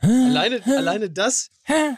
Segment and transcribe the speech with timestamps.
[0.00, 1.50] Alleine, alleine das,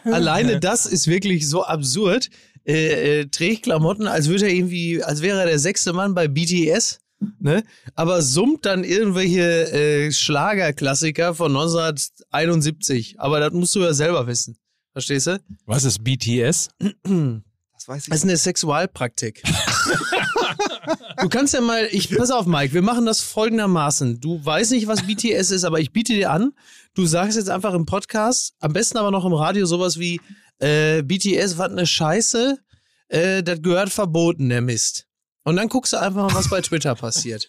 [0.04, 2.30] alleine das ist wirklich so absurd.
[2.66, 6.28] Äh, äh, trägt Klamotten, als würde er irgendwie, als wäre er der sechste Mann bei
[6.28, 7.00] BTS,
[7.38, 7.64] ne?
[7.94, 13.18] Aber summt dann irgendwelche äh, Schlagerklassiker von 1971.
[13.18, 14.58] Aber das musst du ja selber wissen.
[14.92, 15.40] Verstehst du?
[15.64, 16.68] Was ist BTS?
[17.72, 18.08] Das weiß ich.
[18.10, 19.42] Das ist eine Sexualpraktik.
[21.20, 24.20] du kannst ja mal, ich, pass auf, Mike, wir machen das folgendermaßen.
[24.20, 26.52] Du weißt nicht, was BTS ist, aber ich biete dir an,
[26.94, 30.20] du sagst jetzt einfach im Podcast, am besten aber noch im Radio sowas wie,
[30.58, 32.58] äh, BTS, was eine Scheiße,
[33.08, 35.06] äh, das gehört verboten, der Mist.
[35.44, 37.48] Und dann guckst du einfach mal, was bei Twitter passiert.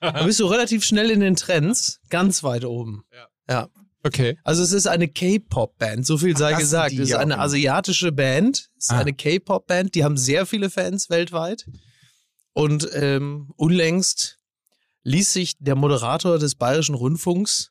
[0.00, 3.02] Da bist du relativ schnell in den Trends, ganz weit oben.
[3.48, 3.68] Ja.
[4.04, 4.38] Okay.
[4.44, 6.92] Also es ist eine K-Pop-Band, so viel sei das gesagt.
[6.92, 8.98] Es ist ja, eine asiatische Band, es ist Ah.
[8.98, 11.66] eine K-Pop-Band, die haben sehr viele Fans weltweit.
[12.58, 14.40] Und ähm, unlängst
[15.04, 17.70] ließ sich der Moderator des Bayerischen Rundfunks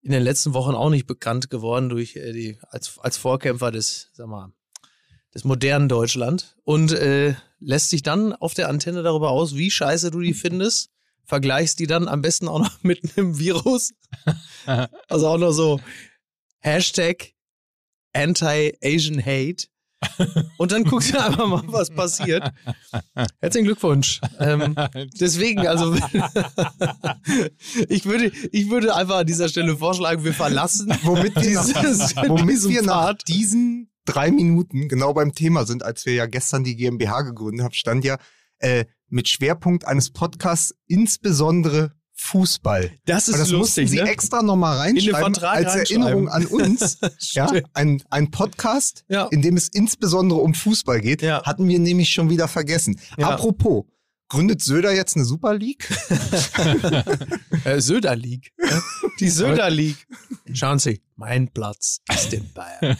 [0.00, 4.08] in den letzten Wochen auch nicht bekannt geworden durch äh, die als, als Vorkämpfer des,
[4.14, 4.50] sag mal,
[5.34, 10.10] des modernen Deutschland und äh, lässt sich dann auf der Antenne darüber aus, wie scheiße
[10.10, 10.88] du die findest,
[11.24, 13.92] vergleichst die dann am besten auch noch mit einem Virus.
[15.08, 15.82] Also auch noch so
[16.60, 17.34] Hashtag
[18.14, 19.66] Anti-Asian Hate.
[20.58, 22.52] Und dann guckst du einfach mal, was passiert.
[23.40, 24.20] Herzlichen Glückwunsch.
[24.38, 24.74] Ähm,
[25.20, 25.94] deswegen, also
[27.88, 31.74] ich würde, ich würde einfach an dieser Stelle vorschlagen, wir verlassen Womit wir, dieses,
[32.14, 36.26] nach, womit diesen wir nach diesen drei Minuten genau beim Thema sind, als wir ja
[36.26, 38.18] gestern die GmbH gegründet haben, stand ja
[38.58, 42.90] äh, mit Schwerpunkt eines Podcasts insbesondere Fußball.
[43.06, 44.10] Das ist das mussten lustig, Sie ne?
[44.10, 46.98] extra nochmal reinschreiben als Erinnerung an uns.
[47.32, 49.26] ja, ein, ein Podcast, Ja.
[49.30, 51.42] in dem es insbesondere um Fußball geht, Ja.
[51.44, 52.98] hatten wir nämlich schon wieder vergessen.
[53.16, 53.30] Ja.
[53.30, 53.84] Apropos,
[54.28, 55.88] gründet Söder jetzt eine Super League?
[57.64, 58.52] Äh, Söder League.
[59.20, 60.06] Die Söder League.
[60.52, 62.96] Schauen Sie, mein Platz ist in Bayern.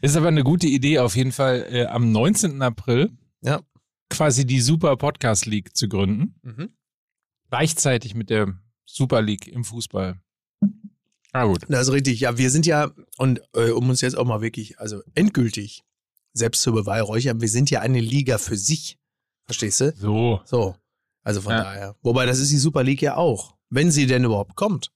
[0.00, 2.62] Ist aber eine gute Idee, auf jeden Fall äh, am 19.
[2.62, 3.10] April
[3.42, 3.60] Ja.
[4.08, 6.34] quasi die Super Podcast League zu gründen.
[6.42, 6.70] Mhm.
[7.58, 8.52] Gleichzeitig mit der
[8.84, 10.20] Super League im Fußball.
[11.30, 11.62] Ah, gut.
[11.68, 12.18] Das ist richtig.
[12.18, 15.84] Ja, wir sind ja, und äh, um uns jetzt auch mal wirklich, also endgültig
[16.32, 18.98] selbst zu beweihräuchern, wir sind ja eine Liga für sich.
[19.44, 19.92] Verstehst du?
[19.96, 20.40] So.
[20.46, 20.74] So.
[21.22, 21.62] Also von Ja.
[21.62, 21.96] daher.
[22.02, 23.56] Wobei, das ist die Super League ja auch.
[23.70, 24.90] Wenn sie denn überhaupt kommt.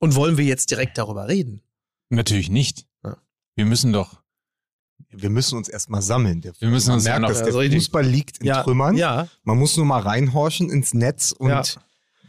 [0.00, 1.62] Und wollen wir jetzt direkt darüber reden?
[2.08, 2.88] Natürlich nicht.
[3.04, 3.18] Ja.
[3.54, 4.20] Wir müssen doch.
[5.10, 6.40] Wir müssen uns erstmal sammeln.
[6.40, 7.82] Der- Wir müssen Man uns ja merkt, noch- dass Also der richtig.
[7.82, 8.96] Fußball liegt in Trümmern.
[8.96, 9.28] Ja.
[9.44, 11.62] Man muss nur mal reinhorchen ins Netz und Ja.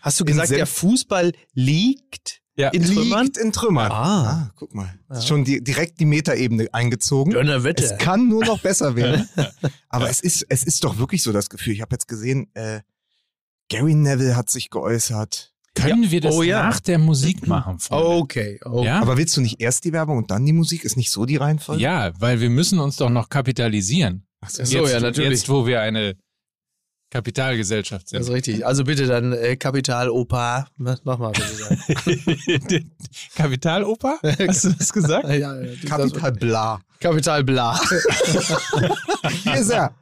[0.01, 2.69] Hast du gesagt, der Fußball liegt Ja.
[2.69, 3.23] in Trümmern?
[3.23, 3.91] liegt in Trümmern.
[3.91, 4.51] Ah.
[4.55, 4.93] guck mal.
[5.09, 5.17] Ja.
[5.17, 7.33] Ist schon die, direkt die Metaebene eingezogen.
[7.33, 7.83] Donnerwetter.
[7.83, 9.27] Es kann nur noch besser werden.
[9.89, 11.73] Aber es ist, es ist doch wirklich so das Gefühl.
[11.73, 12.81] Ich habe jetzt gesehen, äh,
[13.69, 15.54] Gary Neville hat sich geäußert.
[15.75, 16.63] Können wir das Oh, ja.
[16.63, 17.79] nach der Musik machen?
[17.79, 18.07] Freunde?
[18.07, 18.59] Okay.
[18.63, 18.85] okay.
[18.85, 19.01] Ja?
[19.01, 20.83] Aber willst du nicht erst die Werbung und dann die Musik?
[20.83, 21.81] Ist nicht so die Reihenfolge?
[21.81, 24.25] Ja, weil wir müssen uns doch noch kapitalisieren.
[24.41, 25.39] Ach so, jetzt, ja, natürlich.
[25.39, 26.15] Jetzt, wo wir eine
[27.15, 28.35] Kapitalgesellschaft Das ist sind.
[28.35, 28.65] richtig.
[28.65, 30.67] Also bitte dann äh, Kapital Opa.
[30.77, 32.83] Mach mal bitte.
[33.35, 34.17] Kapitaloper?
[34.47, 35.25] Hast du das gesagt?
[35.29, 35.55] ja, ja,
[35.87, 36.79] Kapital Bla.
[36.99, 37.79] Kapital Bla.
[39.43, 39.93] Hier ist er.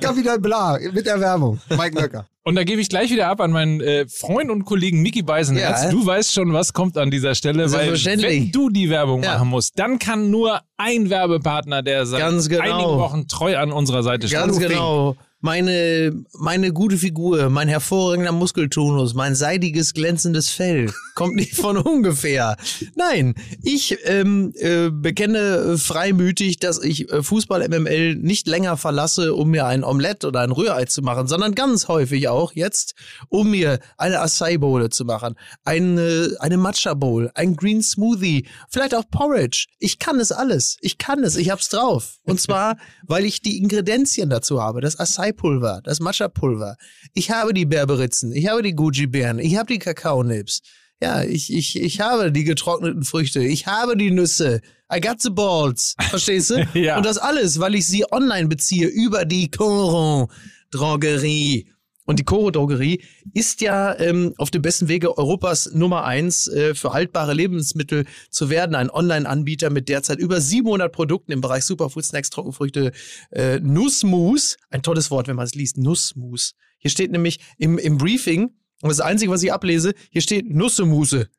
[0.00, 1.60] Kapital Bla mit der Werbung.
[1.68, 2.26] Mike Nöcker.
[2.44, 5.84] Und da gebe ich gleich wieder ab an meinen äh, Freund und Kollegen Mickey Beisenherz.
[5.84, 5.90] Ja.
[5.90, 8.30] Du weißt schon, was kommt an dieser Stelle, weil Selbstverständlich.
[8.46, 9.34] wenn du die Werbung Ja.
[9.34, 12.62] machen musst, dann kann nur ein Werbepartner, der seit Ganz genau.
[12.62, 14.38] einigen Wochen treu an unserer Seite steht.
[14.40, 15.16] Ganz genau.
[15.44, 22.56] Meine, meine gute Figur, mein hervorragender Muskeltonus, mein seidiges, glänzendes Fell kommt nicht von ungefähr.
[22.94, 29.66] Nein, ich ähm, äh, bekenne freimütig, dass ich äh, Fußball-MML nicht länger verlasse, um mir
[29.66, 32.94] ein Omelett oder ein Rührei zu machen, sondern ganz häufig auch jetzt,
[33.28, 38.94] um mir eine Acai Bowl zu machen, eine, eine Matcha Bowl, ein Green Smoothie, vielleicht
[38.94, 39.66] auch Porridge.
[39.80, 40.76] Ich kann es alles.
[40.82, 41.34] Ich kann es.
[41.34, 42.18] Ich hab's drauf.
[42.22, 42.76] Und zwar,
[43.08, 44.80] weil ich die Ingredienzien dazu habe.
[44.80, 44.94] Das
[45.32, 46.76] Acai-Pulver, das Matcha-Pulver.
[47.14, 50.60] Ich habe die Berberitzen, ich habe die Goji-Beeren, ich habe die Kakaonips.
[51.00, 54.60] Ja, ich, ich, ich habe die getrockneten Früchte, ich habe die Nüsse.
[54.92, 55.96] I got the balls.
[56.10, 56.64] Verstehst du?
[56.74, 56.96] Ja.
[56.96, 60.28] Und das alles, weil ich sie online beziehe über die Coron
[60.70, 61.71] Drogerie.
[62.12, 63.00] Und die Coro Drogerie
[63.32, 68.50] ist ja ähm, auf dem besten Wege Europas Nummer eins äh, für haltbare Lebensmittel zu
[68.50, 68.74] werden.
[68.74, 72.92] Ein Online-Anbieter mit derzeit über 700 Produkten im Bereich Superfood, Snacks, Trockenfrüchte,
[73.30, 74.58] äh, Nussmus.
[74.68, 75.78] Ein tolles Wort, wenn man es liest.
[75.78, 76.52] Nussmus.
[76.76, 78.50] Hier steht nämlich im, im Briefing,
[78.82, 81.30] und das Einzige, was ich ablese, hier steht Nussemuse.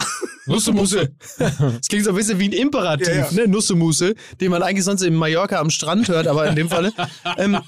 [0.46, 1.14] Nussemuse.
[1.38, 3.32] Das klingt so ein bisschen wie ein Imperativ, Ja, ja.
[3.32, 3.48] ne?
[3.48, 6.94] Nussemuse, den man eigentlich sonst in Mallorca am Strand hört, aber in dem Falle.
[7.36, 7.58] ähm,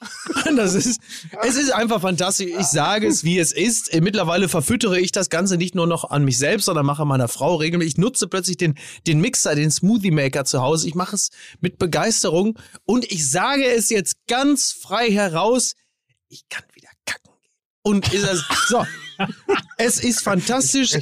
[0.56, 1.00] Das ist,
[1.42, 2.50] es ist einfach fantastisch.
[2.58, 3.94] Ich sage es, wie es ist.
[4.00, 7.56] Mittlerweile verfüttere ich das Ganze nicht nur noch an mich selbst, sondern mache meiner Frau
[7.56, 7.94] regelmäßig.
[7.94, 8.76] Ich nutze plötzlich den,
[9.06, 10.88] den Mixer, den Smoothie Maker zu Hause.
[10.88, 11.30] Ich mache es
[11.60, 15.74] mit Begeisterung und ich sage es jetzt ganz frei heraus.
[16.28, 17.32] Ich kann wieder kacken.
[17.82, 18.84] Und ist es, so.
[19.76, 20.94] Es ist fantastisch.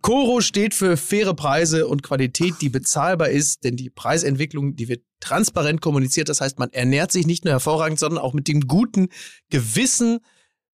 [0.00, 5.02] Coro steht für faire Preise und Qualität, die bezahlbar ist, denn die Preisentwicklung, die wird
[5.20, 6.28] transparent kommuniziert.
[6.28, 9.08] Das heißt, man ernährt sich nicht nur hervorragend, sondern auch mit dem guten
[9.50, 10.20] Gewissen,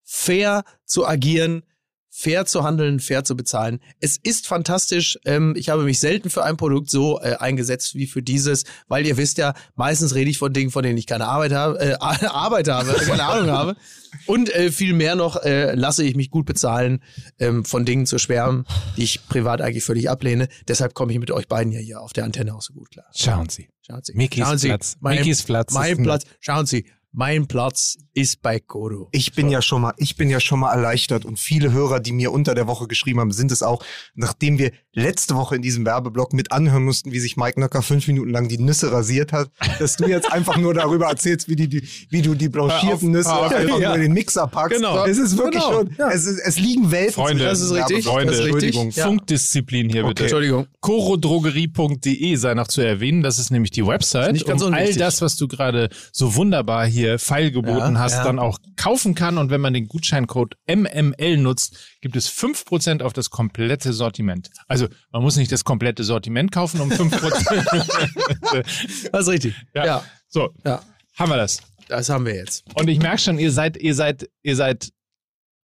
[0.04, 1.64] fair zu agieren,
[2.18, 3.78] fair zu handeln, fair zu bezahlen.
[4.00, 5.20] Es ist fantastisch.
[5.24, 9.06] Ähm, ich habe mich selten für ein Produkt so äh, eingesetzt wie für dieses, weil
[9.06, 11.94] ihr wisst ja, meistens rede ich von Dingen, von denen ich keine Arbeit habe, äh,
[12.00, 13.76] Arbeit habe, keine Ahnung habe.
[14.26, 17.04] Und äh, viel mehr noch äh, lasse ich mich gut bezahlen,
[17.38, 18.64] ähm, von Dingen zu schwärmen,
[18.96, 20.48] die ich privat eigentlich völlig ablehne.
[20.66, 23.06] Deshalb komme ich mit euch beiden ja hier auf der Antenne auch so gut klar.
[23.14, 23.68] Schauen Sie.
[23.86, 24.14] Schauen Sie.
[24.14, 24.68] Mikis Schauen Sie.
[24.68, 24.96] Platz.
[24.98, 25.72] Mein, Mikis Platz.
[25.72, 26.24] Mein Platz.
[26.40, 26.84] Schauen Sie.
[27.12, 29.08] Mein Platz ist bei Koro.
[29.12, 32.12] Ich bin ja schon mal, ich bin ja schon mal erleichtert und viele Hörer, die
[32.12, 33.82] mir unter der Woche geschrieben haben, sind es auch,
[34.14, 38.06] nachdem wir letzte Woche in diesem Werbeblock mit anhören mussten, wie sich Mike Nöcker fünf
[38.08, 41.68] Minuten lang die Nüsse rasiert hat, dass du jetzt einfach nur darüber erzählst, wie, die,
[41.68, 43.54] die, wie du die blanchierten Nüsse hör auf.
[43.54, 43.88] einfach Ja.
[43.88, 44.76] nur in den Mixer packst.
[44.76, 45.04] Genau.
[45.06, 45.72] Es ist wirklich Genau.
[45.78, 46.10] schon, Ja.
[46.10, 48.04] es, ist, es liegen Welten Freunde, Das ist richtig.
[48.04, 48.64] Freunde, das ist richtig.
[48.76, 49.06] Entschuldigung, Ja.
[49.06, 50.24] Funkdisziplin hier bitte.
[50.24, 50.66] Entschuldigung.
[50.80, 53.22] Chorodrogerie.de sei noch zu erwähnen.
[53.22, 56.86] Das ist nämlich die Website, Nicht ganz um all das, was du gerade so wunderbar
[56.86, 58.24] hier feilgeboten Ja, hast, ja.
[58.24, 59.38] dann auch kaufen kann.
[59.38, 64.50] Und wenn man den Gutscheincode MML nutzt, gibt es 5% auf das komplette Sortiment.
[64.66, 69.08] Also man muss nicht das komplette Sortiment kaufen, um 5%.
[69.12, 69.54] Das ist richtig.
[69.74, 69.86] Ja.
[69.86, 70.04] ja.
[70.28, 70.82] so, Ja.
[71.16, 71.60] haben wir das.
[71.88, 72.64] Das haben wir jetzt.
[72.74, 74.92] Und ich merke schon, ihr seid, ihr seid, ihr seid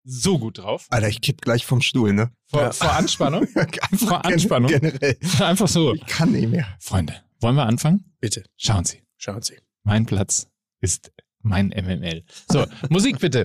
[0.06, 0.88] so gut drauf.
[0.90, 2.32] Alter, ich kipp gleich vom Stuhl, ne?
[2.48, 2.72] Vor, Ja.
[2.72, 3.48] vor Anspannung.
[3.56, 4.72] Einfach Vor Anspannung.
[4.72, 5.18] Generell.
[5.40, 5.94] Einfach so.
[5.94, 6.66] Ich kann nicht mehr.
[6.80, 8.14] Freunde, wollen wir anfangen?
[8.20, 8.44] Bitte.
[8.58, 9.02] Schauen Sie.
[9.18, 9.58] Schauen Sie.
[9.84, 10.48] Mein Platz
[10.82, 11.12] ist
[11.42, 12.24] mein MML.
[12.52, 13.44] So, Musik bitte.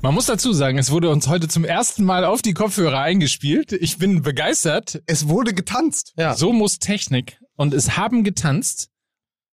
[0.00, 3.72] Man muss dazu sagen, es wurde uns heute zum ersten Mal auf die Kopfhörer eingespielt.
[3.72, 5.02] Ich bin begeistert.
[5.06, 6.14] Es wurde getanzt.
[6.16, 6.36] Ja.
[6.36, 7.40] So muss Technik.
[7.56, 8.90] Und es haben getanzt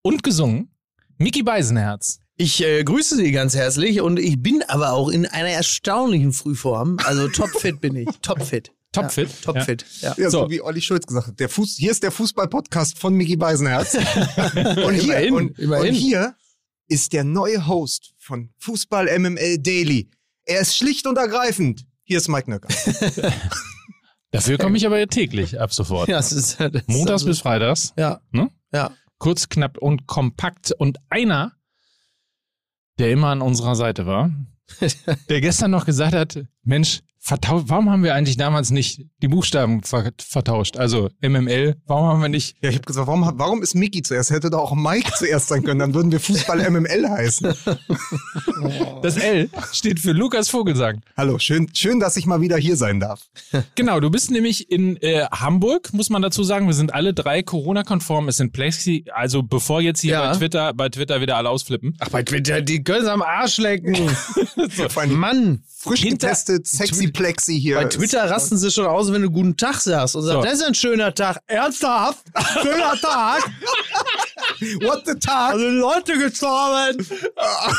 [0.04, 0.70] und gesungen
[1.18, 2.20] Mickey Beisenherz.
[2.38, 6.98] Ich äh, grüße Sie ganz herzlich und ich bin aber auch in einer erstaunlichen Frühform.
[7.04, 8.08] Also topfit bin ich.
[8.22, 8.72] Topfit.
[8.92, 9.30] Topfit.
[9.30, 9.86] Ja, topfit.
[10.02, 10.14] Ja.
[10.16, 10.44] Ja, so.
[10.44, 10.50] So.
[10.52, 11.40] wie Olli Schulz gesagt hat.
[11.40, 13.96] Der Fuß, hier ist der Fußball-Podcast von Mickey Beisenherz.
[13.96, 15.90] und, hier, Immerhin, und, immerhin.
[15.90, 16.36] und hier
[16.88, 20.10] ist der neue Host von Fußball MML Daily.
[20.46, 21.86] Er ist schlicht und ergreifend.
[22.04, 22.70] Hier ist Mike Nöcker.
[24.32, 26.08] Dafür komme ich aber täglich ab sofort.
[26.10, 27.94] Ja, das ist, das Montags also, bis Freitags.
[27.98, 28.22] Ja.
[28.32, 28.52] Ne?
[28.72, 28.92] Ja.
[29.18, 30.72] Kurz, knapp und kompakt.
[30.78, 31.54] Und einer,
[33.00, 34.32] der immer an unserer Seite war,
[35.30, 39.82] der gestern noch gesagt hat, Mensch, vertau warum haben wir eigentlich damals nicht die Buchstaben
[39.82, 40.78] ver vertauscht?
[40.78, 44.30] Also MML, warum haben wir nicht Ja, ich habe gesagt, warum, warum ist Mickey zuerst?
[44.30, 45.80] Hätte doch auch Mike zuerst sein können.
[45.80, 47.54] Dann würden wir Fußball MML heißen.
[49.02, 51.02] das L steht für Lukas Vogelsang.
[51.18, 53.22] Hallo, schön, schön, dass ich mal wieder hier sein darf.
[53.74, 56.68] Genau, du bist nämlich in äh, Hamburg, muss man dazu sagen.
[56.68, 58.28] Wir sind alle drei Corona-konform.
[58.28, 60.30] Es sind Plexi, also bevor jetzt hier Ja.
[60.32, 61.96] bei Twitter, bei Twitter wieder alle ausflippen.
[62.00, 63.96] Ach, bei Twitter, die können es am Arsch lecken.
[65.06, 65.64] Allem Mann.
[65.78, 67.76] frisch Hinter- getestet, sexy Plexi hier.
[67.76, 70.44] Bei Twitter rasten sie schon aus, wenn du guten Tag sagst und sagst, So.
[70.44, 71.40] das ist ein schöner Tag.
[71.48, 72.20] Ernsthaft?
[72.62, 73.50] Schöner Tag?
[74.84, 75.54] What the Tag?
[75.54, 77.08] Also Leute gestorben.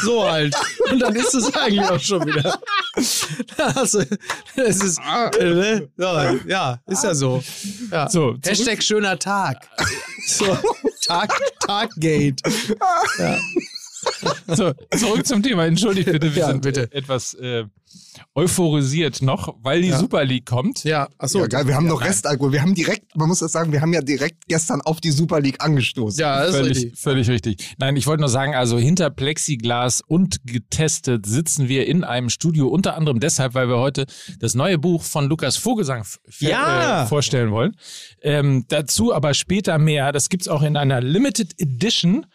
[0.02, 0.54] So halt.
[0.90, 2.58] Und dann ist es eigentlich auch schon wieder.
[3.56, 4.02] Also,
[4.56, 4.98] es ist,
[5.38, 5.88] äh, ne?
[5.98, 7.42] ja, ja, ist ja so.
[7.90, 8.08] Ja.
[8.08, 9.68] So, Hashtag schöner Tag.
[10.26, 10.56] So,
[11.06, 11.30] Tag,
[11.66, 12.36] Taggate.
[13.18, 13.38] Ja.
[14.48, 15.66] So, zurück zum Thema.
[15.66, 16.90] Entschuldigt bitte, wir Ja, sind bitte.
[16.92, 17.64] etwas äh,
[18.34, 19.98] euphorisiert noch, weil die Ja.
[19.98, 20.84] Super League kommt.
[20.84, 21.40] Ja, achso.
[21.40, 22.52] Ja, geil, wir haben noch Restalkohol.
[22.52, 25.40] Wir haben direkt, man muss das sagen, wir haben ja direkt gestern auf die Super
[25.40, 26.20] League angestoßen.
[26.20, 26.98] Ja, das ist Völlig, richtig.
[27.00, 27.74] völlig richtig.
[27.78, 32.68] Nein, ich wollte nur sagen, also hinter Plexiglas und getestet sitzen wir in einem Studio,
[32.68, 34.06] unter anderem deshalb, weil wir heute
[34.40, 36.04] das neue Buch von Lukas Vogelsang
[36.38, 37.04] Ja.
[37.04, 37.76] äh, vorstellen wollen.
[38.22, 40.12] Ähm, dazu aber später mehr.
[40.12, 42.26] Das gibt's auch in einer Limited Edition.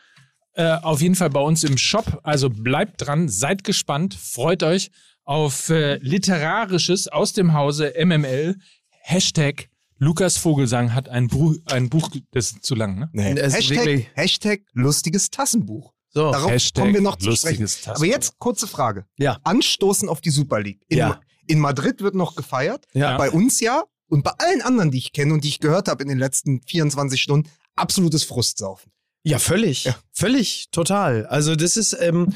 [0.54, 2.20] Äh, auf jeden Fall bei uns im Shop.
[2.24, 4.92] Also bleibt dran, seid gespannt, freut euch
[5.24, 8.58] auf äh, Literarisches aus dem Hause MML.
[9.04, 13.10] Hashtag Lukas Vogelsang hat ein, Buch, ein Buch, das ist zu lang, ne?
[13.14, 13.36] Nee.
[13.40, 15.94] Hashtag, Hashtag lustiges Tassenbuch.
[16.10, 16.32] So.
[16.32, 17.62] Darauf Hashtag kommen wir noch zu sprechen.
[17.62, 17.96] lustiges Tassenbuch.
[17.98, 19.06] Aber jetzt kurze Frage.
[19.18, 19.38] Ja.
[19.44, 20.82] Anstoßen auf die Super League.
[20.90, 21.22] In, Ja.
[21.48, 22.86] in Madrid wird noch gefeiert.
[22.94, 23.16] Ja.
[23.18, 23.84] Bei uns ja.
[24.10, 26.62] Und bei allen anderen, die ich kenne und die ich gehört habe in den letzten
[26.64, 28.92] 24 Stunden, absolutes Frustsaufen.
[29.24, 29.84] Ja, völlig.
[29.86, 29.96] Ja.
[30.14, 31.26] Völlig, total.
[31.28, 32.34] Also das ist, ähm,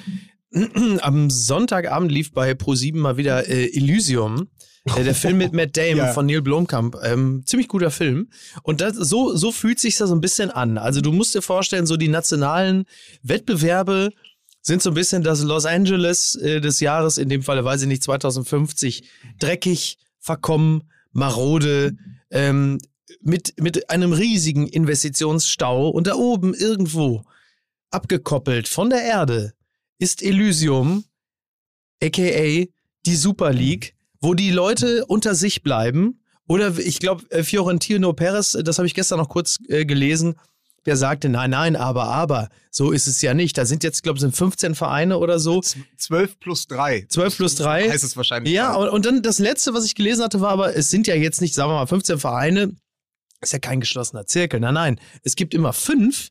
[1.01, 4.47] am Sonntagabend lief bei Pro7 mal wieder äh, Elysium.
[4.95, 6.13] Äh, der Film mit Matt Damon Ja.
[6.13, 6.95] von Neil Blomkamp.
[7.03, 8.29] Ähm, ziemlich guter Film.
[8.61, 10.77] Und das, so, so fühlt sich das so ein bisschen an.
[10.77, 12.85] Also du musst dir vorstellen, so die nationalen
[13.23, 14.11] Wettbewerbe
[14.61, 17.87] sind so ein bisschen das Los Angeles äh, des Jahres, in dem Falle, weiß ich
[17.87, 19.03] nicht, 2050.
[19.39, 21.95] Dreckig, verkommen, marode,
[22.31, 22.79] ähm,
[23.21, 27.23] mit, mit einem riesigen Investitionsstau und da oben irgendwo,
[27.91, 29.53] abgekoppelt von der Erde,
[29.99, 31.05] ist Elysium,
[32.03, 32.65] aka
[33.05, 36.21] die Super League, wo die Leute unter sich bleiben.
[36.47, 40.35] Oder ich glaube, Fiorentino Perez, das habe ich gestern noch kurz äh, gelesen,
[40.85, 43.57] der sagte, nein, nein, aber, aber, so ist es ja nicht.
[43.57, 45.61] Da sind jetzt, glaube ich, sind 15 Vereine oder so.
[45.97, 47.07] 12 plus 3.
[47.09, 47.89] 12 plus 3.
[47.89, 48.53] Heißt es wahrscheinlich.
[48.53, 51.15] Ja, und, und dann das letzte, was ich gelesen hatte, war aber, es sind ja
[51.15, 52.75] jetzt nicht, sagen wir mal, 15 Vereine.
[53.45, 54.59] Ist ja kein geschlossener Zirkel.
[54.59, 54.99] Nein, nein.
[55.23, 56.29] Es gibt immer fünf,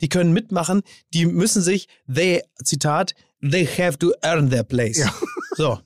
[0.00, 0.82] die können mitmachen.
[1.14, 4.98] Die müssen sich, they, Zitat, they have to earn their place.
[4.98, 5.14] Ja.
[5.56, 5.78] So.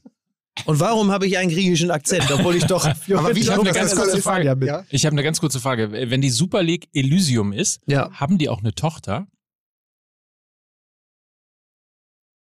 [0.64, 2.84] Und warum habe ich einen griechischen Akzent, obwohl ich doch.
[3.14, 4.56] Aber wie Ich habe eine ganz kurze Frage.
[4.66, 4.84] Ja?
[4.88, 5.92] Ich habe eine ganz kurze Frage.
[5.92, 8.10] Wenn die Super League Elysium ist, Ja.
[8.12, 9.26] haben die auch eine Tochter?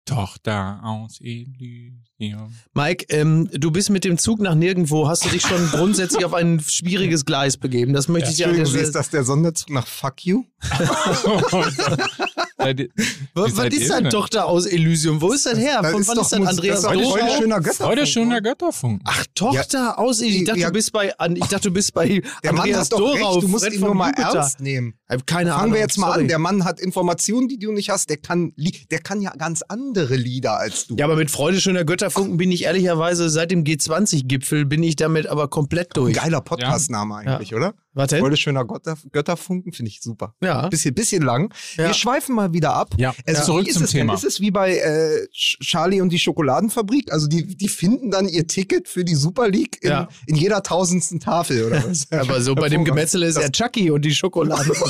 [0.05, 2.55] Tochter aus Elysium.
[2.75, 5.09] Mike, ähm, du bist mit dem Zug nach nirgendwo.
[5.09, 7.93] Hast du dich schon grundsätzlich auf ein schwieriges Gleis begeben?
[7.93, 8.83] Das möchte ich dir an der Stelle.
[8.83, 10.45] ist das der Sonderzug nach Fuck You?
[12.65, 12.89] Seid ihr-
[13.35, 14.11] Was, was ist denn?
[14.11, 15.21] Tochter aus Elysium?
[15.21, 15.81] Wo ist das her?
[15.83, 17.05] Das Von ist wann ist denn Mus- Andreas das Freude
[17.39, 17.85] schöner Götter.
[17.85, 19.01] Freude schöner Götterfunk.
[19.05, 20.43] Ach, Tochter aus Elysium.
[20.43, 20.67] Ich dachte, Ja.
[20.69, 23.33] du bist bei, an- ich dachte, du bist bei Der Mann Andreas hat doch Dorau.
[23.35, 24.35] recht, du musst Fred ihn nur mal Jupiter.
[24.39, 24.95] ernst nehmen.
[25.27, 25.61] Keine Ahnung.
[25.61, 26.23] Fangen wir jetzt mal sorry.
[26.23, 26.29] an.
[26.29, 28.09] Der Mann hat Informationen, die du nicht hast.
[28.11, 28.53] Der kann,
[28.91, 30.97] der kann ja ganz andere Lieder als du.
[30.97, 35.27] Ja, aber mit Freude schöner Götterfunken bin ich ehrlicherweise seit dem G20-Gipfel bin ich damit
[35.27, 36.15] aber komplett durch.
[36.17, 37.75] Geiler Podcast-Name eigentlich, oder?
[37.95, 38.19] Warte.
[38.19, 40.35] Freude schöner Götter, Götterfunken finde ich super.
[40.43, 40.69] Ja.
[40.69, 41.53] Bisschen, bisschen lang.
[41.77, 41.87] Ja.
[41.87, 42.95] Wir schweifen mal wieder ab.
[42.99, 44.01] Ja, Also, zurück wie ist zum es denn?
[44.01, 44.15] Thema.
[44.15, 47.13] Ist es wie bei äh, Charlie und die Schokoladenfabrik?
[47.13, 50.09] Also die, die finden dann ihr Ticket für die Super League in, Ja.
[50.27, 52.11] in jeder tausendsten Tafel oder was?
[52.13, 52.85] Aber so bei dem.
[52.85, 54.73] Gemetzel ist er Chucky und die Schokolade.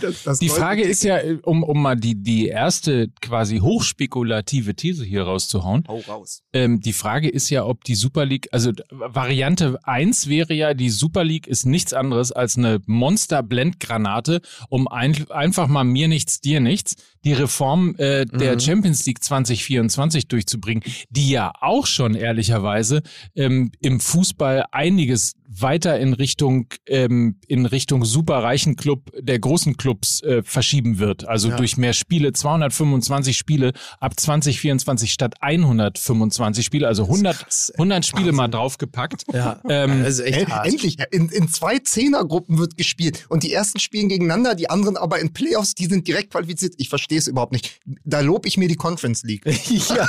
[0.00, 5.04] Das- das Die Frage ist ja, um, um mal die, die erste quasi hochspekulative These
[5.04, 5.84] hier rauszuhauen.
[5.88, 6.42] Hau raus.
[6.52, 10.90] Ähm, die Frage ist ja, ob die Super League, also Variante 1 wäre ja, die
[10.90, 16.60] Super League ist nichts anderes als eine Monster-Blendgranate, um ein, einfach mal mir nichts, dir
[16.60, 18.60] nichts, die Reform äh, der Mhm.
[18.60, 23.02] Champions League 2024 durchzubringen, die ja auch schon ehrlicherweise
[23.34, 30.22] ähm, im Fußball einiges weiter in Richtung ähm, in Richtung superreichen Club der großen Clubs
[30.22, 31.26] äh, verschieben wird.
[31.26, 31.56] Also Ja.
[31.56, 37.76] durch mehr Spiele, 225 Spiele ab 2024 statt 125 Spiele, also 100, krass, ey.
[37.78, 39.24] 100 Spiele mal draufgepackt.
[39.32, 39.60] ja.
[39.68, 40.66] Ähm, ist echt hart.
[40.66, 45.18] Endlich, in, in zwei Zehnergruppen wird gespielt und die ersten spielen gegeneinander, die anderen aber
[45.18, 46.74] in Playoffs, die sind direkt qualifiziert.
[46.78, 47.80] Ich verstehe es überhaupt nicht.
[48.04, 49.44] Da lobe ich mir die Conference League.
[49.88, 50.08] ja.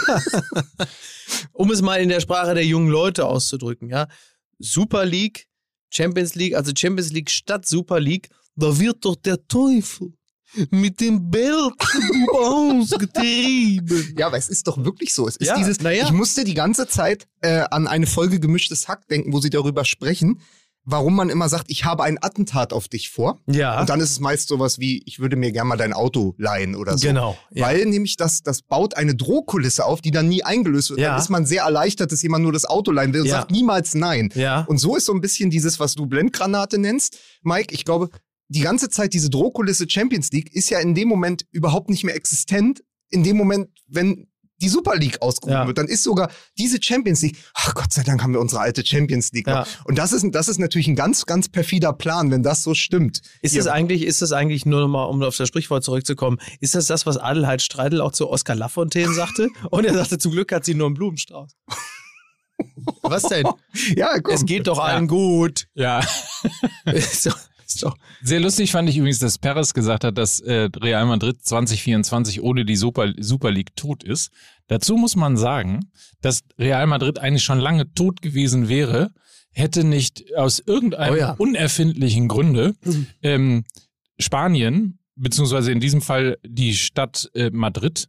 [1.53, 4.07] Um es mal in der Sprache der jungen Leute auszudrücken, ja.
[4.59, 5.47] Super League,
[5.89, 10.13] Champions League, also Champions League statt Super League, da wird doch der Teufel
[10.71, 14.13] mit dem Belzebub ausgetrieben.
[14.17, 15.27] Ja, aber es ist doch wirklich so.
[15.27, 15.91] Es ist Ja, dieses, ja.
[15.91, 19.85] ich musste die ganze Zeit äh, an eine Folge gemischtes Hack denken, wo sie darüber
[19.85, 20.41] sprechen,
[20.85, 23.39] warum man immer sagt, ich habe ein Attentat auf dich vor.
[23.47, 26.33] Ja, Und dann ist es meist sowas wie, ich würde mir gerne mal dein Auto
[26.37, 27.07] leihen oder so.
[27.07, 27.37] genau.
[27.51, 27.67] Ja.
[27.67, 30.99] Weil nämlich das, das baut eine Drohkulisse auf, die dann nie eingelöst wird.
[31.01, 31.09] Ja.
[31.11, 33.39] Dann ist man sehr erleichtert, dass jemand nur das Auto leihen will und Ja.
[33.39, 34.29] sagt niemals nein.
[34.35, 34.61] ja.
[34.61, 37.73] Und so ist so ein bisschen dieses, was du Blendgranate nennst, Mike.
[37.75, 38.09] Ich glaube,
[38.47, 42.15] die ganze Zeit diese Drohkulisse Champions League ist ja in dem Moment überhaupt nicht mehr
[42.15, 42.81] existent.
[43.11, 44.27] In dem Moment, wenn
[44.61, 45.67] die Super League ausgerufen Ja.
[45.67, 48.85] wird, dann ist sogar diese Champions League, ach Gott sei Dank haben wir unsere alte
[48.85, 49.47] Champions League.
[49.47, 49.65] noch.
[49.65, 49.67] Ja.
[49.85, 53.21] Und das ist, das ist natürlich ein ganz, ganz perfider Plan, wenn das so stimmt.
[53.41, 56.75] Ist das eigentlich, ist das eigentlich nur noch mal, um auf das Sprichwort zurückzukommen, ist
[56.75, 59.49] das das, was Adelheid Streidel auch zu Oskar Lafontaine sagte?
[59.71, 61.51] Und er sagte, zum Glück hat sie nur einen Blumenstrauß.
[63.03, 63.47] Was denn?
[63.95, 64.33] ja, komm.
[64.35, 65.67] Es geht doch allen gut.
[65.73, 66.01] ja.
[66.85, 67.37] Ist doch,
[67.69, 71.37] ist doch, Sehr lustig fand ich übrigens, dass Perez gesagt hat, dass äh, Real Madrid
[71.43, 74.31] 2024 ohne die Super, Super League tot ist.
[74.67, 79.11] Dazu muss man sagen, dass Real Madrid eigentlich schon lange tot gewesen wäre,
[79.51, 81.31] hätte nicht aus irgendeinem Oh ja.
[81.33, 82.75] unerfindlichen Grunde
[83.23, 83.63] ähm,
[84.19, 88.07] Spanien, beziehungsweise in diesem Fall die Stadt äh, Madrid,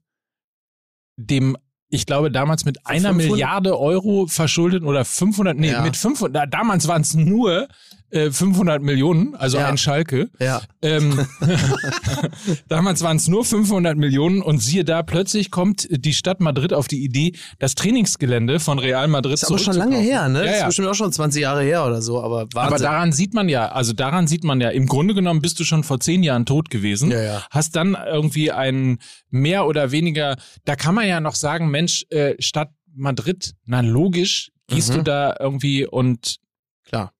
[1.17, 1.57] dem
[1.91, 5.83] ich glaube, damals mit einer 500 Milliarde Euro verschuldet oder 500, nee, Ja.
[5.83, 7.69] mit 500, da- damals waren es nur
[8.13, 9.67] äh, 500 Millionen, also Ja.
[9.69, 10.31] ein Schalke.
[10.41, 10.63] ja.
[10.83, 11.27] Ähm,
[12.69, 16.89] damals waren es nur 500 Millionen und siehe da, plötzlich kommt die Stadt Madrid auf
[16.89, 20.41] die Idee, das Trainingsgelände von Real Madrid Ist aber schon lange her, ne?
[20.41, 20.67] Ja, Das ist ja.
[20.67, 22.59] bestimmt auch schon 20 Jahre her oder so, aber Wahnsinn.
[22.59, 25.65] Aber daran sieht man ja, also daran sieht man ja, im Grunde genommen bist du
[25.65, 27.11] schon vor zehn Jahren tot gewesen.
[27.11, 27.43] Ja, ja.
[27.51, 28.99] Hast dann irgendwie ein
[29.31, 34.51] mehr oder weniger, da kann man ja noch sagen, Mensch, äh, Stadt Madrid, na logisch,
[34.69, 34.95] gehst Mhm.
[34.97, 36.37] du da irgendwie und
[36.85, 37.13] Klar.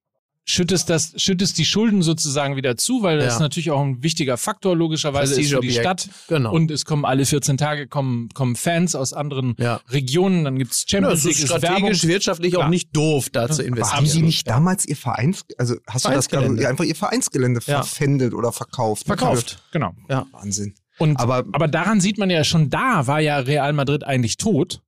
[0.45, 3.41] schüttest das, schüttest die Schulden sozusagen wieder zu, weil das Ja.
[3.41, 5.71] natürlich auch ein wichtiger Faktor logischerweise ist für die.
[5.71, 6.11] Stadt.
[6.29, 6.53] Genau.
[6.53, 9.81] Und es kommen alle 14 Tage kommen, kommen Fans aus anderen Ja.
[9.89, 11.79] Regionen, dann gibt's ja, Champions es League, ist ist Werbung.
[11.79, 12.71] strategisch, wirtschaftlich auch Klar.
[12.71, 13.97] nicht doof, da zu Aber investieren.
[13.97, 16.63] haben Sie nicht damals Ihr Vereins, also hast du das gerade Vereinsgelände.
[16.63, 17.83] ja, einfach Ihr Vereinsgelände Ja.
[17.83, 19.07] verpfändet oder verkauft?
[19.07, 19.63] Verkauft.
[19.73, 19.95] Genau.
[20.11, 20.27] Ja.
[20.33, 20.75] Wahnsinn.
[21.01, 24.83] Und, Aber- aber, daran sieht man ja schon, da war ja Real Madrid eigentlich tot.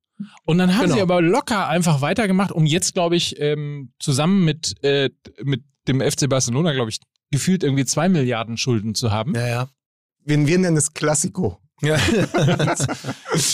[0.45, 0.95] Und dann haben Genau.
[0.95, 5.09] sie aber locker einfach weitergemacht, um jetzt, glaube ich, ähm, zusammen mit, äh,
[5.43, 6.99] mit dem FC Barcelona, glaube ich,
[7.31, 9.33] gefühlt irgendwie zwei Milliarden Schulden zu haben.
[9.35, 9.69] Ja, ja.
[10.23, 11.57] Wir, wir nennen es Klassiko.
[11.81, 11.97] ja.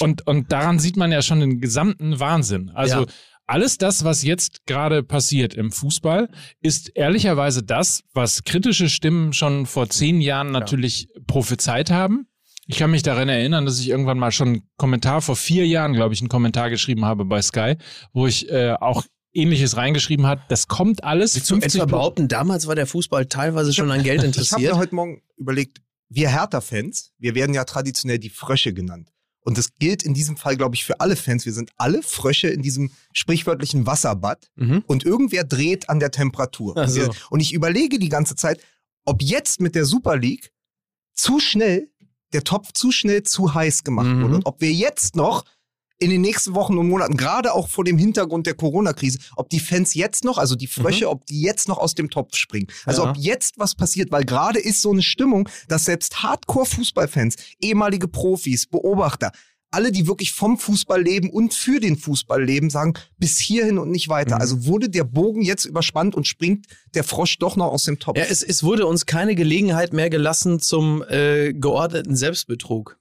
[0.01, 2.69] Und, und daran sieht man ja schon den gesamten Wahnsinn.
[2.75, 3.05] Also Ja.
[3.47, 6.29] alles das, was jetzt gerade passiert im Fußball,
[6.61, 12.27] ist ehrlicherweise das, was kritische Stimmen schon vor zehn Jahren natürlich prophezeit haben.
[12.69, 15.93] Ich kann mich daran erinnern, dass ich irgendwann mal schon einen Kommentar, vor vier Jahren,
[15.93, 17.77] glaube ich, einen Kommentar geschrieben habe bei Sky,
[18.13, 20.41] wo ich äh, auch Ähnliches reingeschrieben hat.
[20.49, 21.33] Das kommt alles.
[21.33, 24.27] Willst du etwa behaupten, damals war der Fußball teilweise schon an Geld Ich habe mir
[24.27, 24.75] interessiert?
[24.75, 29.09] heute Morgen überlegt, wir Hertha-Fans, wir werden ja traditionell die Frösche genannt.
[29.41, 31.47] Und das gilt in diesem Fall, glaube ich, für alle Fans.
[31.47, 34.47] Wir sind alle Frösche in diesem sprichwörtlichen Wasserbad.
[34.55, 34.83] Mhm.
[34.85, 36.88] Und irgendwer dreht an der Temperatur.
[36.88, 37.09] So.
[37.31, 38.61] und ich überlege die ganze Zeit,
[39.05, 40.51] ob jetzt mit der Super League
[41.15, 41.89] zu schnell,
[42.33, 44.21] der Topf zu schnell zu heiß gemacht Mhm.
[44.24, 44.36] wurde.
[44.36, 45.43] Und ob wir jetzt noch
[46.01, 49.59] in den nächsten Wochen und Monaten, gerade auch vor dem Hintergrund der Corona-Krise, ob die
[49.59, 52.67] Fans jetzt noch, also die Frösche, ob die jetzt noch aus dem Topf springen.
[52.86, 53.05] Also Mhm.
[53.07, 53.12] Ja.
[53.12, 58.65] ob jetzt was passiert, weil gerade ist so eine Stimmung, dass selbst Hardcore-Fußballfans, ehemalige Profis,
[58.65, 59.31] Beobachter,
[59.71, 63.91] alle, die wirklich vom Fußball leben und für den Fußball leben, sagen, bis hierhin und
[63.91, 64.35] nicht weiter.
[64.35, 64.41] Mhm.
[64.41, 68.17] Also wurde der Bogen jetzt überspannt und springt der Frosch doch noch aus dem Topf.
[68.17, 72.97] Ja, es, es wurde uns keine Gelegenheit mehr gelassen zum äh, geordneten Selbstbetrug.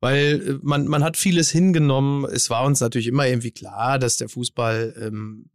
[0.00, 2.26] Weil äh, man, man hat vieles hingenommen.
[2.26, 5.46] Es war uns natürlich immer irgendwie klar, dass der Fußball ähm,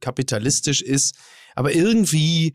[0.00, 1.14] kapitalistisch ist.
[1.54, 2.54] Aber irgendwie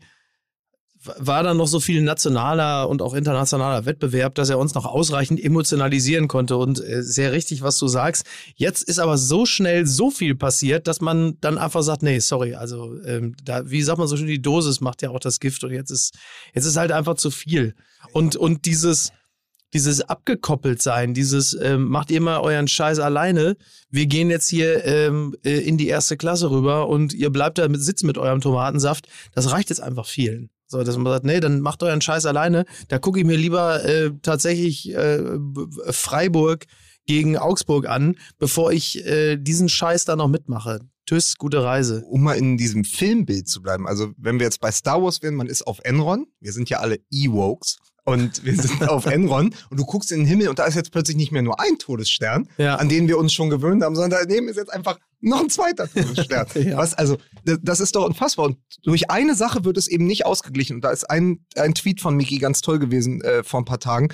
[1.04, 5.42] war da noch so viel nationaler und auch internationaler Wettbewerb, dass er uns noch ausreichend
[5.42, 6.56] emotionalisieren konnte.
[6.56, 8.24] Und äh, sehr richtig, was du sagst.
[8.54, 12.54] Jetzt ist aber so schnell so viel passiert, dass man dann einfach sagt, nee, sorry,
[12.54, 15.64] also ähm, da, wie sagt man so schön, die Dosis macht ja auch das Gift
[15.64, 16.14] und jetzt ist,
[16.54, 17.74] jetzt ist halt einfach zu viel.
[18.12, 19.12] Und, und dieses,
[19.74, 23.56] dieses abgekoppelt sein, dieses ähm, macht ihr mal euren Scheiß alleine.
[23.90, 27.66] Wir gehen jetzt hier ähm, äh, in die erste Klasse rüber und ihr bleibt da
[27.68, 29.08] mit sitzen mit eurem Tomatensaft.
[29.34, 30.50] Das reicht jetzt einfach vielen.
[30.72, 32.64] So, dass man sagt, nee, dann macht euren Scheiß alleine.
[32.88, 35.22] Da gucke ich mir lieber äh, tatsächlich äh,
[35.90, 36.64] Freiburg
[37.06, 40.80] gegen Augsburg an, bevor ich äh, diesen Scheiß da noch mitmache.
[41.08, 42.04] Tschüss, gute Reise.
[42.08, 43.86] um mal in diesem Filmbild zu bleiben.
[43.88, 46.26] Also wenn wir jetzt bei Star Wars wären, man ist auf Enron.
[46.40, 47.78] Wir sind ja alle Ewokes.
[48.04, 50.90] Und wir sind auf Enron und du guckst in den Himmel und da ist jetzt
[50.90, 52.74] plötzlich nicht mehr nur ein Todesstern, Ja.
[52.76, 55.88] an den wir uns schon gewöhnt haben, sondern daneben ist jetzt einfach noch ein zweiter
[55.90, 56.46] Todesstern.
[56.54, 56.76] Ja.
[56.76, 58.46] Was, also, das, ist doch unfassbar.
[58.46, 60.76] Und durch eine Sache wird es eben nicht ausgeglichen.
[60.76, 63.80] Und da ist ein, ein Tweet von Miki ganz toll gewesen äh, vor ein paar
[63.80, 64.08] Tagen.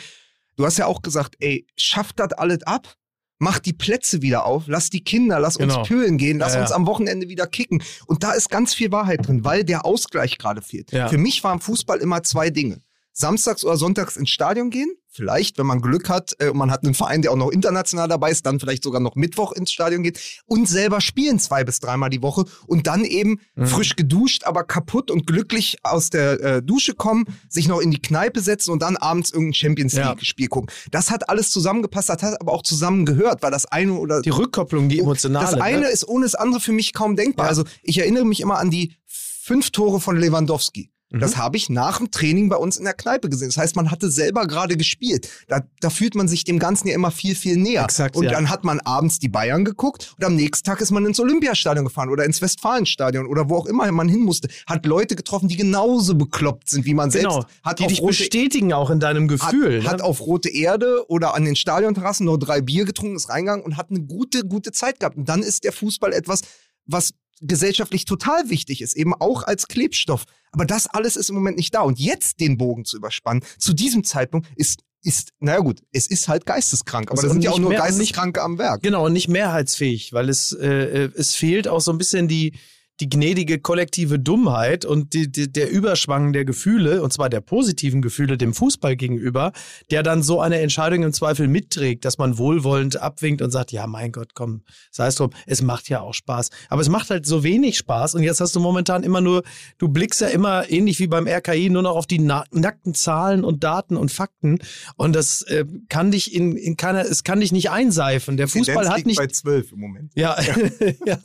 [0.57, 2.95] Du hast ja auch gesagt, ey, schafft das alles ab.
[3.41, 5.79] Mach die Plätze wieder auf, lass die Kinder, lass Genau.
[5.79, 6.65] uns pölen gehen, lass Ja, ja.
[6.65, 7.83] uns am Wochenende wieder kicken.
[8.07, 10.91] Und da ist ganz viel Wahrheit drin, weil der Ausgleich gerade fehlt.
[10.91, 12.81] Für mich war im Fußball immer zwei Dinge.
[13.13, 16.85] Samstags oder sonntags ins Stadion gehen, vielleicht, wenn man Glück hat äh, und man hat
[16.85, 20.05] einen Verein, der auch noch international dabei ist, dann vielleicht sogar noch Mittwoch ins Stadion
[20.05, 23.67] geht und selber spielen zwei bis dreimal die Woche und dann eben Mhm.
[23.67, 28.01] frisch geduscht, aber kaputt und glücklich aus der äh, Dusche kommen, sich noch in die
[28.01, 30.11] Kneipe setzen und dann abends irgendein Champions Ja.
[30.11, 30.71] League-Spiel gucken.
[30.93, 34.89] Das hat alles zusammengepasst, das hat aber auch zusammengehört, weil das eine oder Die Rückkopplung,
[34.89, 35.45] die emotionale.
[35.51, 35.89] das eine ne?
[35.89, 37.47] ist ohne das andere für mich kaum denkbar.
[37.47, 37.51] Ja.
[37.51, 40.91] Also ich erinnere mich immer an die fünf Tore von Lewandowski.
[41.11, 41.21] Mhm.
[41.21, 43.49] Das habe ich nach dem Training bei uns in der Kneipe gesehen.
[43.49, 45.29] Das heißt, man hatte selber gerade gespielt.
[45.49, 47.85] Da, da fühlt man sich dem Ganzen ja immer viel, viel näher.
[47.85, 48.31] Exakt, und ja.
[48.33, 51.85] dann hat man abends die Bayern geguckt und am nächsten Tag ist man ins Olympiastadion
[51.85, 54.49] gefahren oder ins Westfalenstadion oder wo auch immer man hin musste.
[54.67, 57.29] Hat Leute getroffen, die genauso bekloppt sind wie man selbst.
[57.29, 59.79] Genau, Hat die dich rote bestätigen auch in deinem Gefühl.
[59.79, 59.91] hat, ne?
[59.91, 63.77] hat auf rote Erde oder an den Stadionterrassen nur drei Bier getrunken, ist reingegangen und
[63.77, 65.17] hat eine gute, gute Zeit gehabt.
[65.17, 66.43] Und dann ist der Fußball etwas,
[66.87, 70.25] was gesellschaftlich total wichtig ist, eben auch als Klebstoff.
[70.53, 71.83] Aber das alles ist im Moment nicht da.
[71.83, 76.29] Und jetzt den Bogen zu überspannen, zu diesem Zeitpunkt, ist, ist, naja gut, es ist
[76.29, 77.11] halt geisteskrank.
[77.11, 78.83] Aber Also da sind ja auch nur Geisteskranke am Werk.
[78.83, 80.67] Genau, und nicht mehrheitsfähig, weil es, äh,
[81.05, 82.55] äh, es fehlt auch so ein bisschen die,
[83.01, 88.03] die gnädige kollektive Dummheit und die, die, der Überschwang der Gefühle, und zwar der positiven
[88.03, 89.53] Gefühle dem Fußball gegenüber,
[89.91, 93.87] der dann so eine Entscheidung im Zweifel mitträgt, dass man wohlwollend abwinkt und sagt, ja,
[93.87, 96.51] mein Gott, komm, sei es drum, es macht ja auch Spaß.
[96.69, 99.45] Aber es macht halt so wenig Spaß und jetzt hast du momentan immer nur,
[99.79, 103.45] du blickst ja immer ähnlich wie beim RKI nur noch auf die na nackten Zahlen
[103.45, 104.59] und Daten und Fakten
[104.97, 108.37] und das äh, kann dich in, in keiner, es kann dich nicht einseifen.
[108.37, 110.13] Der Fußball Tendenz hat nicht bei zwölf im Moment.
[110.15, 110.37] ja,
[111.07, 111.19] ja,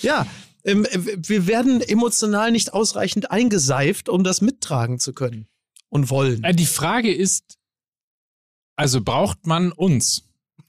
[0.00, 0.26] ja.
[0.64, 5.46] Ähm, wir werden emotional nicht ausreichend eingeseift, um das mittragen zu können
[5.88, 6.42] und wollen.
[6.44, 7.56] Äh, Die Frage ist,
[8.76, 10.24] also braucht man uns?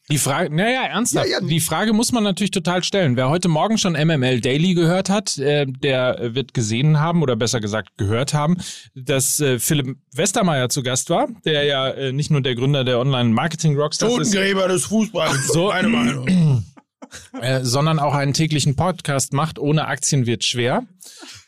[0.10, 1.47] Die Frage, naja, ernsthaft, Ja, ja.
[1.47, 3.15] die Frage muss man natürlich total stellen.
[3.15, 7.62] Wer heute Morgen schon MML Daily gehört hat, äh, der wird gesehen haben oder besser
[7.62, 8.58] gesagt gehört haben,
[8.93, 12.99] dass äh, Philipp Westermeier zu Gast war, der ja äh, nicht nur der Gründer der
[12.99, 15.47] Online-Marketing-Rockstars ist, Totengräber des Fußballs.
[15.47, 16.65] So eine Meinung.
[17.41, 19.60] äh, sondern auch einen täglichen Podcast macht.
[19.60, 20.86] Ohne Aktien wird schwer.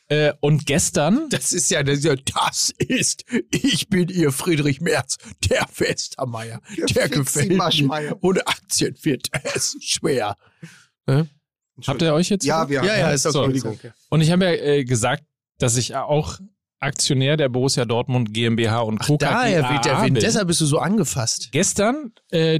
[0.09, 4.81] Äh, und gestern, Das ist ja, das ist ja, das ist, ich bin ihr Friedrich
[4.81, 5.17] Merz,
[5.49, 6.61] der Westermeier,
[6.93, 8.17] der gefällt mir.
[8.21, 10.35] Ohne Aktien wird es schwer.
[11.87, 12.45] habt ihr euch jetzt?
[12.45, 13.57] Ja, wir Ja, ja, ist okay.
[13.57, 13.89] So.
[14.09, 15.23] Und ich habe ja äh, gesagt,
[15.57, 16.39] dass ich auch
[16.83, 19.17] Aktionär der Borussia Dortmund GmbH und Co.
[19.17, 20.23] Daher KGaA weht der Wind, bin.
[20.23, 21.49] deshalb bist du so angefasst.
[21.51, 22.59] Gestern äh,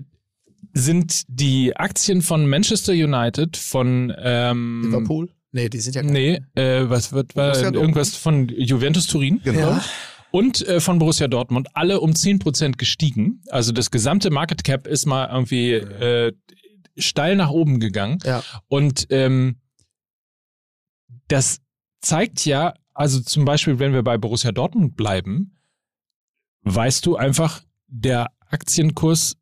[0.74, 5.30] sind die Aktien von Manchester United, von ähm, Liverpool?
[5.52, 7.76] Nee, die sind ja Nee, äh, was wird war Dortmund.
[7.76, 9.60] irgendwas von Juventus Turin Genau.
[9.60, 9.84] Ja.
[10.32, 13.42] und äh, von Borussia Dortmund alle um 10% gestiegen.
[13.50, 16.34] Also das gesamte Market Cap ist mal irgendwie äh,
[16.98, 18.18] steil nach oben gegangen.
[18.26, 18.44] Ja.
[18.68, 19.58] Und ähm,
[21.28, 21.60] das
[22.02, 25.58] zeigt ja, also zum Beispiel, wenn wir bei Borussia Dortmund bleiben,
[26.64, 29.36] weißt du einfach, der Aktienkurs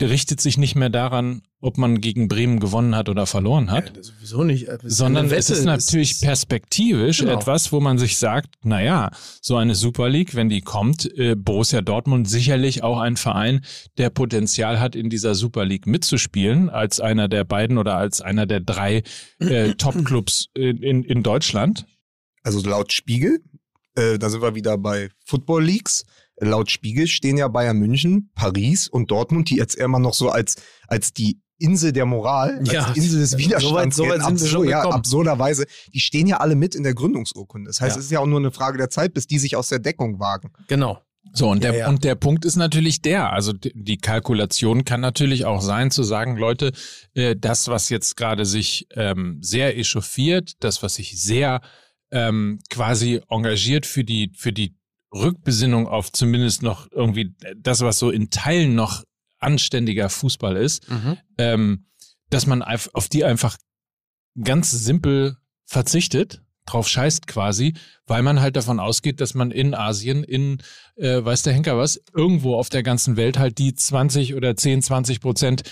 [0.00, 4.02] richtet sich nicht mehr daran, ob man gegen Bremen gewonnen hat oder verloren hat, Ja,
[4.02, 4.68] sowieso nicht.
[4.68, 7.32] äh, Das sondern es ist natürlich ist- perspektivisch Genau.
[7.38, 9.10] etwas, wo man sich sagt, naja,
[9.42, 13.62] so eine Super League, wenn die kommt, äh, Borussia Dortmund sicherlich auch ein Verein,
[13.98, 18.46] der Potenzial hat, in dieser Super League mitzuspielen, als einer der beiden oder als einer
[18.46, 19.02] der drei
[19.40, 21.84] äh, Top-Clubs in, in, in Deutschland.
[22.42, 23.40] Also laut Spiegel,
[23.96, 26.04] äh, da sind wir wieder bei Football Leagues.
[26.40, 30.56] Laut Spiegel stehen ja Bayern München, Paris und Dortmund, die jetzt immer noch so als,
[30.88, 33.96] als die Insel der Moral, Ja, als Insel des so weit- Widerstands.
[33.96, 35.66] so weit sind schon ja, absurderweise.
[35.92, 37.68] Die stehen ja alle mit in der Gründungsurkunde.
[37.68, 37.98] Das heißt, Ja.
[38.00, 40.18] es ist ja auch nur eine Frage der Zeit, bis die sich aus der Deckung
[40.18, 40.52] wagen.
[40.68, 40.98] Genau.
[41.34, 41.88] So, und der, Ja, ja.
[41.90, 46.38] und der Punkt ist natürlich der, also die Kalkulation kann natürlich auch sein, zu sagen,
[46.38, 46.72] Leute,
[47.12, 51.60] äh, das, was jetzt gerade sich ähm, sehr echauffiert, das, was sich sehr
[52.10, 54.74] ähm, quasi engagiert für die, für die
[55.12, 59.04] Rückbesinnung auf zumindest noch irgendwie das, was so in Teilen noch
[59.38, 60.86] anständiger Fußball ist,
[61.38, 61.86] ähm,
[62.28, 63.56] dass man auf, auf die einfach
[64.42, 67.74] ganz simpel verzichtet, drauf scheißt quasi,
[68.06, 70.58] weil man halt davon ausgeht, dass man in Asien, in,
[70.96, 74.82] äh, weiß der Henker was, irgendwo auf der ganzen Welt halt die 20 oder 10,
[74.82, 75.62] 20 Prozent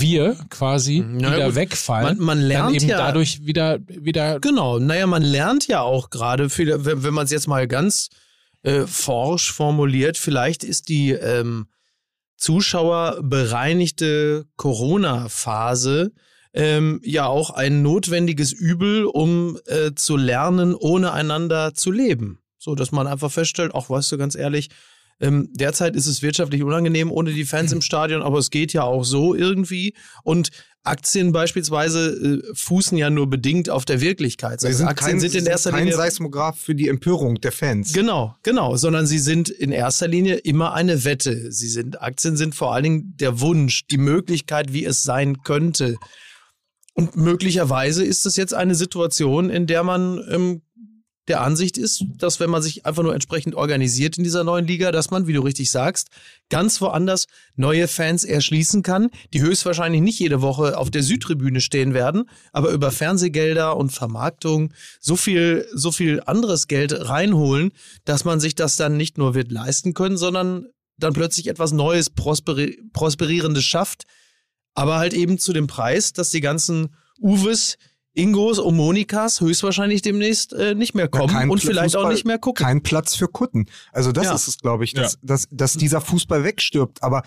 [0.00, 4.40] wir quasi Na wieder gut, wegfallen, Man, man lernt dann eben ja, dadurch wieder, wieder
[4.40, 8.10] Genau, naja, man lernt ja auch gerade, wenn, wenn man es jetzt mal ganz
[8.62, 11.66] äh, forsch formuliert, vielleicht ist die ähm,
[12.36, 16.12] zuschauerbereinigte Corona-Phase
[16.54, 22.38] ähm, ja auch ein notwendiges Übel, um äh, zu lernen, ohne einander zu leben.
[22.58, 24.70] So, dass man einfach feststellt, auch weißt du ganz ehrlich,
[25.22, 28.82] ähm, derzeit ist es wirtschaftlich unangenehm ohne die Fans im Stadion, aber es geht ja
[28.82, 29.94] auch so irgendwie.
[30.24, 30.50] Und
[30.82, 34.64] Aktien beispielsweise äh, fußen ja nur bedingt auf der Wirklichkeit.
[34.64, 37.92] Also Aktien sind in erster kein Linie Seismograph für die Empörung der Fans.
[37.92, 41.52] Genau, genau, sondern sie sind in erster Linie immer eine Wette.
[41.52, 45.96] Sie sind Aktien sind vor allen Dingen der Wunsch, die Möglichkeit, wie es sein könnte.
[46.94, 50.62] Und möglicherweise ist es jetzt eine Situation, in der man ähm,
[51.28, 54.90] der Ansicht ist, dass wenn man sich einfach nur entsprechend organisiert in dieser neuen Liga,
[54.90, 56.08] dass man, wie du richtig sagst,
[56.50, 61.94] ganz woanders neue Fans erschließen kann, die höchstwahrscheinlich nicht jede Woche auf der Südtribüne stehen
[61.94, 67.72] werden, aber über Fernsehgelder und Vermarktung so viel, so viel anderes Geld reinholen,
[68.04, 70.66] dass man sich das dann nicht nur wird leisten können, sondern
[70.98, 74.04] dann plötzlich etwas Neues, prosperi Prosperierendes schafft,
[74.74, 77.78] aber halt eben zu dem Preis, dass die ganzen Uwes,
[78.14, 82.26] Ingos und Monikas höchstwahrscheinlich demnächst äh, nicht mehr kommen kein und Pl- vielleicht auch nicht
[82.26, 82.64] mehr gucken.
[82.64, 83.66] Kein Platz für Kutten.
[83.92, 84.34] Also das Ja.
[84.34, 87.02] ist es, glaube ich, dass, dass, dass dieser Fußball wegstirbt.
[87.02, 87.22] Aber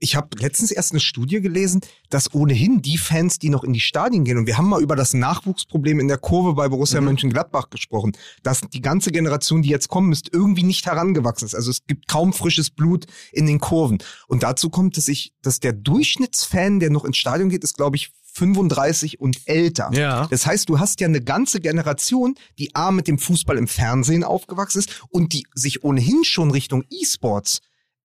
[0.00, 3.80] ich habe letztens erst eine Studie gelesen, dass ohnehin die Fans, die noch in die
[3.80, 7.06] Stadien gehen, und wir haben mal über das Nachwuchsproblem in der Kurve bei Borussia Mhm.
[7.06, 11.54] Mönchengladbach gesprochen, dass die ganze Generation, die jetzt kommen ist, irgendwie nicht herangewachsen ist.
[11.54, 13.98] Also es gibt kaum frisches Blut in den Kurven.
[14.26, 17.96] Und dazu kommt, dass ich, dass der Durchschnittsfan, der noch ins Stadion geht, ist, glaube
[17.96, 19.90] ich, 35 und älter.
[19.92, 20.26] Ja.
[20.28, 24.24] Das heißt, du hast ja eine ganze Generation, die A mit dem Fußball im Fernsehen
[24.24, 27.60] aufgewachsen ist und die sich ohnehin schon Richtung E-Sports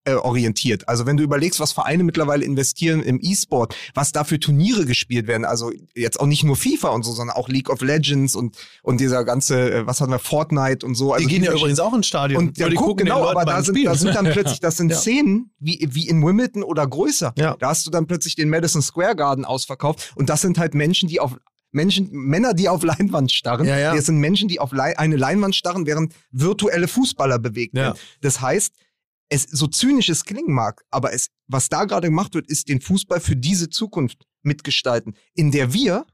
[0.10, 0.88] äh, orientiert.
[0.88, 5.28] Also wenn du überlegst, was Vereine mittlerweile investieren im E-Sport, was da für Turniere gespielt
[5.28, 8.58] werden, also jetzt auch nicht nur FIFA und so, sondern auch League of Legends und,
[8.84, 11.13] und dieser ganze, äh, was hatten wir, Fortnite und so.
[11.13, 12.48] Also die gehen ja übrigens auch ins Stadion.
[12.48, 14.98] und ja, guck, gucken genau, aber da sind, da sind dann plötzlich, das sind Ja.
[14.98, 17.34] Szenen wie, wie in Wimbledon oder größer.
[17.38, 17.56] Ja.
[17.60, 21.10] Da hast du dann plötzlich den Madison Square Garden ausverkauft und das sind halt Menschen,
[21.10, 21.36] die auf
[21.72, 23.67] Menschen, Männer, die auf Leinwand starren.
[23.67, 23.95] Ja, ja.
[23.95, 27.84] Das sind Menschen, die auf Lei eine Leinwand starren, während virtuelle Fußballer bewegt Ja.
[27.84, 28.00] werden.
[28.22, 28.74] Das heißt,
[29.30, 32.82] es so zynisch es klingen mag, aber es, was da gerade gemacht wird, ist den
[32.82, 36.06] Fußball für diese Zukunft mitgestalten, in der wir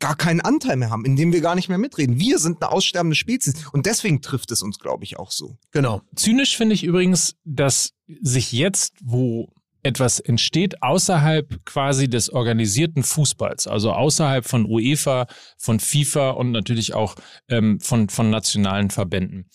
[0.00, 2.20] gar keinen Anteil mehr haben, in dem wir gar nicht mehr mitreden.
[2.20, 5.58] Wir sind eine aussterbende Spezies und deswegen trifft es uns, glaube ich, auch so.
[5.72, 6.02] Genau.
[6.14, 9.48] Zynisch finde ich übrigens, dass sich jetzt, wo
[9.82, 15.26] etwas entsteht außerhalb quasi des organisierten Fußballs, also außerhalb von UEFA,
[15.56, 17.14] von FIFA und natürlich auch
[17.48, 19.48] ähm, von, von nationalen Verbänden,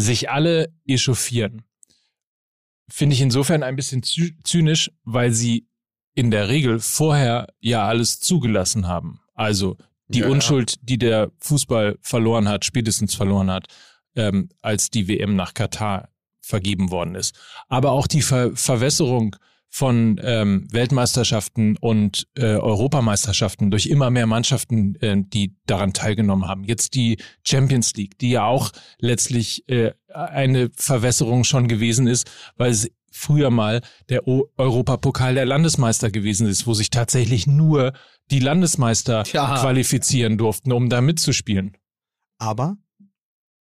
[0.00, 1.62] sich alle echauffieren.
[2.88, 5.66] Finde ich insofern ein bisschen zy- zynisch, weil sie
[6.14, 9.20] in der Regel vorher ja alles zugelassen haben.
[9.34, 9.76] Also
[10.08, 10.28] die ja.
[10.28, 13.66] Unschuld, die der Fußball verloren hat, spätestens verloren hat,
[14.16, 16.08] ähm, als die WM nach Katar
[16.40, 17.38] vergeben worden ist.
[17.68, 19.36] Aber auch die Ver Verwässerung
[19.72, 26.64] von ähm, Weltmeisterschaften und äh, Europameisterschaften durch immer mehr Mannschaften, äh, die daran teilgenommen haben.
[26.64, 32.72] Jetzt die Champions League, die ja auch letztlich äh, eine Verwässerung schon gewesen ist, weil
[32.72, 37.92] es früher mal der o Europapokal der Landesmeister gewesen ist, wo sich tatsächlich nur
[38.30, 39.60] die Landesmeister Ja.
[39.60, 41.76] qualifizieren durften, um da mitzuspielen.
[42.38, 42.76] Aber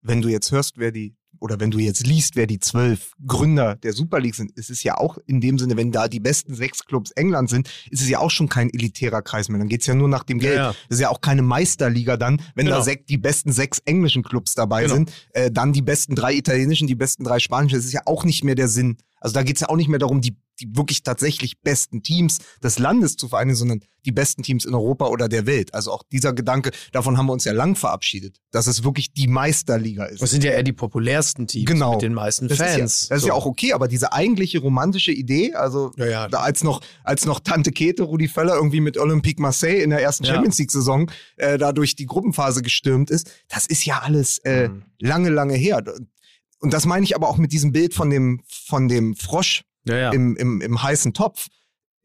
[0.02, 3.76] wenn du jetzt hörst, wer die, oder wenn du jetzt liest, wer die zwölf Gründer
[3.76, 6.54] der Super League sind, ist es ja auch in dem Sinne, wenn da die besten
[6.54, 9.58] sechs Clubs England sind, ist es ja auch schon kein elitärer Kreis mehr.
[9.58, 10.56] Dann geht's ja nur nach dem Geld.
[10.56, 10.74] Ja, ja.
[10.88, 12.78] Das ist ja auch keine Meisterliga dann, wenn Genau.
[12.78, 14.94] da sek die besten sechs englischen Clubs dabei Genau.
[14.94, 17.76] sind, äh, dann die besten drei italienischen, die besten drei spanischen.
[17.76, 18.96] Das ist ja auch nicht mehr der Sinn.
[19.20, 22.78] Also da geht's ja auch nicht mehr darum, die, die wirklich tatsächlich besten Teams des
[22.78, 25.72] Landes zu vereinen, sondern die besten Teams in Europa oder der Welt.
[25.74, 29.26] Also auch dieser Gedanke, davon haben wir uns ja lang verabschiedet, dass es wirklich die
[29.28, 30.20] Meisterliga ist.
[30.20, 31.92] Das sind ja eher die populärsten Teams Genau.
[31.94, 32.72] mit den meisten Das Fans.
[32.74, 33.28] ist, ja, das ist So.
[33.28, 36.24] ja auch okay, aber diese eigentliche romantische Idee, also Ja, ja.
[36.26, 40.24] als noch, als noch Tante Kete, Rudi Völler irgendwie mit Olympique Marseille in der ersten.
[40.26, 44.82] Champions League-Saison äh, da durch die Gruppenphase gestürmt ist, das ist ja alles äh, Mhm.
[45.00, 45.82] lange, lange her.
[46.60, 49.96] Und das meine ich aber auch mit diesem Bild von dem, von dem Frosch ja,
[49.96, 50.10] ja.
[50.12, 51.46] im, im, im heißen Topf.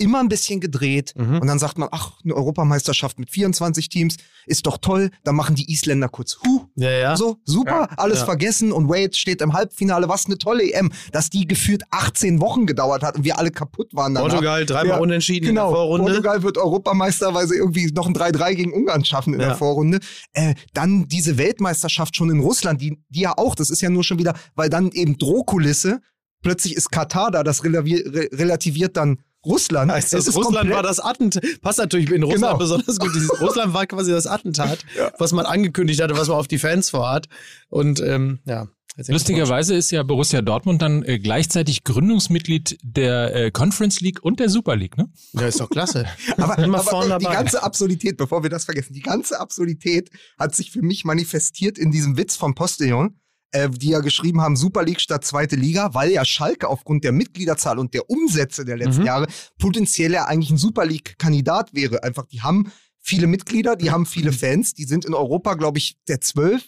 [0.01, 1.39] Immer ein bisschen gedreht Mhm.
[1.39, 4.15] und dann sagt man, ach, eine Europameisterschaft mit 24 Teams
[4.45, 5.09] ist doch toll.
[5.25, 7.17] Dann machen die Isländer kurz, huh, ja, ja.
[7.17, 8.25] so, super, alles Ja.
[8.25, 10.07] vergessen und Wade steht im Halbfinale.
[10.07, 13.93] Was eine tolle EM, dass die gefühlt 18 Wochen gedauert hat und wir alle kaputt
[13.93, 14.29] waren danach.
[14.29, 16.05] Portugal dreimal unentschieden Genau, in der Vorrunde.
[16.13, 19.99] Portugal wird Europameister, weil sie irgendwie noch ein 3-3 gegen Ungarn schaffen in der Vorrunde.
[20.31, 24.05] Äh, dann diese Weltmeisterschaft schon in Russland, die, die ja auch, das ist ja nur
[24.05, 25.99] schon wieder, weil dann eben Drohkulisse,
[26.41, 29.91] plötzlich ist Katar da, das relativiert dann Russland.
[29.91, 31.43] Heißt das, ist Russland war das Attentat.
[31.62, 32.58] Passt natürlich in Russland Genau.
[32.58, 33.12] besonders gut.
[33.15, 34.80] Dieses Russland war quasi das Attentat,
[35.17, 37.28] was man angekündigt hatte, was man auf die Fans vorhat.
[37.69, 38.67] Und ähm, ja.
[39.08, 44.49] Lustigerweise ist ja Borussia Dortmund dann äh, gleichzeitig Gründungsmitglied der äh, Conference League und der
[44.49, 45.10] Super League, ne?
[45.34, 46.06] Ja, ist doch klasse.
[46.38, 50.54] Aber, Immer aber vorne die ganze Absurdität, bevor wir das vergessen, die ganze Absurdität hat
[50.54, 53.15] sich für mich manifestiert in diesem Witz vom Postillon,
[53.51, 57.12] äh, die ja geschrieben haben, Super League statt zweite Liga, weil ja Schalke aufgrund der
[57.12, 59.07] Mitgliederzahl und der Umsätze der letzten Mhm.
[59.07, 62.03] Jahre potenziell ja eigentlich ein Super League-Kandidat wäre.
[62.03, 65.97] Einfach, die haben viele Mitglieder, die haben viele Fans, die sind in Europa, glaube ich,
[66.07, 66.63] der zwölf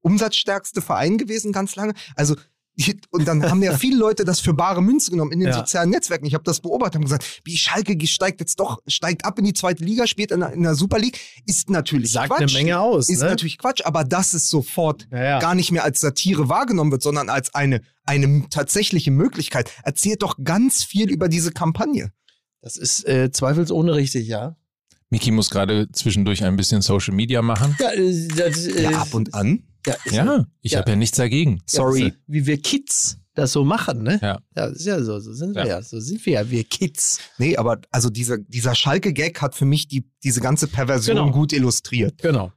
[0.00, 1.94] umsatzstärkste Verein gewesen ganz lange.
[2.14, 2.36] Also
[3.10, 5.54] und dann haben ja viele Leute das für bare Münze genommen in den Ja.
[5.54, 6.26] sozialen Netzwerken.
[6.26, 9.52] Ich habe das beobachtet und gesagt, wie Schalke steigt jetzt doch, steigt ab in die
[9.52, 12.40] zweite Liga, spielt in der, in der Super League, ist natürlich Sagt Quatsch.
[12.42, 13.08] eine Menge aus.
[13.08, 13.28] Ist ne?
[13.28, 15.38] natürlich Quatsch, aber dass es sofort Ja, ja.
[15.38, 20.36] gar nicht mehr als Satire wahrgenommen wird, sondern als eine, eine tatsächliche Möglichkeit, erzählt doch
[20.42, 22.12] ganz viel über diese Kampagne.
[22.60, 24.56] Das ist äh, zweifelsohne richtig, ja.
[25.10, 27.76] Miki muss gerade zwischendurch ein bisschen Social Media machen.
[27.78, 29.62] Ja, äh, das, äh, Ja, ab und an.
[29.86, 30.78] Ja, Ja, ich Ja.
[30.80, 31.62] habe ja nichts dagegen.
[31.66, 32.04] Sorry.
[32.04, 34.18] Ja, wie wir Kids das so machen, ne?
[34.22, 34.38] Ja.
[34.56, 35.68] Ja, das ist ja so, so sind wir Ja.
[35.78, 35.82] ja.
[35.82, 37.18] So sind wir ja, wir Kids.
[37.38, 41.30] Nee, aber also dieser, dieser Schalke-Gag hat für mich die, diese ganze Perversion Genau.
[41.32, 42.22] gut illustriert.
[42.22, 42.52] Genau.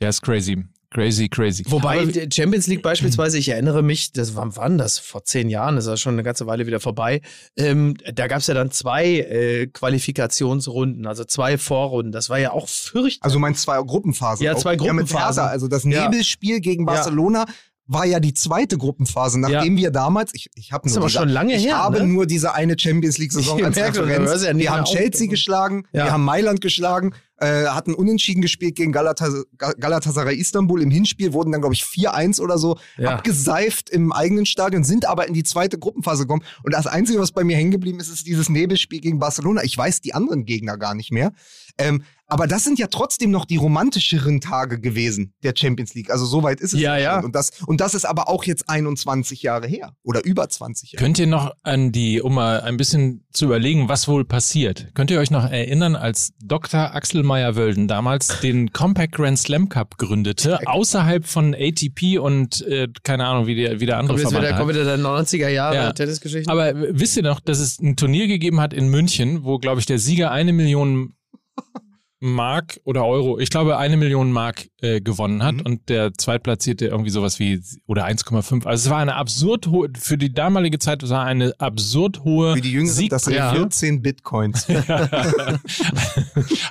[0.00, 0.64] Ja, ist crazy.
[0.92, 1.62] Crazy, crazy.
[1.68, 4.98] Wobei Aber- die Champions League beispielsweise, ich erinnere mich, das wann wann das?
[4.98, 7.20] Vor zehn Jahren, das ist ja schon eine ganze Weile wieder vorbei.
[7.56, 12.12] Ähm, da gab es ja dann zwei äh, Qualifikationsrunden, also zwei Vorrunden.
[12.12, 13.18] Das war ja auch fürchterlich.
[13.22, 14.44] Also mein zwei Gruppenphasen.
[14.44, 15.42] Ja, zwei Ja, mit Gruppenphasen.
[15.42, 16.08] Hertha, also das Ja.
[16.08, 16.92] Nebelspiel gegen Ja.
[16.94, 17.46] Barcelona
[17.86, 21.28] war ja die zweite Gruppenphase, nachdem wir damals, ich, ich habe nur aber diese, schon
[21.28, 22.06] lange ich her, habe ne?
[22.06, 24.44] nur diese eine Champions League Saison als Referenz.
[24.44, 24.84] ja wir haben.
[24.84, 26.04] Chelsea geschlagen, Ja.
[26.04, 31.52] wir haben Mailand geschlagen, äh, hatten unentschieden gespielt gegen Galatas Galatasaray Istanbul im Hinspiel, wurden
[31.52, 33.16] dann glaube ich 4-1 oder so Ja.
[33.16, 37.32] abgeseift im eigenen Stadion, sind aber in die zweite Gruppenphase gekommen und das einzige, was
[37.32, 39.62] bei mir hängen geblieben ist, ist dieses Nebelspiel gegen Barcelona.
[39.64, 41.32] Ich weiß die anderen Gegner gar nicht mehr.
[41.80, 46.10] Ähm, Aber das sind ja trotzdem noch die romantischeren Tage gewesen der Champions League.
[46.12, 47.16] Also so weit ist es Ja, ja.
[47.16, 47.24] schon.
[47.24, 51.04] Und das, und das ist aber auch jetzt 21 Jahre her oder über 20 Jahre.
[51.04, 55.10] Könnt ihr noch an die, um mal ein bisschen zu überlegen, was wohl passiert, könnt
[55.10, 56.94] ihr euch noch erinnern, als Dr.
[56.94, 63.26] Axel Meyer-Wölden damals den Compact Grand Slam Cup gründete, außerhalb von ATP und äh, keine
[63.26, 65.92] Ahnung, wie der, wie der andere jetzt wieder, Verband kommt wieder der 90er Jahre Ja.
[65.92, 66.48] Tennisgeschichten.
[66.48, 69.86] Aber wisst ihr noch, dass es ein Turnier gegeben hat in München, wo, glaube ich,
[69.86, 71.14] der Sieger eine Million
[72.22, 75.60] Mark oder Euro, ich glaube eine Million Mark äh, gewonnen hat Mhm.
[75.64, 78.66] und der Zweitplatzierte irgendwie sowas wie oder 1,5.
[78.66, 82.60] Also es war eine absurd hohe, für die damalige Zeit war eine absurd hohe Für
[82.60, 83.56] die Jüngeren, das sind Siegprämie.
[83.56, 84.66] 14 Bitcoins.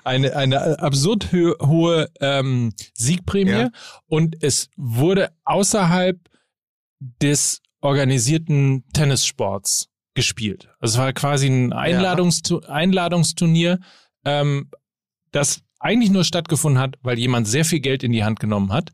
[0.03, 3.69] eine, eine absurd hohe ähm, Siegprämie Ja.
[4.07, 6.17] und es wurde außerhalb
[7.21, 10.69] des organisierten Tennissports gespielt.
[10.79, 13.79] Also es war quasi ein Einladungstu Einladungsturnier,
[14.29, 14.69] ähm,
[15.31, 18.91] das eigentlich nur stattgefunden hat, weil jemand sehr viel Geld in die Hand genommen hat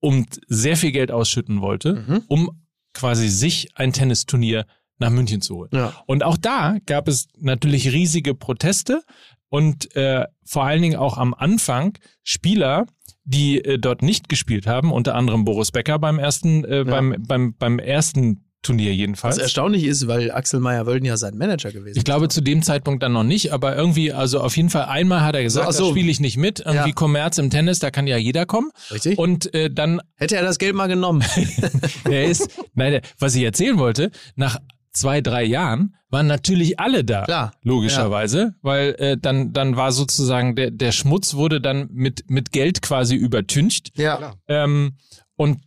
[0.00, 2.22] und sehr viel Geld ausschütten wollte, Mhm.
[2.28, 2.50] um
[2.94, 4.66] quasi sich ein Tennisturnier
[4.98, 5.70] nach München zu holen.
[5.72, 5.92] ja.
[6.06, 9.02] Und auch da gab es natürlich riesige Proteste
[9.48, 12.86] und äh, vor allen Dingen auch am Anfang Spieler,
[13.24, 17.54] die äh, dort nicht gespielt haben, unter anderem Boris Becker beim ersten, äh, beim, beim,
[17.56, 19.36] beim ersten Turnier jedenfalls.
[19.36, 23.02] Was erstaunlich ist, weil Axel Meyer-Wölden ja sein Manager gewesen Ich glaube zu dem Zeitpunkt
[23.02, 25.84] dann noch nicht, aber irgendwie, also auf jeden Fall einmal hat er gesagt, Ach so.
[25.86, 26.60] da spiele ich nicht mit.
[26.60, 26.94] Irgendwie Ja.
[26.94, 28.70] Kommerz im Tennis, da kann ja jeder kommen.
[28.86, 28.92] ist.
[28.94, 29.18] Richtig?
[29.18, 31.24] Und äh, dann Hätte er das Geld mal genommen.
[32.04, 34.58] er ist, nein, der- was ich erzählen wollte, nach
[34.92, 37.22] zwei, drei Jahren waren natürlich alle da.
[37.24, 37.52] Klar.
[37.62, 42.82] Logischerweise, weil äh, dann, dann war sozusagen der, der Schmutz wurde dann mit, mit Geld
[42.82, 43.90] quasi übertüncht.
[43.98, 44.34] Ja.
[44.48, 44.96] Ähm,
[45.36, 45.60] und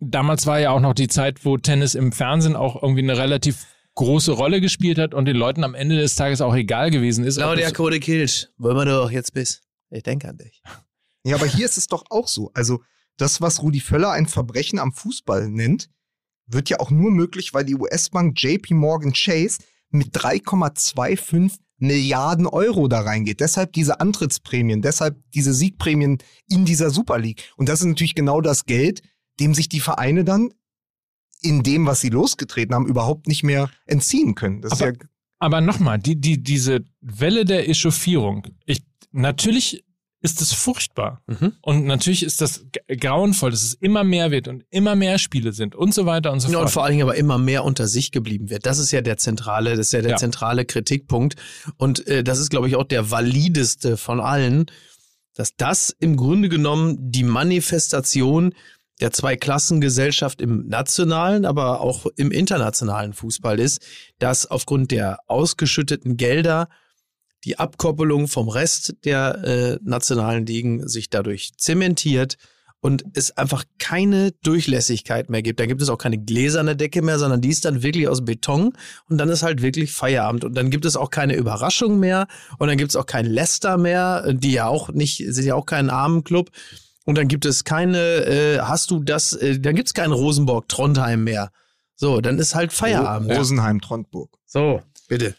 [0.00, 3.66] damals war ja auch noch die Zeit, wo Tennis im Fernsehen auch irgendwie eine relativ
[3.94, 7.36] große Rolle gespielt hat und den Leuten am Ende des Tages auch egal gewesen ist.
[7.36, 9.62] Claudia Code Kilsch, wollen wir doch jetzt bis.
[9.90, 10.62] Ich denke an dich.
[11.24, 12.50] Ja, aber hier ist es doch auch so.
[12.52, 12.82] Also,
[13.16, 15.88] das, was Rudi Völler ein Verbrechen am Fußball nennt,
[16.48, 19.58] wird ja auch nur möglich, weil die US-Bank JP Morgan Chase
[19.90, 23.40] mit 3,25 Milliarden Euro da reingeht.
[23.40, 26.18] Deshalb diese Antrittsprämien, deshalb diese Siegprämien
[26.48, 27.42] in dieser Super League.
[27.56, 29.02] Und das ist natürlich genau das Geld,
[29.40, 30.52] dem sich die Vereine dann
[31.40, 34.62] in dem, was sie losgetreten haben, überhaupt nicht mehr entziehen können.
[34.62, 34.98] Das Aber- ja
[35.38, 39.84] Aber nochmal, die, die, diese Welle der Echauffierung, ich, natürlich
[40.24, 41.20] ist es furchtbar.
[41.26, 41.54] Mhm.
[41.62, 45.74] Und natürlich ist das grauenvoll, dass es immer mehr wird und immer mehr Spiele sind
[45.74, 46.72] und so weiter und so Ja, und fort.
[46.72, 48.64] vor allen Dingen aber immer mehr unter sich geblieben wird.
[48.64, 50.16] Das ist ja der zentrale, das ist ja der Ja.
[50.18, 51.34] zentrale Kritikpunkt.
[51.76, 54.66] Und äh, das ist, glaube ich, auch der valideste von allen,
[55.34, 58.54] dass das im Grunde genommen die Manifestation
[59.00, 63.80] der Zweiklassengesellschaft im nationalen, aber auch im internationalen Fußball ist,
[64.18, 66.68] dass aufgrund der ausgeschütteten Gelder
[67.44, 72.36] die Abkoppelung vom Rest der äh, nationalen Ligen sich dadurch zementiert
[72.82, 75.60] und es einfach keine Durchlässigkeit mehr gibt.
[75.60, 78.72] Da gibt es auch keine gläserne Decke mehr, sondern die ist dann wirklich aus Beton
[79.08, 82.26] und dann ist halt wirklich Feierabend und dann gibt es auch keine Überraschung mehr
[82.58, 85.66] und dann gibt es auch kein Leicester mehr, die ja auch nicht, sind ja auch
[85.66, 86.50] kein Armenclub.
[87.04, 90.68] Und dann gibt es keine, äh, hast du das, äh, dann gibt es keinen Rosenborg
[90.68, 91.50] Trondheim mehr.
[91.96, 93.30] So, dann ist halt Feierabend.
[93.30, 94.30] Rosenheim, Trondburg.
[94.46, 95.34] So, bitte.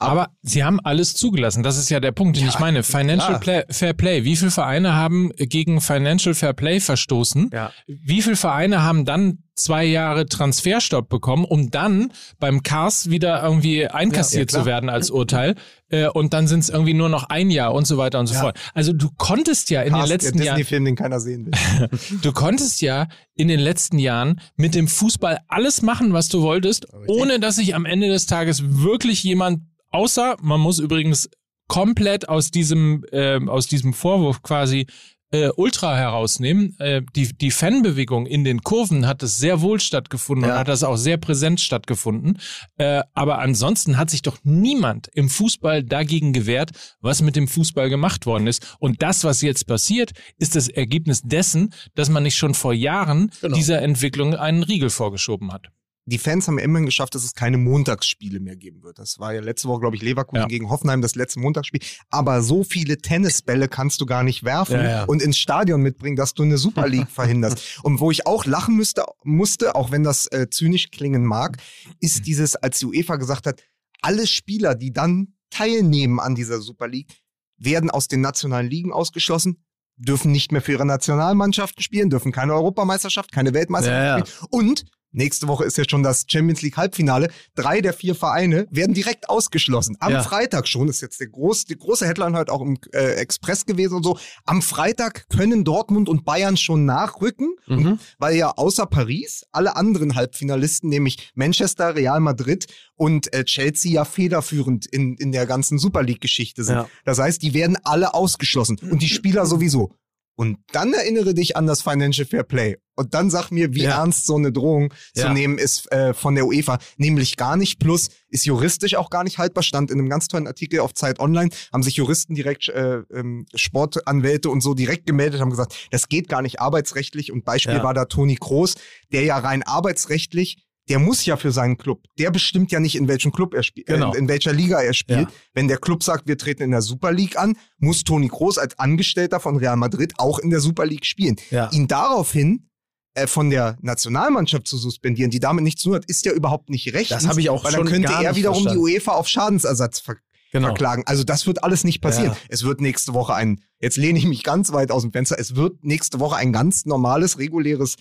[0.00, 1.62] Aber sie haben alles zugelassen.
[1.62, 2.82] Das ist ja der Punkt, den ich meine.
[2.82, 3.38] Financial.
[3.38, 4.24] Play, Fair Play.
[4.24, 7.50] Wie viele Vereine haben gegen Financial Fair Play verstoßen?
[7.52, 7.70] Ja.
[7.86, 13.86] Wie viele Vereine haben dann zwei Jahre Transferstopp bekommen, um dann beim Cars wieder irgendwie
[13.88, 15.54] einkassiert Ja, ja, zu werden als Urteil?
[15.90, 18.34] Äh, und dann sind es irgendwie nur noch ein Jahr und so weiter und so
[18.34, 18.40] Ja.
[18.40, 18.58] fort.
[18.72, 21.52] Also du konntest ja in den Cast, letzten der Jahren Disney-Film, den keiner sehen will.
[22.22, 26.86] Du konntest ja in den letzten Jahren mit dem Fußball alles machen, was du wolltest,
[27.06, 29.60] ohne dass sich am Ende des Tages wirklich jemand,
[29.90, 31.28] außer man muss übrigens
[31.68, 34.86] komplett aus diesem, ähm, aus diesem Vorwurf quasi
[35.32, 36.74] äh, Ultra herausnehmen.
[36.80, 40.54] Äh, die, die Fanbewegung in den Kurven hat es sehr wohl stattgefunden Ja.
[40.54, 42.38] und hat das auch sehr präsent stattgefunden.
[42.78, 47.88] Äh, aber ansonsten hat sich doch niemand im Fußball dagegen gewehrt, was mit dem Fußball
[47.88, 48.76] gemacht worden ist.
[48.80, 53.30] Und das, was jetzt passiert, ist das Ergebnis dessen, dass man nicht schon vor Jahren
[53.40, 53.54] Genau.
[53.54, 55.68] dieser Entwicklung einen Riegel vorgeschoben hat.
[56.06, 58.98] Die Fans haben immerhin geschafft, dass es keine Montagsspiele mehr geben wird.
[58.98, 60.46] Das war ja letzte Woche, glaube ich, Leverkusen Ja.
[60.48, 61.80] gegen Hoffenheim, das letzte Montagsspiel.
[62.08, 65.04] Aber so viele Tennisbälle kannst du gar nicht werfen Ja, ja.
[65.04, 67.80] und ins Stadion mitbringen, dass du eine Super League verhinderst.
[67.82, 71.58] Und wo ich auch lachen müsste, musste, auch wenn das äh, zynisch klingen mag,
[72.00, 73.62] ist dieses, als die UEFA gesagt hat,
[74.02, 77.12] alle Spieler, die dann teilnehmen an dieser Super League,
[77.58, 79.62] werden aus den nationalen Ligen ausgeschlossen,
[79.96, 85.48] dürfen nicht mehr für ihre Nationalmannschaften spielen, dürfen keine Europameisterschaft, keine Weltmeisterschaft spielen und nächste
[85.48, 87.28] Woche ist ja schon das Champions League Halbfinale.
[87.54, 89.96] Drei der vier Vereine werden direkt ausgeschlossen.
[90.00, 90.22] Am Ja.
[90.22, 93.94] Freitag schon, ist jetzt der groß, die große Headline heute auch im äh, Express gewesen
[93.94, 94.18] und so.
[94.44, 97.86] Am Freitag können Dortmund und Bayern schon nachrücken, Mhm.
[97.86, 103.92] und, weil ja außer Paris alle anderen Halbfinalisten, nämlich Manchester, Real Madrid und äh, Chelsea
[103.92, 106.76] ja federführend in, in der ganzen Super League-Geschichte sind.
[106.76, 106.88] Ja.
[107.04, 109.94] Das heißt, die werden alle ausgeschlossen und die Spieler sowieso.
[110.40, 112.78] Und dann erinnere dich an das Financial Fair Play.
[112.96, 113.98] Und dann sag mir, wie Ja.
[113.98, 115.34] ernst so eine Drohung zu Ja.
[115.34, 116.78] nehmen ist äh, von der UEFA.
[116.96, 117.78] Nämlich gar nicht.
[117.78, 119.62] Plus ist juristisch auch gar nicht haltbar.
[119.62, 121.50] Stand in einem ganz tollen Artikel auf Zeit Online.
[121.74, 126.30] Haben sich Juristen direkt, äh, ähm, Sportanwälte und so direkt gemeldet, haben gesagt, das geht
[126.30, 127.30] gar nicht arbeitsrechtlich.
[127.32, 127.82] Und Beispiel Ja.
[127.82, 128.76] war da Toni Kroos,
[129.12, 132.02] der ja rein arbeitsrechtlich der muss ja für seinen Club.
[132.18, 134.12] Der bestimmt ja nicht, in welchem Club er spielt, Genau.
[134.12, 135.20] äh, in welcher Liga er spielt.
[135.20, 135.34] Ja.
[135.54, 138.78] Wenn der Club sagt, wir treten in der Super League an, muss Toni Kroos als
[138.78, 141.36] Angestellter von Real Madrid auch in der Super League spielen.
[141.50, 141.70] Ja.
[141.72, 142.68] Ihn daraufhin
[143.14, 146.68] äh, von der Nationalmannschaft zu suspendieren, die damit nichts zu tun hat, ist ja überhaupt
[146.70, 147.10] nicht recht.
[147.10, 148.84] Das habe ich auch Weil dann schon könnte gar er nicht wiederum verstanden.
[148.86, 150.16] die UEFA auf Schadensersatz ver
[150.52, 150.66] Genau.
[150.66, 151.04] verklagen.
[151.06, 152.32] Also das wird alles nicht passieren.
[152.32, 152.36] Ja.
[152.48, 155.54] Es wird nächste Woche ein, jetzt lehne ich mich ganz weit aus dem Fenster, es
[155.54, 157.94] wird nächste Woche ein ganz normales, reguläres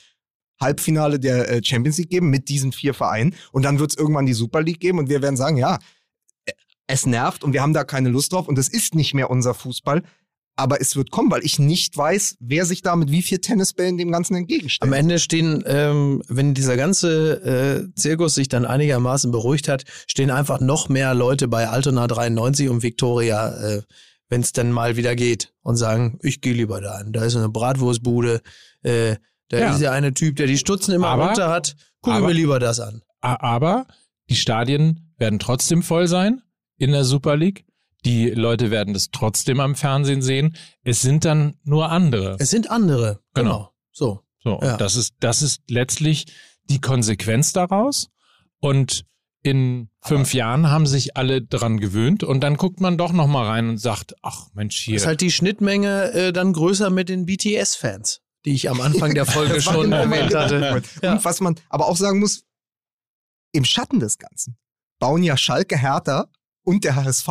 [0.59, 4.25] Halbfinale der äh, Champions League geben mit diesen vier Vereinen und dann wird es irgendwann
[4.25, 5.79] die Super League geben und wir werden sagen, ja,
[6.45, 6.51] äh,
[6.87, 9.53] es nervt und wir haben da keine Lust drauf und es ist nicht mehr unser
[9.53, 10.03] Fußball,
[10.59, 13.97] aber es wird kommen, weil ich nicht weiß, wer sich da mit wie viel Tennisbällen
[13.97, 14.87] dem Ganzen entgegenstellt.
[14.87, 20.31] Am Ende stehen, ähm, wenn dieser ganze äh, Zirkus sich dann einigermaßen beruhigt hat, stehen
[20.31, 23.81] einfach noch mehr Leute bei Altona 93 und Victoria, äh,
[24.27, 27.13] wenn es dann mal wieder geht und sagen, ich gehe lieber da hin.
[27.13, 28.41] Da ist eine Bratwurstbude,
[28.83, 29.15] äh,
[29.49, 29.73] da Ja.
[29.73, 31.75] ist ja eine Typ, der die Stutzen immer Aber- runter hat.
[32.01, 33.01] Guck aber- mir lieber das an.
[33.21, 33.85] Aber
[34.29, 36.41] die Stadien werden trotzdem voll sein
[36.77, 37.65] in der Super League.
[38.05, 40.55] Die Leute werden das trotzdem am Fernsehen sehen.
[40.83, 42.37] Es sind dann nur andere.
[42.39, 43.19] Es sind andere.
[43.33, 43.71] Genau.
[43.91, 44.21] So.
[44.41, 44.71] So, Ja.
[44.73, 46.27] und das ist, das ist letztlich
[46.69, 48.07] die Konsequenz daraus.
[48.61, 49.03] Und
[49.41, 53.45] in fünf Jahren haben sich alle dran gewöhnt und dann guckt man doch noch mal
[53.47, 54.95] rein und sagt, ach Mensch, hier.
[54.95, 59.25] Ist halt die Schnittmenge äh, dann größer mit den BTS-Fans, die ich am Anfang der
[59.25, 60.81] Folge schon erwähnt hatte.
[61.01, 61.13] Ja.
[61.13, 62.43] Und was man aber auch sagen muss,
[63.51, 64.57] im Schatten des Ganzen
[64.99, 66.27] bauen ja Schalke, Hertha
[66.63, 67.27] und der HSV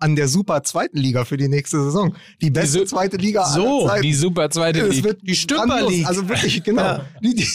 [0.00, 2.14] an der super zweiten Liga für die nächste Saison.
[2.40, 4.02] Die beste Diese- zweite Liga So, aller Zeiten.
[4.02, 5.04] die super zweite Liga.
[5.04, 5.90] wird Die Stümper grandios.
[5.90, 6.06] League.
[6.06, 6.82] Also wirklich, genau.
[6.82, 7.06] Ja.
[7.20, 7.48] Die, die,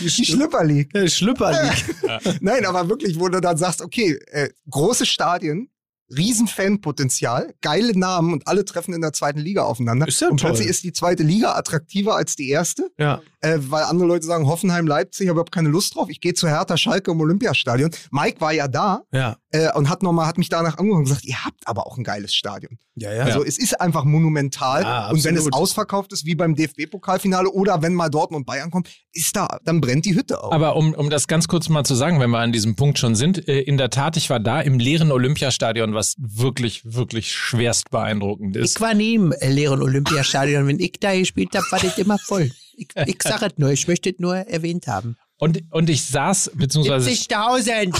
[0.00, 1.10] die Schlüpper League.
[1.10, 2.38] Schlüpper League.
[2.40, 5.68] Nein, aber wirklich, wo du dann sagst, okay, äh, große Stadien,
[6.16, 10.08] riesen Fanpotenzial, geile Namen und alle treffen in der zweiten Liga aufeinander.
[10.08, 10.50] Ist ja und toll.
[10.50, 13.20] plötzlich ist die zweite Liga attraktiver als die erste, Ja.
[13.40, 16.08] äh, weil andere Leute sagen, Hoffenheim, Leipzig, ich habe überhaupt keine Lust drauf.
[16.10, 17.90] Ich gehe zu Hertha Schalke im Olympiastadion.
[18.10, 19.36] Mike war ja da Ja.
[19.52, 22.04] Äh, und hat nochmal, hat mich danach angerufen und gesagt, ihr habt aber auch ein
[22.04, 22.78] geiles Stadion.
[22.94, 23.22] Ja, ja.
[23.24, 24.82] Also es ist einfach monumental.
[24.82, 28.70] Ja, und wenn es ausverkauft ist, wie beim DFB-Pokalfinale oder wenn mal Dortmund und Bayern
[28.70, 30.52] kommt, ist da, dann brennt die Hütte auf.
[30.52, 33.14] Aber um, um das ganz kurz mal zu sagen, wenn wir an diesem Punkt schon
[33.14, 37.90] sind, äh, in der Tat, ich war da im leeren Olympiastadion, was wirklich, wirklich schwerst
[37.90, 38.76] beeindruckend ist.
[38.76, 40.66] Ich war nie im äh, leeren Olympiastadion.
[40.66, 42.50] Wenn ich da gespielt habe, war das immer voll.
[42.76, 45.16] Ich, ich sage es nur, ich möchte es nur erwähnt haben.
[45.38, 47.98] Und, und ich saß, beziehungsweise 70.000!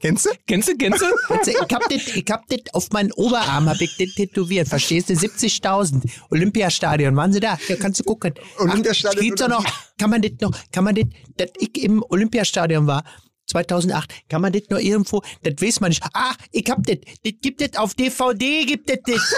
[0.00, 0.30] Kennst du?
[0.46, 1.06] Kennst du, kennst du?
[1.50, 5.12] Ich hab das, ich hab das auf meinen Oberarm hab ich das tätowiert, verstehst du?
[5.12, 6.10] 70.000.
[6.30, 7.58] Olympiastadion, waren sie da?
[7.68, 8.32] Ja, kannst du gucken.
[8.58, 9.64] Olympiastadion Ach, geht's doch noch?
[9.98, 11.04] Kann man das noch, kann man das,
[11.36, 13.04] dass ich im Olympiastadion war,
[13.46, 16.02] 2008, kann man das noch irgendwo, das weiß man nicht.
[16.14, 19.34] Ah, ich hab das, das gibt es auf DVD, gibt es das.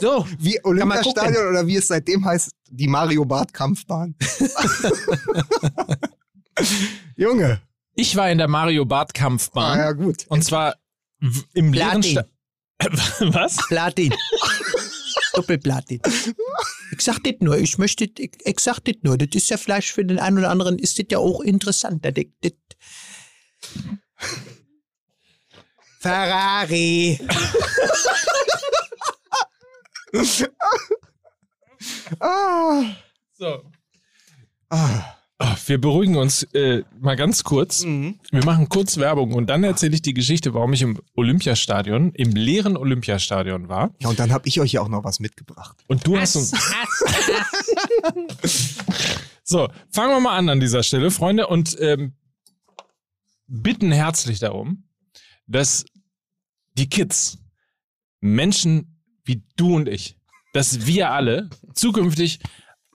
[0.00, 0.26] So.
[0.38, 4.16] Wie Olympiastadion oder wie es seitdem heißt, die Mario Barth Kampfbahn.
[7.16, 7.60] Junge.
[7.94, 9.78] Ich war in der Mario Barth Ah, Kampfbahn.
[9.78, 10.26] ja, gut.
[10.28, 10.76] Und zwar
[11.54, 12.02] im leeren.
[12.02, 12.24] Sta
[13.20, 13.56] Was?
[13.68, 14.14] Platin.
[15.34, 16.00] Doppelplatin.
[16.92, 19.88] Ich sag das nur, ich möchte, ich, ich sag das nur, das ist ja vielleicht
[19.90, 22.04] für den einen oder anderen, ist das ja auch interessant.
[22.04, 22.52] Das, das
[26.00, 27.18] Ferrari.
[32.20, 32.84] Ah.
[33.32, 33.64] So.
[34.68, 35.16] Ah.
[35.44, 37.84] Ah, Wir beruhigen uns äh, mal ganz kurz.
[37.84, 38.20] Mhm.
[38.30, 42.30] Wir machen kurz Werbung und dann erzähle ich die Geschichte, warum ich im Olympiastadion, im
[42.30, 43.92] leeren Olympiastadion war.
[43.98, 45.76] Ja, und dann habe ich euch ja auch noch was mitgebracht.
[45.88, 46.52] Und du hast uns.
[49.44, 52.14] So, fangen wir mal an an dieser Stelle, Freunde, und ähm,
[53.48, 54.84] bitten herzlich darum,
[55.48, 55.84] dass
[56.78, 57.38] die Kids,
[58.20, 60.16] Menschen wie du und ich,
[60.52, 62.38] dass wir alle zukünftig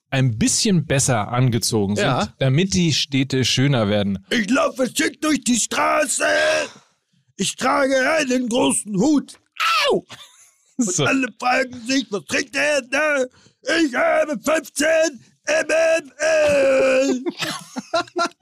[0.10, 2.34] ein bisschen besser angezogen sind, Ja.
[2.40, 4.26] damit die Städte schöner werden.
[4.30, 6.24] Ich laufe schick durch die Straße.
[7.36, 9.38] Ich trage einen großen Hut.
[10.78, 11.06] So.
[11.06, 13.26] Alle fragen sich, was trinkt er da?
[13.84, 14.86] Ich habe 15
[15.48, 17.24] MML.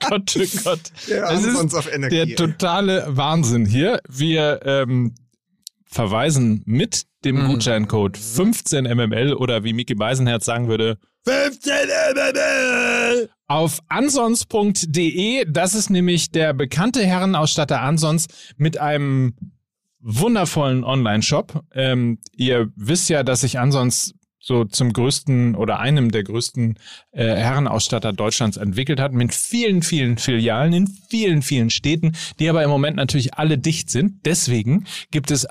[0.00, 0.80] Gott, oh Gott.
[1.06, 2.26] Es ist sonst auf Energie.
[2.26, 4.00] Der totale Wahnsinn hier.
[4.08, 5.14] Wir ähm,
[5.84, 7.48] verweisen mit dem Mhm.
[7.48, 11.72] Gutscheincode 15mml oder wie Mickey Beisenherz sagen würde, 15
[12.14, 13.28] MML.
[13.48, 15.44] auf ansons.de.
[15.48, 19.34] Das ist nämlich der bekannte Herrenausstatter Ansons mit einem
[19.98, 21.64] wundervollen Online-Shop.
[21.74, 26.78] Ähm, ihr wisst ja, dass sich Ansons so zum größten oder einem der größten
[27.10, 32.62] äh, Herrenausstatter Deutschlands entwickelt hat, mit vielen, vielen Filialen in vielen, vielen Städten, die aber
[32.62, 34.24] im Moment natürlich alle dicht sind.
[34.24, 35.44] Deswegen gibt es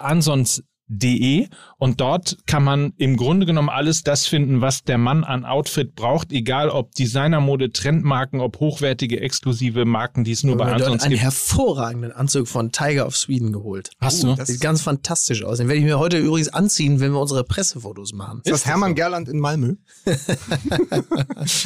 [0.89, 5.45] ansons.de und dort kann man im Grunde genommen alles das finden, was der Mann an
[5.45, 10.81] Outfit braucht, egal ob Designermode, Trendmarken, ob hochwertige, exklusive Marken, die es nur bei dort
[10.83, 11.23] Ansons einen gibt.
[11.23, 13.89] hervorragenden Anzug von Tiger of Sweden geholt.
[13.99, 14.35] Hast Uh, du?
[14.35, 15.57] das- Sieht ganz fantastisch aus.
[15.57, 18.41] Den werde ich mir heute übrigens anziehen, wenn wir unsere Pressefotos machen.
[18.43, 19.75] ist das Hermann Gerland in Malmö?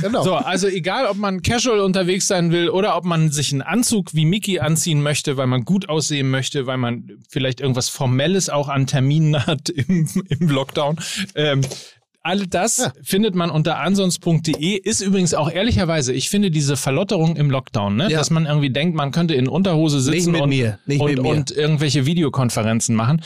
[0.02, 0.24] Genau.
[0.24, 4.14] So, also egal, ob man casual unterwegs sein will oder ob man sich einen Anzug
[4.14, 8.68] wie Mickey anziehen möchte, weil man gut aussehen möchte, weil man vielleicht irgendwas Formelles auch
[8.70, 11.00] an Terminen hat im, im Lockdown.
[11.36, 11.62] Ähm,
[12.22, 14.76] all das findet man unter ansons.de.
[14.76, 18.10] Ist übrigens auch ehrlicherweise, ich finde diese Verlotterung im Lockdown, ne?
[18.10, 18.18] Ja.
[18.20, 20.54] dass man irgendwie denkt, man könnte in Unterhose sitzen und,
[21.00, 23.22] und, und irgendwelche Videokonferenzen machen.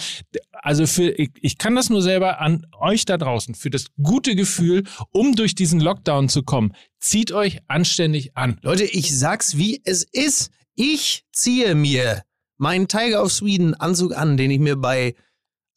[0.52, 4.36] Also für, ich, ich kann das nur selber an euch da draußen, für das gute
[4.36, 6.74] Gefühl, um durch diesen Lockdown zu kommen.
[7.00, 8.60] Zieht euch anständig an.
[8.62, 10.52] Leute, ich sag's wie es ist.
[10.76, 12.24] Ich ziehe mir
[12.58, 15.16] meinen Tiger of Sweden Anzug an, den ich mir bei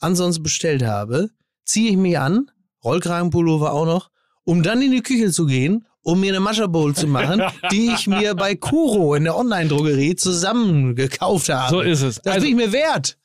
[0.07, 1.31] Ansons bestellt habe.
[1.65, 2.51] Ziehe ich mir an,
[2.85, 4.11] Rollkragenpullover auch noch,
[4.45, 7.43] um dann in die Küche zu gehen, um mir eine Mascha Bowl zu machen,
[7.73, 11.71] die ich mir bei Kuro in der Online-Drogerie zusammen gekauft habe.
[11.71, 12.17] So ist es.
[12.23, 13.19] Das Also- bin ich mir wert.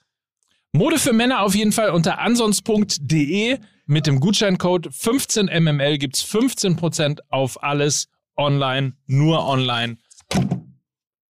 [0.73, 7.61] Mode für Männer auf jeden Fall unter ansons.de mit dem Gutscheincode 15mml gibt's 15% auf
[7.61, 8.07] alles
[8.37, 9.97] online, nur online.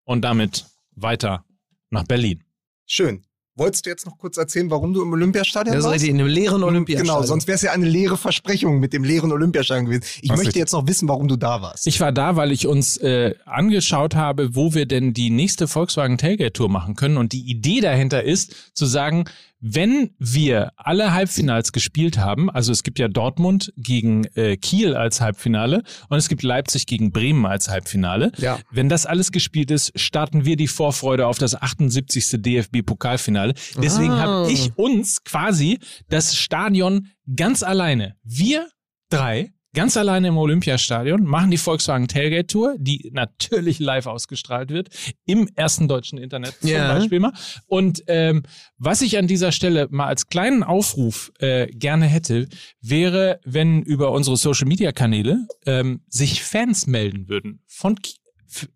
[0.03, 1.43] Und damit weiter
[1.89, 2.43] nach Berlin.
[2.85, 3.25] Schön.
[3.61, 5.95] Wolltest du jetzt noch kurz erzählen, warum du im Olympiastadion Das ist warst?
[6.01, 7.15] richtig, in einem leeren Olympiastadion.
[7.15, 10.03] Genau, sonst wäre es ja eine leere Versprechung mit dem leeren Olympiastadion gewesen.
[10.21, 10.59] Ich Was möchte richtig.
[10.61, 11.85] jetzt noch wissen, warum du da warst.
[11.85, 16.17] Ich war da, weil ich uns äh, angeschaut habe, wo wir denn die nächste Volkswagen
[16.17, 17.17] Tailgate Tour machen können.
[17.17, 19.25] Und die Idee dahinter ist, zu sagen,
[19.61, 25.21] wenn wir alle Halbfinals gespielt haben, also es gibt ja Dortmund gegen äh, Kiel als
[25.21, 28.31] Halbfinale und es gibt Leipzig gegen Bremen als Halbfinale.
[28.37, 28.59] Ja.
[28.71, 32.41] Wenn das alles gespielt ist, starten wir die Vorfreude auf das 78.
[32.41, 33.53] DFB-Pokalfinale.
[33.81, 34.19] Deswegen Ah.
[34.19, 38.67] habe ich uns quasi das Stadion ganz alleine, wir
[39.09, 44.89] drei, ganz alleine im Olympiastadion, machen die Volkswagen Tailgate Tour, die natürlich live ausgestrahlt wird,
[45.25, 46.93] im ersten deutschen Internet zum Ja.
[46.93, 47.33] Beispiel mal.
[47.67, 48.43] Und ähm,
[48.77, 52.47] was ich an dieser Stelle mal als kleinen Aufruf äh, gerne hätte,
[52.81, 57.95] wäre, wenn über unsere Social-Media-Kanäle ähm, sich Fans melden würden von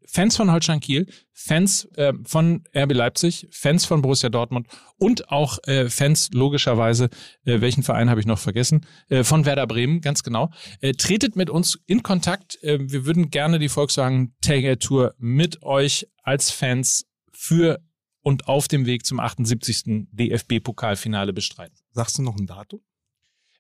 [0.08, 4.68] Fans von Holstein Kiel, Fans äh, von RB Leipzig, Fans von Borussia Dortmund
[4.98, 7.10] und auch äh, Fans logischerweise,
[7.46, 10.52] äh, welchen Verein habe ich noch vergessen, äh, von Werder Bremen, ganz genau.
[10.80, 12.62] Äh, tretet mit uns in Kontakt.
[12.64, 17.80] Äh, wir würden gerne die Volkswagen Tailgate Tour mit euch als Fans für
[18.22, 20.08] und auf dem Weg zum 78.
[20.12, 21.78] DFB-Pokalfinale bestreiten.
[21.92, 22.82] Sagst du noch ein Datum?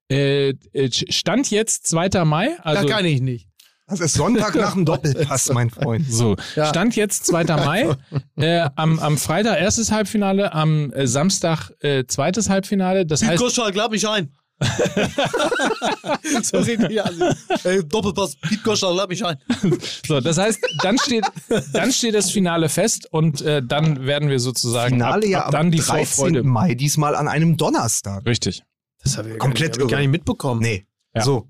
[0.09, 2.25] Äh, äh, Stand jetzt 2.
[2.25, 3.49] Mai, also das kann ich nicht.
[3.87, 6.11] Das ist Sonntag nach dem Doppelpass, mein Freund.
[6.11, 6.65] So, Ja.
[6.65, 7.43] Stand jetzt 2.
[7.43, 7.95] Mai.
[8.35, 13.05] Äh, am, am Freitag erstes Halbfinale, am äh, Samstag äh, zweites Halbfinale.
[13.05, 14.31] Das heißt, Gottschalk, lad mich ein.
[16.41, 17.35] so sieht die an.
[17.63, 19.37] Ey, Doppelpass, Piet Gottschalk, lad mich ein.
[20.07, 21.25] so, das heißt, dann steht,
[21.73, 25.45] dann steht das Finale fest und äh, dann werden wir sozusagen Finale ab, ja ab
[25.47, 26.05] am dann die 13.
[26.05, 26.43] Vorfreude.
[26.43, 28.25] Mai, diesmal an einem Donnerstag.
[28.25, 28.63] Richtig.
[29.03, 30.61] Das habe ich Komplett gar nicht, hab ich gar nicht mitbekommen.
[30.61, 30.87] Nee.
[31.13, 31.21] Ja.
[31.21, 31.47] So,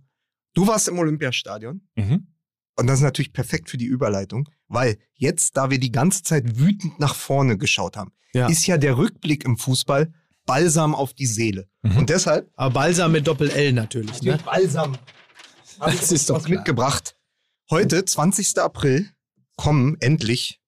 [0.56, 2.28] du warst im Olympiastadion Mhm.
[2.78, 6.58] und das ist natürlich perfekt für die Überleitung, weil jetzt, da wir die ganze Zeit
[6.58, 8.48] wütend nach vorne geschaut haben, Ja.
[8.48, 10.12] ist ja der Rückblick im Fußball
[10.48, 11.68] Balsam auf die Seele.
[11.84, 11.98] Mhm.
[11.98, 14.38] Und deshalb Aber Balsam mit Doppel-L natürlich, ne?
[14.44, 14.98] Balsam.
[15.80, 16.58] Das ist doch was klar.
[16.60, 17.16] mitgebracht.
[17.70, 18.60] Heute, 20.
[18.60, 19.10] April,
[19.58, 20.62] kommen endlich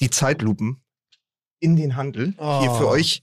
[0.00, 0.82] die Zeitlupen
[1.60, 2.34] in den Handel.
[2.36, 2.60] Oh.
[2.60, 3.22] Hier für euch,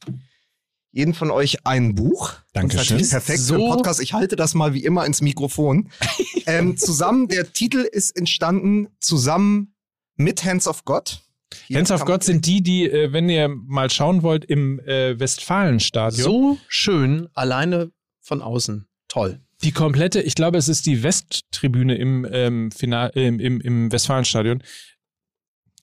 [0.91, 2.33] jeden von euch ein Buch.
[2.53, 2.97] Dankeschön.
[2.97, 4.01] Das ist perfekt für So- den Podcast.
[4.01, 5.89] Ich halte das mal wie immer ins Mikrofon.
[6.45, 9.73] ähm, zusammen, der Titel ist entstanden zusammen
[10.15, 11.21] mit Hands of God.
[11.67, 15.19] Hier Hands of God sind die, die, äh, wenn ihr mal schauen wollt, im äh,
[15.19, 16.23] Westfalenstadion.
[16.23, 18.87] So schön, alleine von außen.
[19.07, 19.41] Toll.
[19.63, 24.63] Die komplette, ich glaube, es ist die Westtribüne im, ähm, Final, im, im, im Westfalenstadion.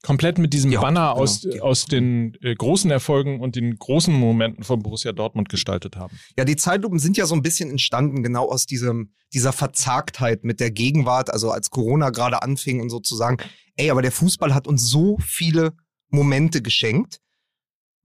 [0.08, 3.76] Komplett mit diesem Die Haupt- Banner genau, aus, aus den äh, großen Erfolgen und den
[3.78, 6.18] großen Momenten von Borussia Dortmund gestaltet haben.
[6.38, 10.60] Ja, die Zeitlupen sind ja so ein bisschen entstanden, genau aus diesem, dieser Verzagtheit mit
[10.60, 13.36] der Gegenwart, also als Corona gerade anfing und sozusagen,
[13.76, 15.74] ey, aber der Fußball hat uns so viele
[16.08, 17.20] Momente geschenkt.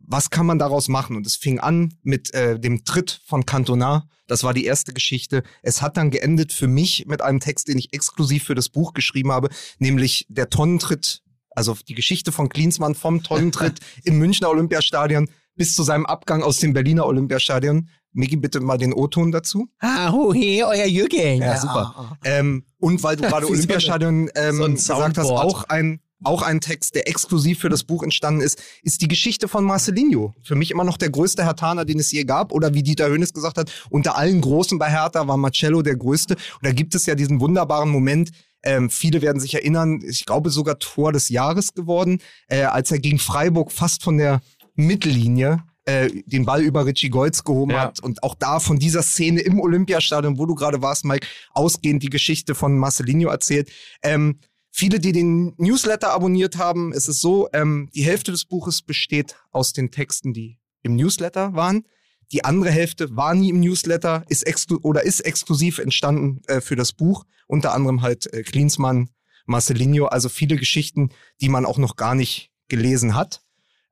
[0.05, 1.15] Was kann man daraus machen?
[1.15, 4.09] Und es fing an mit äh, dem Tritt von Cantona.
[4.27, 5.43] Das war die erste Geschichte.
[5.61, 8.93] Es hat dann geendet für mich mit einem Text, den ich exklusiv für das Buch
[8.93, 9.47] geschrieben habe,
[9.79, 11.22] nämlich der Tonnentritt,
[11.55, 16.59] also die Geschichte von Klinsmann vom Tonnentritt im Münchner Olympiastadion bis zu seinem Abgang aus
[16.59, 17.89] dem Berliner Olympiastadion.
[18.11, 19.67] Miki, bitte mal den O-Ton dazu.
[19.79, 21.41] Ah, oh, hey, euer Jürgen.
[21.41, 22.17] Ja, super.
[22.23, 26.93] Ähm, und weil du gerade Olympiastadion ähm, so gesagt hast, auch ein, auch ein Text,
[26.93, 30.35] der exklusiv für das Buch entstanden ist, ist die Geschichte von Marcelinho.
[30.43, 32.51] Für mich immer noch der größte Hertaner, den es je gab.
[32.51, 36.35] Oder wie Dieter Hönes gesagt hat, unter allen Großen bei Hertha war Marcello der Größte.
[36.35, 38.29] Und da gibt es ja diesen wunderbaren Moment,
[38.63, 42.99] ähm, viele werden sich erinnern, ich glaube sogar Tor des Jahres geworden, äh, als er
[42.99, 44.41] gegen Freiburg fast von der
[44.75, 47.81] Mittellinie äh, den Ball über Richie Goltz gehoben Ja.
[47.81, 52.03] hat und auch da von dieser Szene im Olympiastadion, wo du gerade warst, Mike, ausgehend
[52.03, 53.69] die Geschichte von Marcelinho erzählt.
[54.01, 54.39] Ähm,
[54.71, 59.35] viele, die den Newsletter abonniert haben, es ist so, ähm, die Hälfte des Buches besteht
[59.51, 61.83] aus den Texten, die im Newsletter waren.
[62.31, 66.75] Die andere Hälfte war nie im Newsletter, ist exklu oder ist exklusiv entstanden äh, für
[66.75, 67.25] das Buch.
[67.47, 69.09] Unter anderem halt äh, Klinsmann,
[69.45, 71.09] Marcelinho, also viele Geschichten,
[71.41, 73.41] die man auch noch gar nicht gelesen hat.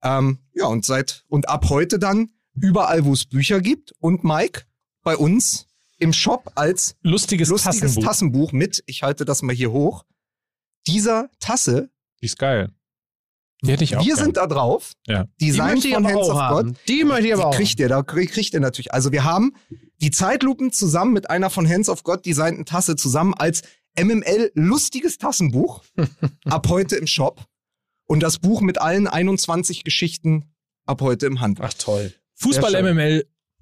[0.04, 4.64] Ähm, ja, und seit und ab heute dann überall, wo es Bücher gibt und Mike
[5.04, 5.68] bei uns
[5.98, 8.04] im Shop als Lustiges, lustiges Tassenbuch.
[8.04, 10.06] Tassenbuch mit, ich halte das mal hier hoch,
[10.88, 12.72] dieser Tasse, Die ist geil.
[13.64, 14.26] Die hätte ich auch wir gern.
[14.26, 15.26] sind da drauf, Ja.
[15.40, 16.68] Die Design ich von Hands of haben.
[16.70, 16.76] God.
[16.88, 17.56] Die möchte ich aber Die auch.
[17.56, 18.92] kriegt ihr, da krieg- kriegt ihr natürlich.
[18.94, 19.54] Also wir haben
[20.02, 23.62] die Zeitlupen zusammen mit einer von Hands of God designten Tasse zusammen als
[24.00, 25.84] MML lustiges Tassenbuch
[26.46, 27.46] ab heute im Shop
[28.08, 30.46] und das Buch mit allen 21 Geschichten
[30.88, 31.64] ab heute im Handel.
[31.68, 32.14] Ach toll.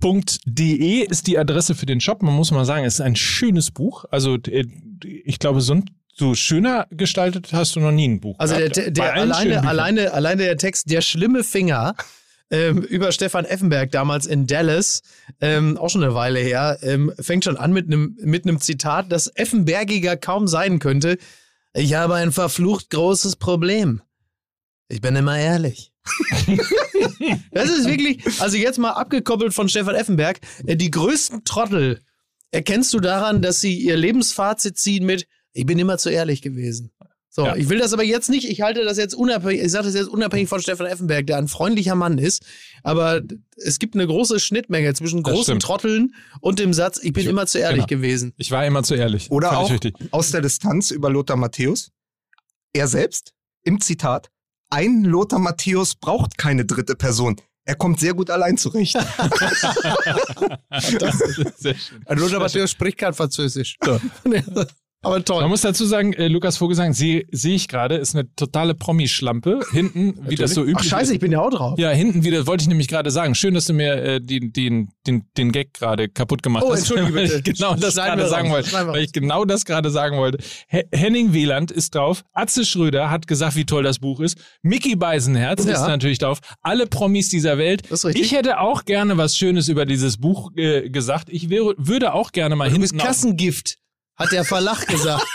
[0.02, 2.22] Fußballmml.de ist die Adresse für den Shop.
[2.24, 4.06] Man muss mal sagen, es ist ein schönes Buch.
[4.12, 4.66] Also äh,
[5.04, 5.90] ich glaube, so, ein-
[6.20, 8.36] so schöner gestaltet hast du noch nie ein Buch.
[8.38, 11.96] Also der, der, der alleine, alleine, alleine der Text, der schlimme Finger
[12.52, 15.02] ähm, über Stefan Effenberg damals in Dallas,
[15.40, 19.12] ähm, auch schon eine Weile her, ähm, fängt schon an mit einem mit einem Zitat,
[19.12, 21.18] das Effenbergiger kaum sein könnte.
[21.74, 24.02] Ich habe ein verflucht großes Problem.
[24.90, 25.94] Ich bin immer ehrlich.
[27.52, 32.02] das ist wirklich, also jetzt mal abgekoppelt von Stefan Effenberg, äh, die größten Trottel
[32.52, 36.92] erkennst du daran, dass sie ihr Lebensfazit ziehen mit, ich bin immer zu ehrlich gewesen.
[37.32, 37.56] So, Ja.
[37.56, 40.10] ich will das aber jetzt nicht, ich halte das jetzt unabhängig, ich sage das jetzt
[40.10, 42.44] unabhängig von Stefan Effenberg, der ein freundlicher Mann ist,
[42.82, 43.22] aber
[43.56, 45.60] es gibt eine große Schnittmenge zwischen Das großen.
[45.60, 48.02] Trotteln und dem Satz, ich bin immer zu ehrlich genau.
[48.02, 48.34] gewesen.
[48.38, 49.30] Ich war immer zu ehrlich.
[49.30, 49.94] Oder auch richtig.
[50.12, 51.92] aus der Distanz über Lothar Matthäus.
[52.74, 53.34] Er selbst
[53.64, 54.30] im Zitat,
[54.72, 57.36] ein Lothar Matthäus braucht keine dritte Person.
[57.66, 58.94] Er kommt sehr gut allein zurecht.
[61.58, 62.02] Sehr schön.
[62.08, 63.78] Lothar Matthäus spricht kein Französisch.
[65.02, 65.42] aber toll.
[65.42, 69.62] Man muss dazu sagen, äh, Lukas Vogelsang, sehe sehe ich gerade, ist eine totale Promischlampe.
[69.72, 71.12] Hinten, wie das so üblich Ach scheiße, ist.
[71.12, 71.80] ich bin ja auch drauf.
[71.80, 73.34] Ja, hinten wieder, wollte ich nämlich gerade sagen.
[73.36, 76.80] Schön, dass du mir äh, den, den, den, den Gag gerade kaputt gemacht Oh, hast.
[76.80, 77.38] entschuldige weil bitte.
[77.50, 78.72] Ich genau das gerade sagen wollte.
[78.74, 80.40] Weil ich genau das gerade sagen wollte.
[80.68, 82.24] He Henning Wieland ist drauf.
[82.34, 84.38] Atze Schröder hat gesagt, wie toll das Buch ist.
[84.62, 85.74] Mickey Beisenherz Ja.
[85.74, 86.40] ist natürlich drauf.
[86.62, 87.84] Alle Promis dieser Welt.
[87.90, 88.26] Das ist richtig.
[88.26, 91.30] Ich hätte auch gerne was Schönes über dieses Buch äh, gesagt.
[91.30, 93.78] Ich wäre, würde auch gerne mal Du bist hinten auf- Kassengift,
[94.20, 95.26] hat der Verlag gesagt.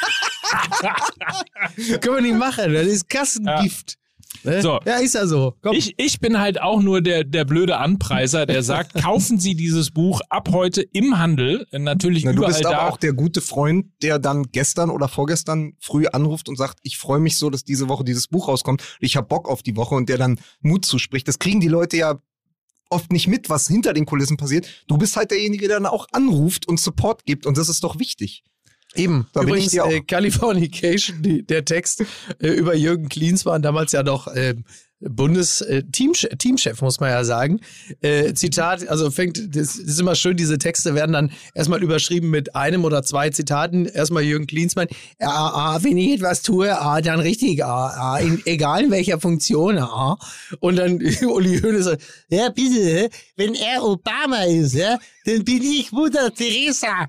[2.00, 3.96] Können wir nicht machen, das ist Kassengift.
[4.42, 4.60] Ne?
[4.60, 4.78] So.
[4.84, 5.54] Ja, ist ja so.
[5.62, 5.74] Komm.
[5.74, 9.90] Ich, ich bin halt auch nur der, der blöde Anpreiser, der sagt, kaufen Sie dieses
[9.90, 11.66] Buch ab heute im Handel.
[11.72, 12.88] Natürlich Na, du überall bist aber da.
[12.88, 17.20] auch der gute Freund, der dann gestern oder vorgestern früh anruft und sagt, ich freue
[17.20, 18.82] mich so, dass diese Woche dieses Buch rauskommt.
[19.00, 21.26] Ich habe Bock auf die Woche und der dann Mut zuspricht.
[21.26, 22.18] Das kriegen die Leute ja
[22.90, 24.68] oft nicht mit, was hinter den Kulissen passiert.
[24.88, 27.98] Du bist halt derjenige, der dann auch anruft und Support gibt und das ist doch
[27.98, 28.44] wichtig.
[28.94, 29.26] Eben.
[29.32, 29.90] Da bin Übrigens, ich dir auch.
[29.90, 32.04] äh, Californication, die, der Text
[32.40, 34.54] äh, über Jürgen Klinsmann, damals ja noch äh,
[35.00, 37.60] Bundes-Teamchef, muss man ja sagen.
[38.00, 42.54] Äh, Zitat, also fängt, das, ist immer schön, diese Texte werden dann erstmal überschrieben mit
[42.56, 43.86] einem oder zwei Zitaten.
[43.86, 44.88] Erstmal Jürgen Klinsmann,
[45.20, 49.20] ah, ah, wenn ich etwas tue, ah, dann richtig, ah, ah, in, egal in welcher
[49.20, 50.18] Funktion, ah.
[50.60, 55.90] Und dann Uli Hoeneß sagt, ja bitte, wenn er Obama ist, ja, dann bin ich
[55.92, 57.06] Mutter Teresa.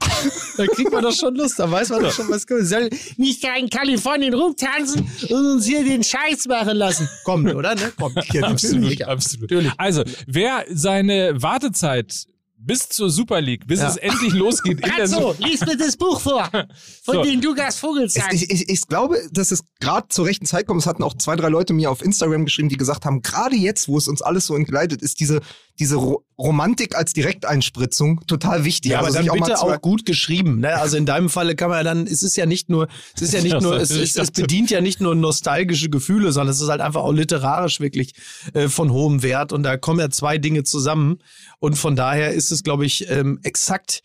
[0.58, 2.66] Da kriegt man doch schon Lust, da weiß man doch schon, was kommt.
[2.66, 7.10] Soll nicht da in Kalifornien rumtanzen und uns hier den Scheiß machen lassen.
[7.24, 7.76] Kommt, oder?
[7.76, 7.92] Ne?
[7.98, 8.16] Kommt.
[8.34, 9.52] Ja, Absolut, absolut.
[9.52, 9.72] Natürlich.
[9.78, 12.26] Also, wer seine Wartezeit
[12.66, 13.90] bis zur Super League, bis Ja.
[13.90, 16.50] es endlich losgeht in der So, lies mir das Buch vor,
[17.04, 17.24] von So.
[17.24, 18.30] dem Lukas Vogelsang.
[18.32, 20.82] Ich, ich, ich glaube, dass es gerade zur rechten Zeit kommt.
[20.82, 23.88] Es hatten auch zwei, drei Leute mir auf Instagram geschrieben, die gesagt haben, gerade jetzt,
[23.88, 25.42] wo es uns alles so entgleitet, ist diese,
[25.80, 28.92] diese Ro Romantik als Direkteinspritzung total wichtig.
[28.92, 30.60] Ja, aber Also dann bitte zu- auch gut geschrieben.
[30.60, 30.76] Ne?
[30.76, 33.34] Also in deinem Falle kann man ja dann, es ist ja nicht nur, es ist
[33.34, 36.68] ja nicht nur, es, es, es bedient ja nicht nur nostalgische Gefühle, sondern es ist
[36.68, 38.16] halt einfach auch literarisch wirklich
[38.54, 39.54] äh, von hohem Wert.
[39.54, 41.20] Und da kommen ja zwei Dinge zusammen.
[41.60, 44.02] Und von daher ist es, glaube ich, ähm, exakt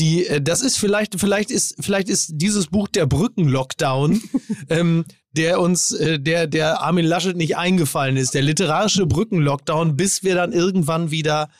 [0.00, 4.22] die, äh, das ist vielleicht, vielleicht ist, vielleicht ist dieses Buch der Brückenlockdown,
[4.70, 8.34] ähm, der uns, äh, der, der Armin Laschet nicht eingefallen ist.
[8.34, 11.50] Der literarische Brückenlockdown, bis wir dann irgendwann wieder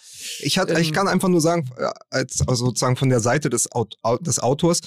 [0.40, 3.50] Ich, hat, Ähm, ich kann einfach nur sagen, äh, als also sozusagen von der Seite
[3.50, 4.80] des, Aut Au- des Autors,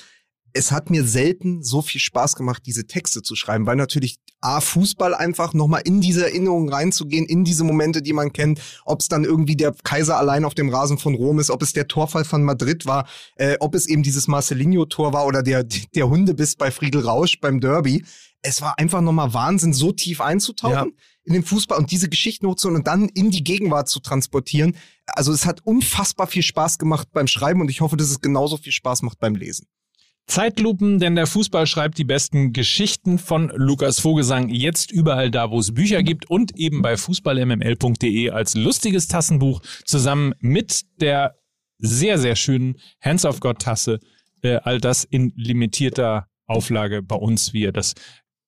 [0.55, 4.61] es hat mir selten so viel Spaß gemacht, diese Texte zu schreiben, weil natürlich A,
[4.61, 9.09] Fußball einfach nochmal in diese Erinnerungen reinzugehen, in diese Momente, die man kennt, ob es
[9.09, 12.23] dann irgendwie der Kaiser allein auf dem Rasen von Rom ist, ob es der Torfall
[12.23, 16.71] von Madrid war, äh, ob es eben dieses Marcelinho-Tor war oder der, der Hundebiss bei
[16.71, 18.05] Friedel Rausch beim Derby.
[18.41, 20.93] Es war einfach nochmal Wahnsinn, so tief einzutauchen
[21.25, 24.77] in den Fußball und diese Geschichten hochzuholen und dann in die Gegenwart zu transportieren.
[25.07, 28.57] Also es hat unfassbar viel Spaß gemacht beim Schreiben und ich hoffe, dass es genauso
[28.57, 29.67] viel Spaß macht beim Lesen.
[30.27, 35.59] Zeitlupen, denn der Fußball schreibt die besten Geschichten von Lukas Vogelsang jetzt überall da, wo
[35.59, 41.35] es Bücher gibt und eben bei fußballmml.de als lustiges Tassenbuch zusammen mit der
[41.77, 43.99] sehr, sehr schönen Hands of God Tasse.
[44.41, 47.93] Äh, all das in limitierter Auflage bei uns, wie ihr das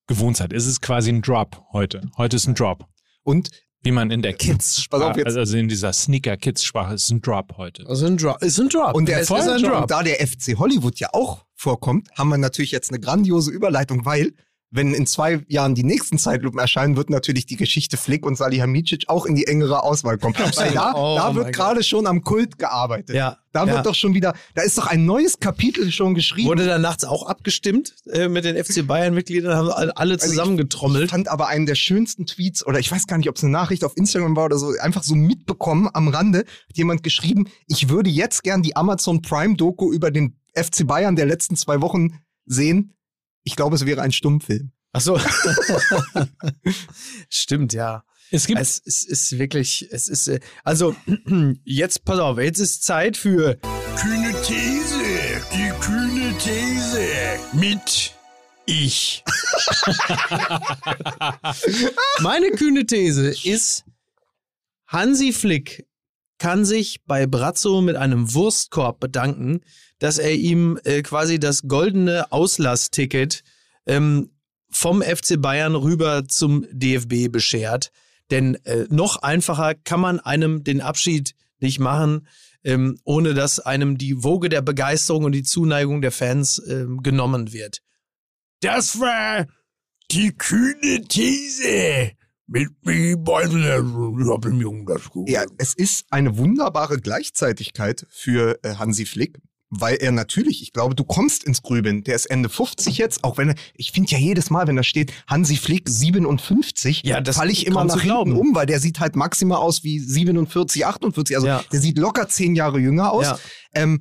[0.07, 0.53] gewohnt seid.
[0.53, 2.01] Es ist quasi ein Drop heute.
[2.17, 2.85] Heute ist ein Drop.
[3.23, 3.49] Und
[3.87, 5.37] Wie man in der Kids, Pass auf jetzt.
[5.37, 7.87] also in dieser Sneaker-Kids-Sprache, ist ein Drop heute.
[7.87, 8.43] Also ein Drop.
[8.43, 8.93] Ist ein Drop.
[8.93, 9.87] Und der ist ein Und Drop.
[9.87, 14.33] da der FC Hollywood ja auch vorkommt, haben wir natürlich jetzt eine grandiose Überleitung, weil
[14.69, 19.05] wenn in zwei Jahren die nächsten Zeitlupen erscheinen, wird natürlich die Geschichte Flick und Salihamidzic
[19.07, 20.35] auch in die engere Auswahl kommen.
[20.55, 23.15] Weil da, Oh da wird gerade schon am Kult gearbeitet.
[23.15, 23.81] Ja, Da wird ja.
[23.83, 26.49] doch schon wieder, da ist doch ein neues Kapitel schon geschrieben.
[26.49, 30.31] Wurde da nachts auch abgestimmt äh, mit den FC Bayern-Mitgliedern, haben alle alle Also ich-
[30.31, 31.05] zusammengetrommelt.
[31.05, 33.53] Ich fand aber einen der schönsten Tweets, oder ich weiß gar nicht, ob es eine
[33.53, 37.87] Nachricht auf Instagram war oder so, einfach so mitbekommen am Rande, hat jemand geschrieben, ich
[37.87, 42.93] würde jetzt gern die Amazon Prime-Doku über den FC Bayern der letzten zwei Wochen sehen.
[43.47, 44.73] Ich glaube, es wäre ein Stummfilm.
[44.91, 45.17] Ach so.
[47.29, 48.03] Stimmt, ja.
[48.29, 50.93] Es gibt Es, es ist wirklich, es ist, äh, also
[51.63, 53.57] jetzt, pass auf, jetzt ist Zeit für
[53.95, 54.99] kühne These,
[55.53, 57.07] die kühne These
[57.53, 58.13] mit
[58.65, 59.23] ich.
[62.19, 63.85] Meine kühne These ist,
[64.87, 65.87] Hansi Flick
[66.37, 69.61] kann sich bei Brazzo mit einem Wurstkorb bedanken,
[69.99, 73.43] dass er ihm äh, quasi das goldene Auslassticket
[73.85, 74.31] ähm,
[74.69, 77.91] vom FC Bayern rüber zum DFB beschert.
[78.29, 82.27] Denn äh, noch einfacher kann man einem den Abschied nicht machen,
[82.63, 87.53] ähm, ohne dass einem die Woge der Begeisterung und die Zuneigung der Fans ähm, genommen
[87.53, 87.81] wird.
[88.61, 89.47] Das war
[90.11, 92.11] die kühne These
[92.47, 92.69] mit
[95.27, 99.37] Ja, es ist eine wunderbare Gleichzeitigkeit für äh, Hansi Flick,
[99.69, 102.03] weil er natürlich, ich glaube, du kommst ins Grübeln.
[102.03, 104.83] Der ist Ende 50 jetzt, auch wenn er, ich finde ja jedes Mal, wenn da
[104.83, 108.31] steht Hansi Flick 57, Ja, das falle ich immer nach hinten glauben.
[108.37, 111.35] um, weil der sieht halt maximal aus wie 47, 48.
[111.35, 111.63] Also Ja.
[111.71, 113.25] der sieht locker zehn Jahre jünger aus.
[113.25, 113.39] Ja.
[113.73, 113.99] Ähm,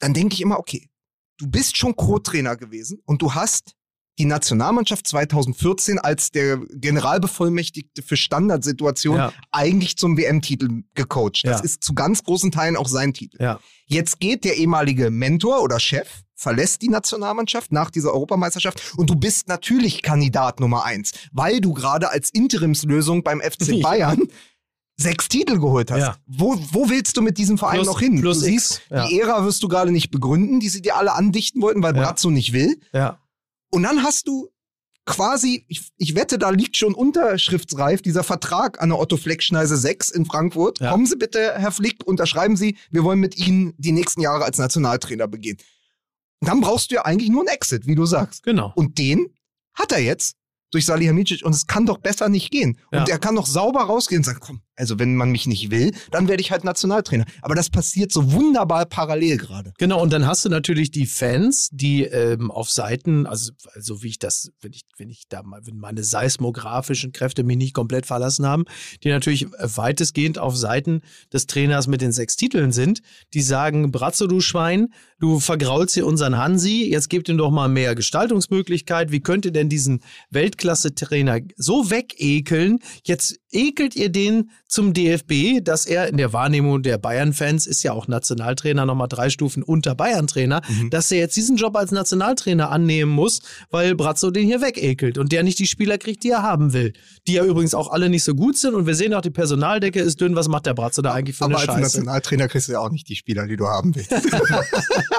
[0.00, 0.88] dann denke ich immer, okay,
[1.38, 3.74] du bist schon Co-Trainer gewesen und du hast
[4.18, 9.32] die Nationalmannschaft 2014 als der Generalbevollmächtigte für Standardsituationen Ja.
[9.52, 11.42] eigentlich zum WM-Titel gecoacht.
[11.44, 11.64] Das Ja.
[11.64, 13.36] ist zu ganz großen Teilen auch sein Titel.
[13.42, 13.60] Ja.
[13.86, 19.16] Jetzt geht der ehemalige Mentor oder Chef, verlässt die Nationalmannschaft nach dieser Europameisterschaft und du
[19.16, 23.80] bist natürlich Kandidat Nummer eins, weil du gerade als Interimslösung beim FC.
[23.82, 24.20] Bayern
[24.98, 26.00] sechs Titel geholt hast.
[26.00, 26.16] Ja.
[26.26, 28.18] Wo, wo willst du mit diesem Verein Plus- noch hin?
[28.20, 29.06] plus du X, siehst, ja.
[29.06, 32.02] die Ära wirst du gerade nicht begründen, die sie dir alle andichten wollten, weil Ja.
[32.02, 32.80] Brazzo nicht will.
[32.94, 33.18] Ja.
[33.70, 34.50] Und dann hast du
[35.06, 40.10] quasi, ich, ich wette, da liegt schon unterschriftsreif dieser Vertrag an der Otto Fleck-Schneise 6
[40.10, 40.80] in Frankfurt.
[40.80, 40.90] Ja.
[40.90, 44.58] Kommen Sie bitte, Herr Flick, unterschreiben Sie, wir wollen mit Ihnen die nächsten Jahre als
[44.58, 45.58] Nationaltrainer begehen.
[46.40, 48.42] Und dann brauchst du ja eigentlich nur einen Exit, wie du sagst.
[48.42, 48.72] Genau.
[48.74, 49.28] Und den
[49.74, 50.36] hat er jetzt
[50.72, 52.78] durch Salihamidzic und es kann doch besser nicht gehen.
[52.92, 53.00] Ja.
[53.00, 55.92] Und er kann doch sauber rausgehen und sagen, komm, also wenn man mich nicht will,
[56.10, 57.24] dann werde ich halt Nationaltrainer.
[57.42, 59.72] Aber das passiert so wunderbar parallel gerade.
[59.78, 64.08] Genau, und dann hast du natürlich die Fans, die ähm, auf Seiten, also, also wie
[64.08, 68.06] ich das, wenn ich, wenn ich da mal, wenn meine seismografischen Kräfte mich nicht komplett
[68.06, 68.64] verlassen haben,
[69.02, 71.00] die natürlich weitestgehend auf Seiten
[71.32, 73.00] des Trainers mit den sechs Titeln sind,
[73.34, 77.68] die sagen, Bratzo, du Schwein, du vergraulst hier unseren Hansi, jetzt gebt ihm doch mal
[77.68, 79.10] mehr Gestaltungsmöglichkeit.
[79.10, 80.00] Wie könnt ihr denn diesen
[80.30, 82.80] Weltklasse-Trainer so wegekeln?
[83.04, 87.92] Jetzt ekelt ihr den zum DFB, dass er in der Wahrnehmung der Bayern-Fans ist ja
[87.92, 90.90] auch Nationaltrainer nochmal drei Stufen unter Bayern-Trainer, Mhm.
[90.90, 93.40] dass er jetzt diesen Job als Nationaltrainer annehmen muss,
[93.70, 96.92] weil Brazzo den hier wegekelt und der nicht die Spieler kriegt, die er haben will.
[97.26, 100.00] Die ja übrigens auch alle nicht so gut sind und wir sehen auch, die Personaldecke
[100.00, 100.34] ist dünn.
[100.36, 101.80] Was macht der Brazzo da eigentlich für Aber eine als Scheiße?
[101.98, 104.10] Nationaltrainer kriegst du ja auch nicht die Spieler, die du haben willst.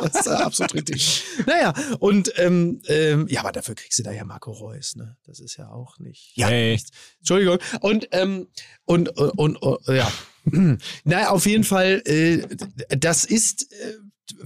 [0.01, 1.23] Das ist ja absolut richtig.
[1.45, 5.17] Naja, und ähm, ähm, ja, aber dafür kriegst du da ja Marco Reus, ne?
[5.25, 6.33] Das ist ja auch nicht.
[6.35, 6.79] Ja, hey.
[7.19, 7.57] Entschuldigung.
[7.81, 8.47] Und, ähm,
[8.87, 10.11] und, und, und, ja.
[11.03, 12.47] naja, auf jeden Fall, äh,
[12.97, 13.93] das ist äh,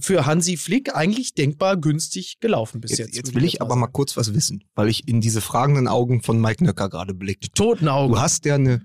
[0.00, 2.98] für Hansi Flick eigentlich denkbar günstig gelaufen bis jetzt.
[3.08, 6.22] Jetzt, jetzt will ich aber mal kurz was wissen, weil ich in diese fragenden Augen
[6.22, 7.48] von Mike Nöcker gerade blicke.
[7.54, 8.12] Toten Augen.
[8.14, 8.82] Du hast ja eine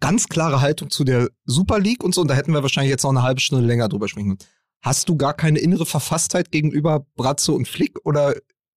[0.00, 3.02] ganz klare Haltung zu der Super League und so, und da hätten wir wahrscheinlich jetzt
[3.02, 4.50] noch eine halbe Stunde länger drüber sprechen können.
[4.80, 8.34] Hast du gar keine innere Verfasstheit gegenüber Bratzo und Flick oder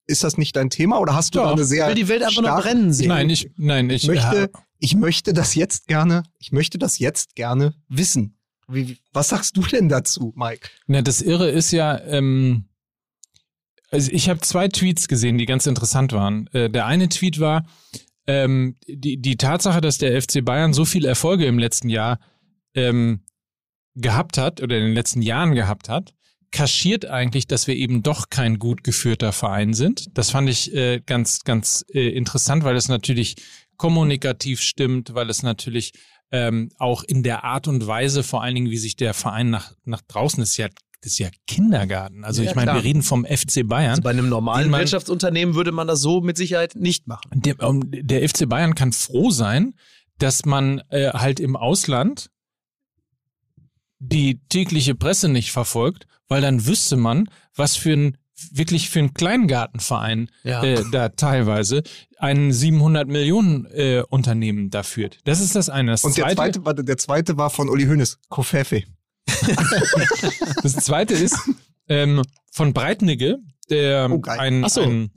[0.07, 1.45] ist das nicht dein Thema oder hast du Doch.
[1.45, 3.09] da eine Ich sehr will die Welt einfach starke- brennen sehen.
[3.09, 4.49] Nein, ich, nein, ich ich möchte,
[4.81, 8.37] ich möchte das jetzt gerne, ich möchte das jetzt gerne wissen.
[8.67, 10.69] Wie, was sagst du denn dazu, Mike?
[10.87, 12.65] Na, das Irre ist ja, ähm,
[13.91, 16.47] also ich habe zwei Tweets gesehen, die ganz interessant waren.
[16.47, 17.65] Äh, der eine Tweet war,
[18.25, 22.19] ähm, die, die Tatsache, dass der FC Bayern so viele Erfolge im letzten Jahr
[22.73, 23.21] ähm,
[23.93, 26.13] gehabt hat oder in den letzten Jahren gehabt hat,
[26.51, 30.17] kaschiert eigentlich, dass wir eben doch kein gut geführter Verein sind.
[30.17, 33.35] Das fand ich äh, ganz, ganz äh, interessant, weil es natürlich
[33.81, 35.93] kommunikativ stimmt, weil es natürlich
[36.31, 39.73] ähm, auch in der Art und Weise, vor allen Dingen, wie sich der Verein nach,
[39.85, 40.67] nach draußen, ist ja,
[41.01, 42.23] das ist ja Kindergarten.
[42.23, 42.75] Also Ja, ich meine, klar.
[42.77, 43.89] wir reden vom FC Bayern.
[43.89, 47.31] Also bei einem normalen man- Wirtschaftsunternehmen würde man das so mit Sicherheit nicht machen.
[47.33, 49.73] Der, ähm, der FC Bayern kann froh sein,
[50.19, 52.29] dass man äh, halt im Ausland
[53.97, 58.17] die tägliche Presse nicht verfolgt, weil dann wüsste man, was für ein
[58.51, 60.63] wirklich für einen Kleingartenverein Ja.
[60.63, 61.83] äh, da teilweise
[62.21, 65.19] ein 700 Millionen äh, Unternehmen da führt.
[65.25, 65.91] Das ist das eine.
[65.91, 68.83] Das Und der zweite, warte, der zweite war von Uli Hoeneß, Kofefe.
[70.63, 71.37] Das zweite ist
[71.89, 73.37] ähm, von Breitnigge,
[73.69, 74.81] der Oh, ein, so.
[74.81, 75.11] ein,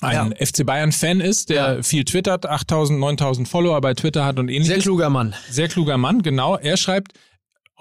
[0.00, 1.82] ein FC Bayern-Fan ist, der Ja.
[1.82, 4.68] viel twittert, 8000, 9000 Follower bei Twitter hat und ähnliches.
[4.68, 5.34] Sehr kluger Mann.
[5.50, 6.56] Sehr kluger Mann, genau.
[6.56, 7.12] Er schreibt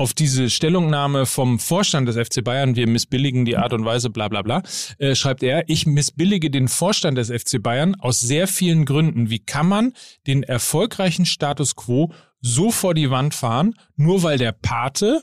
[0.02, 4.30] auf diese Stellungnahme vom Vorstand des FC Bayern, wir missbilligen die Art und Weise, bla
[4.30, 4.64] bla bla,
[4.98, 9.30] äh, schreibt er, ich missbillige den Vorstand des FC Bayern aus sehr vielen Gründen.
[9.30, 9.94] Wie kann man
[10.26, 15.22] den erfolgreichen Status quo so vor die Wand fahren, nur weil der Pate,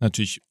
[0.00, 0.42] natürlich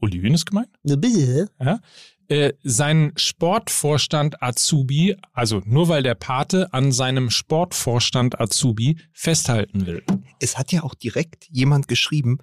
[0.00, 1.50] Uli Hoeneß gemeint, Bitte?
[1.60, 1.80] ja,
[2.28, 10.04] äh, seinen Sportvorstand Azubi, also nur weil der Pate an seinem Sportvorstand Azubi festhalten will.
[10.38, 12.38] Es hat ja auch direkt jemand geschrieben,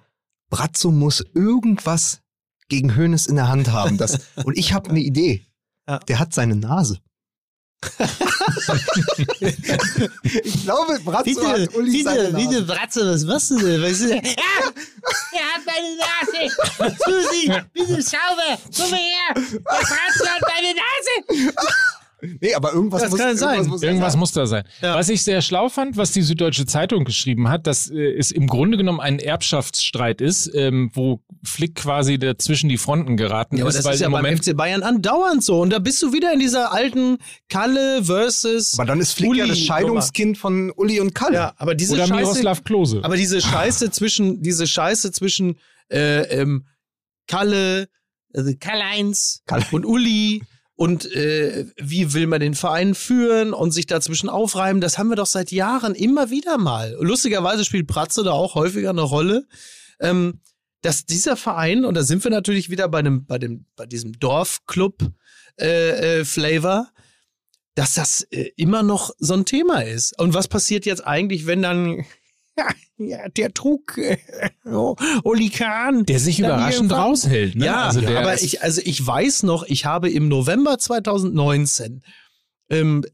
[0.50, 2.20] Brazzo muss irgendwas
[2.68, 3.96] gegen Hoeneß in der Hand haben.
[3.96, 5.46] Das, und ich habe eine Idee.
[5.88, 5.98] Ja.
[6.00, 6.98] Der hat seine Nase.
[9.40, 12.62] ich glaube, Brazzo hat Uli seine Nase.
[12.62, 13.82] Bratze, was machst du denn?
[13.82, 14.24] Was ist denn?
[14.24, 14.32] Ja,
[15.32, 16.40] er hat meine Nase.
[17.04, 18.58] Susi, bitte sauber.
[18.76, 19.34] Komm her.
[19.34, 21.52] Der Franz hat meine Nase.
[22.40, 23.48] Nee, aber irgendwas Das muss, kann sein.
[23.54, 24.20] irgendwas muss Irgendwas sagen.
[24.20, 24.64] muss da sein.
[24.82, 24.94] Ja.
[24.94, 28.46] Was ich sehr schlau fand, was die Süddeutsche Zeitung geschrieben hat, dass äh, es im
[28.46, 33.70] Grunde genommen ein Erbschaftsstreit ist, ähm, wo Flick quasi dazwischen die Fronten geraten Ja, aber
[33.70, 35.60] ist, das weil ist ja im beim FC Bayern andauernd so.
[35.60, 37.18] Und da bist du wieder in dieser alten
[37.48, 38.74] Kalle versus.
[38.78, 41.34] Aber dann ist Flick ja Uli das Scheidungskind von Uli und Kalle.
[41.34, 42.20] Ja, aber diese oder Scheiße.
[42.20, 43.00] Miroslav Klose.
[43.02, 45.58] Aber diese Scheiße zwischen, diese Scheiße zwischen
[45.90, 46.64] äh, ähm,
[47.28, 47.88] Kalle,
[48.34, 50.42] also Karl-Heinz Karl- und Uli
[50.76, 55.16] und äh, wie will man den Verein führen und sich dazwischen aufreiben, das haben wir
[55.16, 56.94] doch seit Jahren immer wieder mal.
[57.00, 59.46] Lustigerweise spielt Pratze da auch häufiger eine Rolle.
[59.98, 60.40] Ähm,
[60.82, 64.12] dass dieser Verein, und da sind wir natürlich wieder bei, dem, bei, dem, bei diesem
[64.20, 65.10] Dorfclub
[65.58, 66.24] äh, äh,
[67.74, 70.16] dass das äh, immer noch so ein Thema ist.
[70.18, 72.04] Und was passiert jetzt eigentlich, wenn dann
[72.56, 74.18] ja, ja, der Trug, äh,
[74.64, 76.04] oh, Oli Kahn.
[76.06, 77.56] der sich überraschend raushält.
[77.56, 77.66] Ne?
[77.66, 82.02] Ja, also der aber ich, also ich weiß noch, ich habe im November 2019
[82.68, 83.04] ähm,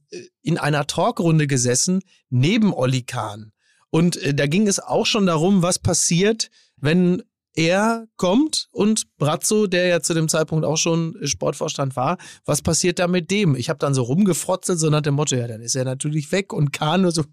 [0.43, 3.53] in einer Talkrunde gesessen neben Olli Kahn.
[3.90, 7.22] Und äh, da ging es auch schon darum, was passiert, wenn
[7.55, 12.98] er kommt und Brazzo, der ja zu dem Zeitpunkt auch schon Sportvorstand war, was passiert
[12.98, 13.55] da mit dem?
[13.57, 16.53] Ich habe dann so rumgefrotzelt, so nach dem Motto, ja, dann ist er natürlich weg
[16.53, 17.24] und Kahn nur so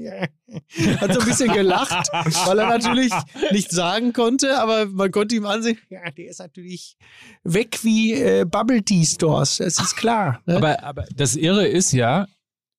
[1.00, 2.08] hat so ein bisschen gelacht,
[2.46, 3.12] weil er natürlich
[3.50, 6.96] nichts sagen konnte, aber man konnte ihm ansehen, ja, der ist natürlich
[7.44, 10.40] weg wie äh, Bubble Tea Stores, das ist klar.
[10.46, 10.56] Ne?
[10.56, 12.26] aber, aber das Irre ist ja,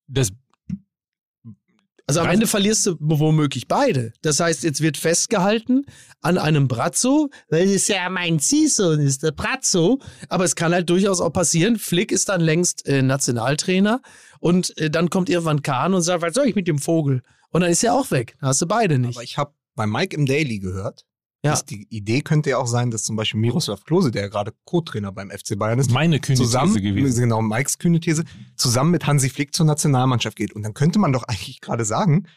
[0.08, 0.32] dass
[2.08, 2.30] Also am?
[2.30, 4.14] Ende verlierst du womöglich beide.
[4.22, 5.86] Das heißt, jetzt wird festgehalten
[6.22, 10.00] an einem Brazzo, weil es ja mein Ziehsohn ist, der Brazzo.
[10.30, 11.78] Aber es kann halt durchaus auch passieren.
[11.78, 14.02] Flick ist dann längst äh, Nationaltrainer
[14.40, 17.22] und äh, dann kommt irgendwann Kahn und sagt, was soll ich mit dem Vogel?
[17.52, 18.36] Und dann ist er auch weg.
[18.40, 19.18] Dann hast du beide nicht.
[19.18, 21.06] Aber ich habe bei Mike im Daily gehört,
[21.44, 21.52] Ja.
[21.52, 24.54] dass die Idee könnte ja auch sein, dass zum Beispiel Miroslav Klose, der ja gerade
[24.66, 27.20] Co-Trainer beim FC Bayern ist, Meine kühne zusammen, These gewesen.
[27.20, 28.26] genau, Mikes kühne These,
[28.56, 30.54] zusammen mit Hansi Flick zur Nationalmannschaft geht.
[30.54, 32.28] Und dann könnte man doch eigentlich gerade sagen,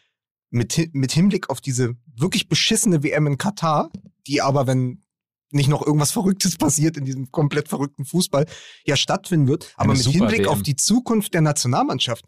[0.49, 3.91] mit, mit Hinblick auf diese wirklich beschissene WM in Katar,
[4.25, 5.03] die aber, wenn
[5.51, 8.47] nicht noch irgendwas Verrücktes passiert in diesem komplett verrückten Fußball,
[8.85, 10.49] ja stattfinden wird, aber Eine mit Hinblick WM.
[10.49, 12.25] auf die Zukunft der Nationalmannschaft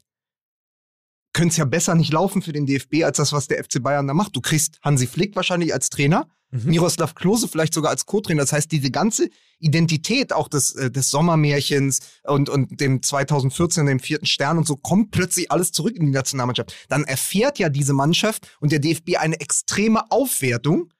[1.34, 4.07] könnte es ja besser nicht laufen für den DFB als das, was der FC Bayern
[4.07, 4.36] da macht.
[4.36, 6.70] Du kriegst Hansi Flick wahrscheinlich als Trainer, Mhm.
[6.70, 8.41] Miroslav Klose vielleicht sogar als Co-Trainer.
[8.41, 9.30] Das heißt, diese ganze
[9.60, 14.76] Identität auch des, äh, des Sommermärchens und, und dem 2014, dem vierten Stern und so,
[14.78, 16.74] kommt plötzlich alles zurück in die Nationalmannschaft.
[16.89, 20.93] Dann erfährt ja diese Mannschaft und der DFB eine extreme Aufwertung,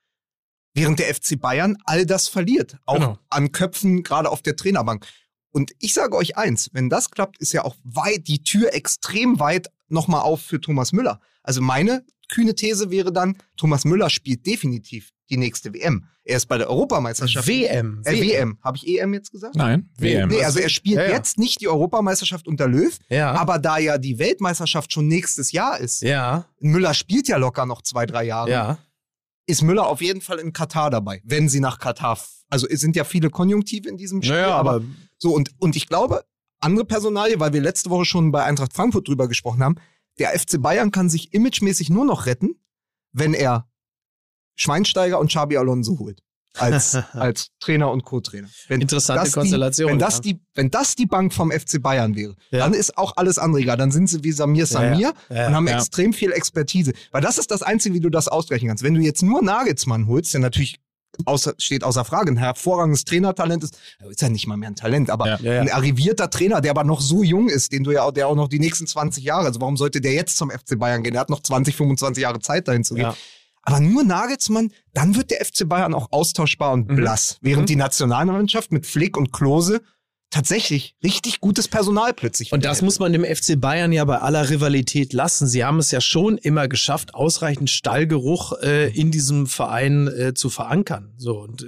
[0.74, 2.78] während der FC Bayern all das verliert.
[2.86, 3.20] Auch Genau.
[3.30, 5.06] an Köpfen, gerade auf der Trainerbank.
[5.52, 9.40] Und ich sage euch eins, wenn das klappt, ist ja auch weit, die Tür extrem
[9.40, 11.20] weit nochmal auf für Thomas Müller.
[11.42, 16.06] Also meine kühne These wäre dann, Thomas Müller spielt definitiv die nächste WM.
[16.24, 17.48] Er ist bei der Europameisterschaft.
[17.48, 18.02] WM.
[18.06, 18.58] Äh, WM.
[18.64, 19.56] Habe ich EM jetzt gesagt?
[19.56, 20.30] Nein, WM.
[20.30, 21.12] Nee, also er spielt Ja, ja.
[21.12, 23.32] jetzt nicht die Europameisterschaft unter Löw, Ja.
[23.34, 26.46] aber da ja die Weltmeisterschaft schon nächstes Jahr ist, ja.
[26.60, 28.78] Müller spielt ja locker noch zwei, drei Jahre, Ja.
[29.46, 32.18] ist Müller auf jeden Fall in Katar dabei, wenn sie nach Katar,
[32.50, 34.82] also es sind ja viele Konjunktive in diesem Spiel, Naja, aber
[35.18, 36.24] so, und, und ich glaube,
[36.60, 39.76] andere Personalie, weil wir letzte Woche schon bei Eintracht Frankfurt drüber gesprochen haben,
[40.20, 42.56] der FC Bayern kann sich imagemäßig nur noch retten,
[43.14, 43.68] wenn er
[44.56, 46.22] Schweinsteiger und Xabi Alonso holt.
[46.56, 48.48] Als, als Trainer und Co-Trainer.
[48.68, 50.22] Interessante das Konstellation, Die, wenn, das ja.
[50.22, 52.60] die, wenn das die Bank vom FC Bayern wäre, Ja.
[52.60, 53.78] dann ist auch alles andere egal.
[53.78, 56.94] Dann sind sie wie Samir Samir Ja, und haben extrem viel Expertise.
[57.12, 58.84] Weil das ist das Einzige, wie du das ausgleichen kannst.
[58.84, 60.80] Wenn du jetzt nur Nagelsmann holst, der natürlich
[61.26, 63.78] außer, steht außer Frage, ein hervorragendes Trainertalent ist,
[64.10, 65.38] ist ja nicht mal mehr ein Talent, aber Ja.
[65.42, 65.62] Ja, ja.
[65.62, 68.48] ein arrivierter Trainer, der aber noch so jung ist, den du ja der auch noch
[68.48, 71.14] die nächsten 20 Jahre, also warum sollte der jetzt zum FC Bayern gehen?
[71.14, 73.04] Der hat noch 20, 25 Jahre Zeit dahin zu gehen.
[73.06, 73.16] Ja.
[73.64, 76.96] Aber nur Nagelsmann, dann wird der FC Bayern auch austauschbar und Mhm.
[76.96, 77.38] blass.
[77.42, 77.68] Während Mhm.
[77.68, 79.82] die Nationalmannschaft mit Flick und Klose
[80.30, 82.86] tatsächlich richtig gutes Personal plötzlich Und das hätte.
[82.86, 85.48] muss man dem FC Bayern ja bei aller Rivalität lassen.
[85.48, 90.50] Sie haben es ja schon immer geschafft, ausreichend Stallgeruch äh, in diesem Verein äh, zu
[90.50, 91.14] verankern.
[91.18, 91.66] So und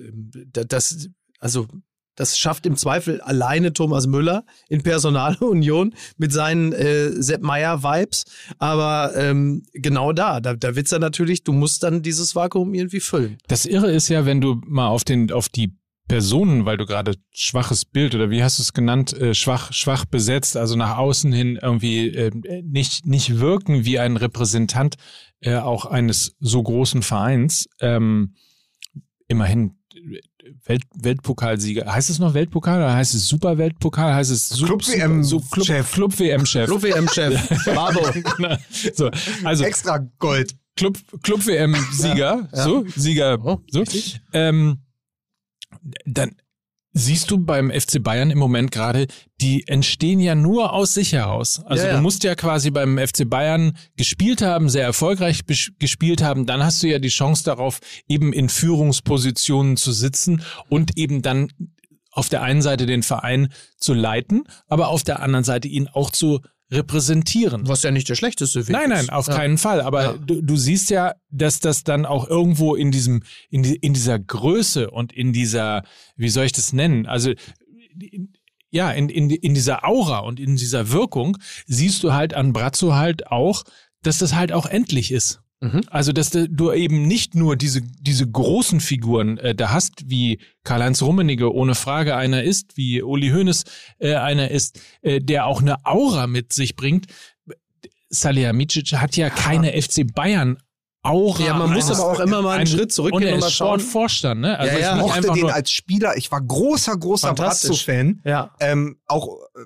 [0.52, 1.68] da- das, also
[2.16, 8.26] das schafft im Zweifel alleine Thomas Müller in Personalunion mit seinen äh, Sepp Meyer Vibes.
[8.58, 13.00] Aber ähm, genau da, da, da wird's ja natürlich, du musst dann dieses Vakuum irgendwie
[13.00, 13.38] füllen.
[13.48, 15.79] Das Irre ist ja, wenn du mal auf den, auf die
[16.10, 20.04] Personen, weil du gerade schwaches Bild oder wie hast du es genannt, äh, schwach, schwach
[20.04, 22.32] besetzt, also nach außen hin irgendwie äh,
[22.66, 24.96] nicht, nicht wirken wie ein Repräsentant
[25.40, 27.68] äh, auch eines so großen Vereins.
[27.80, 28.34] Ähm,
[29.30, 30.20] immerhin äh,
[30.66, 31.86] Welt, Weltpokalsieger.
[31.94, 34.14] Heißt es noch Weltpokal oder heißt es Superweltpokal?
[34.16, 35.92] Heißt es Club Super- WM so Club, Chef.
[35.94, 36.66] Club WM Chef.
[36.66, 38.02] Club WM-Chef, Bravo.
[38.96, 39.10] so,
[39.44, 40.56] also extra Gold.
[40.76, 42.64] Club, Club WM Sieger, Ja.
[42.64, 43.80] so, Sieger, Oh, so.
[43.82, 44.22] richtig.
[44.34, 44.80] Ähm,
[46.06, 46.36] dann
[46.92, 49.08] siehst du beim FC Bayern im Moment gerade,
[49.42, 51.62] die entstehen ja nur aus sich heraus.
[51.66, 51.96] Also Ja, ja.
[51.98, 56.82] du musst ja quasi beim FC Bayern gespielt haben, sehr erfolgreich gespielt haben, dann hast
[56.82, 61.52] du ja die Chance darauf, eben in Führungspositionen zu sitzen und eben dann
[62.12, 66.10] auf der einen Seite den Verein zu leiten, aber auf der anderen Seite ihn auch
[66.10, 66.42] zu
[66.72, 67.68] repräsentieren.
[67.68, 69.12] Was ja nicht der schlechteste Weg Nein, nein, ist.
[69.12, 69.36] auf Ja.
[69.36, 69.82] keinen Fall.
[69.82, 70.14] Aber Ja.
[70.14, 74.20] du, du siehst ja, dass das dann auch irgendwo in diesem, in, die, in dieser
[74.20, 75.84] Größe und in dieser,
[76.16, 77.06] wie soll ich das nennen?
[77.06, 77.34] Also
[78.72, 82.94] ja, in, in, in dieser Aura und in dieser Wirkung siehst du halt an Brazzo
[82.96, 83.64] halt auch,
[84.04, 85.42] dass das halt auch endlich ist.
[85.62, 85.82] Mhm.
[85.90, 91.02] Also, dass du eben nicht nur diese, diese großen Figuren äh, da hast, wie Karl-Heinz
[91.02, 93.64] Rummenigge ohne Frage einer ist, wie Uli Hoeneß
[94.00, 97.08] äh, einer ist, äh, der auch eine Aura mit sich bringt.
[98.10, 100.58] Salihamidzic hat ja keine FC Bayern
[101.04, 101.44] Aura.
[101.44, 103.80] Ja, man muss aber auch immer mal einen ein- Schritt zurückgehen und er mal schauen.
[103.80, 104.58] Sportvorstand, ne?
[104.60, 104.96] Also Ja, ja.
[104.96, 106.18] Ich mochte den als Spieler.
[106.18, 107.34] Ich war großer, großer.
[107.34, 108.22] Brazzo-Fan.
[108.26, 108.54] Ja.
[108.60, 109.66] Ähm, auch, äh,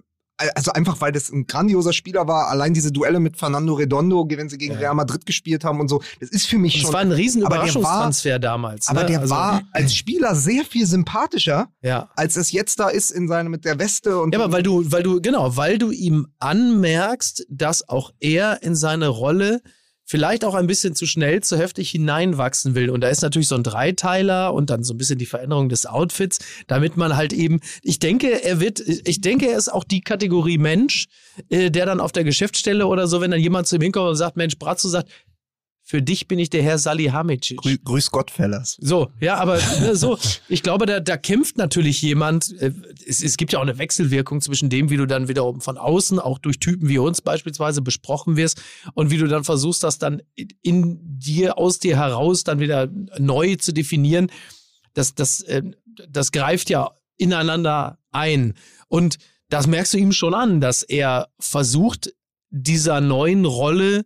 [0.55, 2.47] also einfach, weil das ein grandioser Spieler war.
[2.49, 4.79] Allein diese Duelle mit Fernando Redondo, wenn sie gegen Ja.
[4.79, 6.01] Real Madrid gespielt haben und so.
[6.19, 6.89] Das ist für mich Und schon.
[6.89, 8.87] es war ein riesen aber der Überraschungstransfer damals.
[8.87, 9.05] aber ne?
[9.07, 12.09] der Also, war als Spieler sehr viel sympathischer, Ja.
[12.15, 14.83] als es jetzt da ist in seine mit der Weste und Ja, aber weil du,
[14.91, 19.61] weil du, genau, weil du ihm anmerkst, dass auch er in seine Rolle
[20.05, 22.89] vielleicht auch ein bisschen zu schnell, zu heftig hineinwachsen will.
[22.89, 25.85] Und da ist natürlich so ein Dreiteiler und dann so ein bisschen die Veränderung des
[25.85, 30.01] Outfits, damit man halt eben, ich denke, er wird, ich denke, er ist auch die
[30.01, 31.07] Kategorie Mensch,
[31.49, 34.15] äh, der dann auf der Geschäftsstelle oder so, wenn dann jemand zu ihm hinkommt und
[34.15, 35.09] sagt, Mensch, Bratzo sagt,
[35.93, 37.57] für dich bin ich der Herr Salihamidzic.
[37.57, 38.77] Grü Grüß Gott, Fellas.
[38.81, 40.17] So, ja, aber ne, so,
[40.49, 42.51] ich glaube, da, da kämpft natürlich jemand.
[42.59, 42.71] äh,
[43.05, 46.17] Es, es gibt ja auch eine Wechselwirkung zwischen dem, wie du dann wiederum von außen,
[46.17, 48.59] auch durch Typen wie uns beispielsweise, besprochen wirst
[48.95, 50.23] und wie du dann versuchst, das dann
[50.63, 52.89] in dir, aus dir heraus dann wieder
[53.19, 54.31] neu zu definieren.
[54.95, 55.61] Das, das, äh,
[56.09, 58.55] das greift ja ineinander ein.
[58.87, 59.19] Und
[59.49, 62.11] das merkst du ihm schon an, dass er versucht,
[62.49, 64.05] dieser neuen Rolle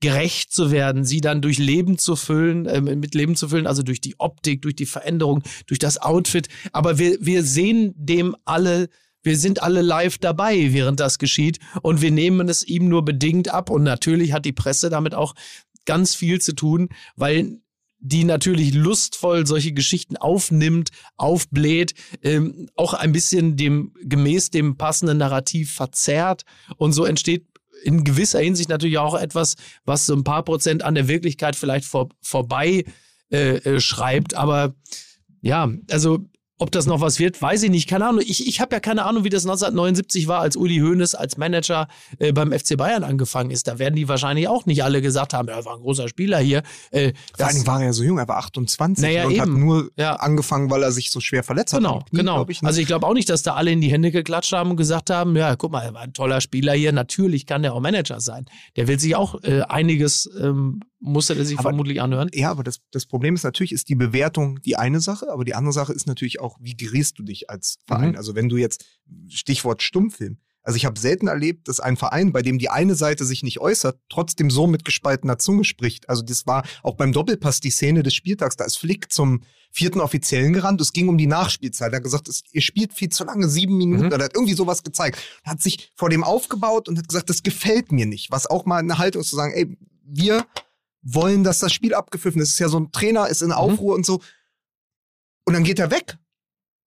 [0.00, 3.82] gerecht zu werden, sie dann durch Leben zu füllen, äh, mit Leben zu füllen, also
[3.82, 6.48] durch die Optik, durch die Veränderung, durch das Outfit.
[6.72, 8.88] Aber wir, wir sehen dem alle,
[9.22, 13.48] wir sind alle live dabei, während das geschieht und wir nehmen es ihm nur bedingt
[13.48, 13.70] ab.
[13.70, 15.34] Und natürlich hat die Presse damit auch
[15.84, 17.60] ganz viel zu tun, weil
[18.00, 25.18] die natürlich lustvoll solche Geschichten aufnimmt, aufbläht, ähm, auch ein bisschen dem gemäß dem passenden
[25.18, 26.44] Narrativ verzerrt
[26.76, 27.46] und so entsteht
[27.82, 29.54] in gewisser Hinsicht natürlich auch etwas,
[29.84, 32.84] was so ein paar Prozent an der Wirklichkeit vielleicht vor, vorbei
[33.30, 34.34] äh, äh, schreibt.
[34.34, 34.74] Aber
[35.40, 36.20] ja, also
[36.58, 37.88] ob das noch was wird, weiß ich nicht.
[37.88, 38.22] Keine Ahnung.
[38.26, 41.88] Ich, ich habe ja keine Ahnung, wie das 1979 war, als Uli Hoeneß als Manager
[42.18, 43.68] äh, beim FC Bayern angefangen ist.
[43.68, 46.62] Da werden die wahrscheinlich auch nicht alle gesagt haben, er war ein großer Spieler hier.
[46.90, 49.64] Äh, Vor Dingen war er ja so jung, er war 28 Naja, und hat eben.
[49.64, 50.16] nur Ja.
[50.16, 51.78] angefangen, weil er sich so schwer verletzt hat.
[51.80, 52.44] Genau, genau.
[52.48, 52.68] Ich, ne?
[52.68, 55.10] also ich glaube auch nicht, dass da alle in die Hände geklatscht haben und gesagt
[55.10, 58.20] haben, ja, guck mal, er war ein toller Spieler hier, natürlich kann der auch Manager
[58.20, 58.46] sein.
[58.76, 62.28] Der will sich auch äh, einiges, ähm, musste er sich Aber- vermutlich anhören.
[62.32, 65.54] ja, aber das, das Problem ist natürlich, ist die Bewertung die eine Sache, aber die
[65.54, 68.10] andere Sache ist natürlich auch, wie gerätst du dich als Verein?
[68.10, 68.16] Mhm.
[68.16, 68.84] Also wenn du jetzt,
[69.28, 73.24] Stichwort Stummfilm, also ich habe selten erlebt, dass ein Verein, bei dem die eine Seite
[73.24, 76.08] sich nicht äußert, trotzdem so mit gespaltener Zunge spricht.
[76.10, 80.00] Also das war auch beim Doppelpass die Szene des Spieltags, da ist Flick zum vierten
[80.00, 81.92] Offiziellen gerannt, es ging um die Nachspielzeit.
[81.92, 84.12] Er hat gesagt, es- ihr spielt viel zu lange, sieben Minuten, Mhm.
[84.12, 85.18] oder hat irgendwie sowas gezeigt.
[85.44, 88.30] Er hat sich vor dem aufgebaut und hat gesagt, das gefällt mir nicht.
[88.30, 89.74] Was auch mal eine Haltung ist zu sagen, ey,
[90.04, 90.44] wir
[91.02, 92.48] wollen, dass das Spiel abgepfiffen ist.
[92.48, 94.20] Es ist ja so ein Trainer, ist in Aufruhr und so.
[95.44, 96.18] Und dann geht er weg.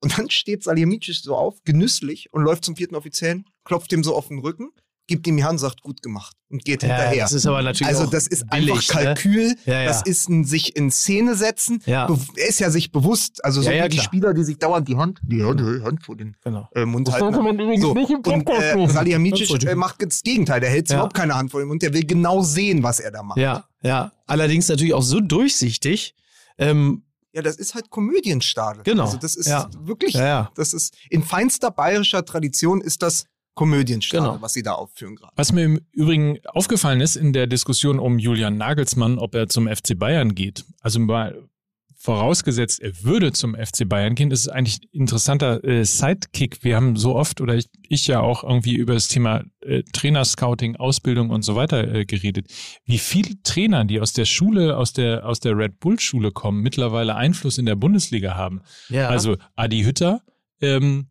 [0.01, 4.15] Und dann steht Salihamidzic so auf, genüsslich, und läuft zum vierten Offiziellen, klopft ihm so
[4.15, 4.71] auf den Rücken,
[5.07, 7.23] gibt ihm die Hand, sagt, gut gemacht und geht hinterher.
[7.23, 9.55] das ist aber natürlich also auch das ist billig, einfach Kalkül, Ne?
[9.65, 9.85] Ja, ja.
[9.87, 11.81] das ist ein sich in Szene setzen.
[11.85, 12.07] Ja.
[12.37, 13.99] Er ist ja sich bewusst, also so Ja, ja, wie die.
[13.99, 16.69] Spieler, die sich dauernd die Hand, die Hand, die Hand vor den Genau.
[16.75, 17.43] äh, Mund Das halten.
[17.43, 18.89] man übrigens So, nicht im und äh, machen.
[18.89, 20.59] Salihamidzic äh, macht das Gegenteil.
[20.61, 20.95] Der hält Ja.
[20.97, 21.81] überhaupt keine Hand vor dem Mund.
[21.81, 23.37] Der will genau sehen, was er da macht.
[23.39, 24.11] Ja, ja.
[24.27, 26.15] Allerdings natürlich auch so durchsichtig.
[26.57, 28.83] Ähm, Ja, das ist halt Komödienstadel.
[28.83, 29.05] Genau.
[29.05, 29.69] Also das ist Ja.
[29.79, 30.51] wirklich, ja, ja.
[30.55, 33.25] das ist in feinster bayerischer Tradition ist das
[33.61, 34.41] Komödienstadel, Genau.
[34.41, 35.33] was sie da aufführen gerade.
[35.35, 39.67] Was mir im Übrigen aufgefallen ist in der Diskussion um Julian Nagelsmann, ob er zum
[39.67, 41.47] FC Bayern geht, also mal
[41.95, 46.63] vorausgesetzt, er würde zum FC Bayern gehen, ist es eigentlich ein interessanter äh, Sidekick.
[46.63, 50.77] Wir haben so oft, oder ich, ich ja auch irgendwie über das Thema äh, Trainerscouting,
[50.77, 52.47] Ausbildung und so weiter äh, geredet.
[52.85, 56.61] Wie viele Trainer, die aus der Schule, aus der, aus der Red Bull Schule kommen,
[56.61, 58.61] mittlerweile Einfluss in der Bundesliga haben.
[58.89, 59.07] ja.
[59.07, 60.21] Also Adi Hütter,
[60.59, 61.07] ähm,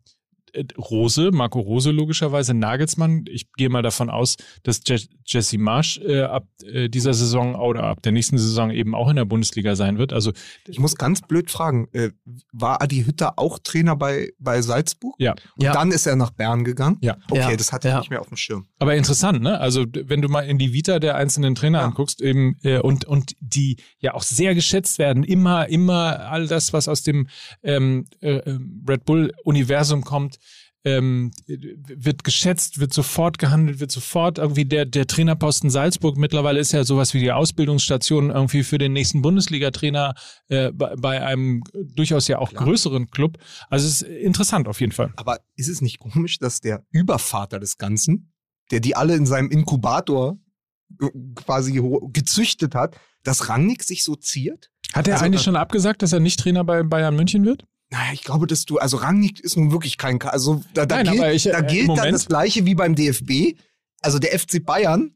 [0.77, 3.25] Rose, Marco Rose logischerweise, Nagelsmann.
[3.29, 7.83] Ich gehe mal davon aus, dass Je Jesse Marsch äh, ab äh, dieser Saison oder
[7.83, 10.11] ab der nächsten Saison eben auch in der Bundesliga sein wird.
[10.13, 10.33] Also
[10.67, 12.09] Ich muss ganz blöd fragen, äh,
[12.51, 15.15] war Adi Hütter auch Trainer bei, bei Salzburg?
[15.19, 15.71] ja, Und Ja.
[15.73, 16.97] dann ist er nach Bern gegangen?
[17.01, 17.15] Ja.
[17.29, 17.55] Okay, Ja.
[17.55, 17.99] das hatte ich Ja.
[17.99, 18.65] nicht mehr auf dem Schirm.
[18.79, 19.59] aber interessant, ne?
[19.59, 21.85] Also wenn du mal in die Vita der einzelnen Trainer Ja.
[21.85, 26.73] anguckst, eben äh, und und die ja auch sehr geschätzt werden, immer immer all das,
[26.73, 27.27] was aus dem
[27.63, 30.37] ähm, äh, ähm, Red Bull Universum kommt.
[30.83, 36.71] Ähm, wird geschätzt, wird sofort gehandelt, wird sofort irgendwie der, der Trainerposten Salzburg mittlerweile ist
[36.71, 40.15] ja sowas wie die Ausbildungsstation irgendwie für den nächsten Bundesliga-Trainer
[40.47, 42.63] äh, bei, bei einem durchaus ja auch Klar.
[42.63, 43.37] größeren Club.
[43.69, 45.13] Also es ist interessant auf jeden Fall.
[45.17, 48.33] Aber ist es nicht komisch, dass der Übervater des Ganzen,
[48.71, 50.39] der die alle in seinem Inkubator
[50.99, 51.79] äh, quasi
[52.11, 54.71] gezüchtet hat, dass Rangnick sich so ziert?
[54.93, 57.65] Hat er Also, eigentlich schon abgesagt, dass er nicht Trainer bei Bayern München wird?
[57.91, 61.13] Naja, ich glaube, dass du, also Rangnick ist nun wirklich kein, also da, da Nein,
[61.17, 63.57] gilt, ich, da äh, gilt im dann Moment- das Gleiche wie beim DFB.
[64.01, 65.13] Also der FC Bayern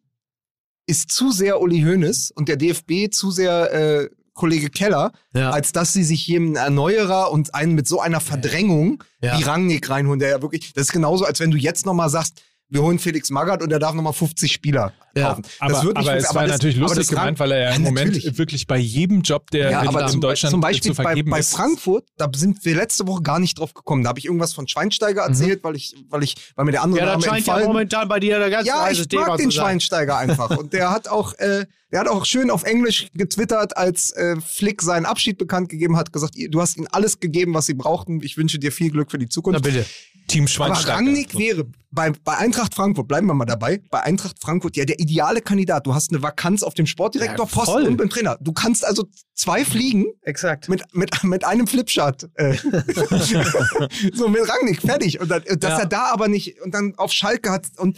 [0.86, 5.52] ist zu sehr Uli Hoeneß und der DFB zu sehr äh, Kollege Keller, ja.
[5.52, 9.40] als dass sie sich jemanden Erneuerer und einen mit so einer Verdrängung Ja.
[9.40, 12.42] wie Rangnick reinholen, der ja wirklich, das ist genauso, als wenn du jetzt nochmal sagst,
[12.70, 15.44] wir holen Felix Magath und der darf nochmal 50 Spieler Ja, kaufen.
[15.60, 16.36] Aber, das wird nicht aber es funktionieren.
[16.36, 18.38] war das- natürlich aber lustig gemeint, weil er ja im Ja, Moment natürlich.
[18.38, 21.30] wirklich bei jedem Job, der Ja, in, aber in zum, Deutschland zum Beispiel zu vergeben
[21.30, 21.44] bei, bei.
[21.44, 24.04] Frankfurt, da sind wir letzte Woche gar nicht drauf gekommen.
[24.04, 27.02] Da habe ich irgendwas von Schweinsteiger erzählt, weil ich, weil ich, weil mir der andere
[27.02, 27.68] ja, Name scheint ja entfallen.
[27.68, 29.52] momentan bei dir der ganz Ja, ich Thema mag den.
[29.52, 30.58] Schweinsteiger einfach.
[30.58, 34.82] Und der hat auch, äh, der hat auch schön auf Englisch getwittert, als äh, Flick
[34.82, 38.22] seinen Abschied bekannt gegeben hat, gesagt, du hast ihnen alles gegeben, was sie brauchten.
[38.22, 39.64] Ich wünsche dir viel Glück für die Na Zukunft.
[39.64, 39.86] bitte.
[40.28, 40.98] Team Aber Schweinsteiger.
[40.98, 45.00] Rangnick wäre bei, bei Eintracht Frankfurt, bleiben wir mal dabei, bei Eintracht Frankfurt ja der
[45.00, 45.88] ideale Kandidat.
[45.88, 48.38] Du hast eine Vakanz auf dem Sportdirektorposten Ja, und beim Trainer.
[48.42, 50.68] Du kannst also zwei fliegen Exakt.
[50.68, 52.30] mit, mit, mit einem Flipchart.
[52.36, 52.56] Äh.
[54.14, 55.20] so mit Rangnick, fertig.
[55.20, 55.80] Und dann, äh, dass Ja.
[55.80, 57.98] er da aber nicht und dann auf Schalke hat und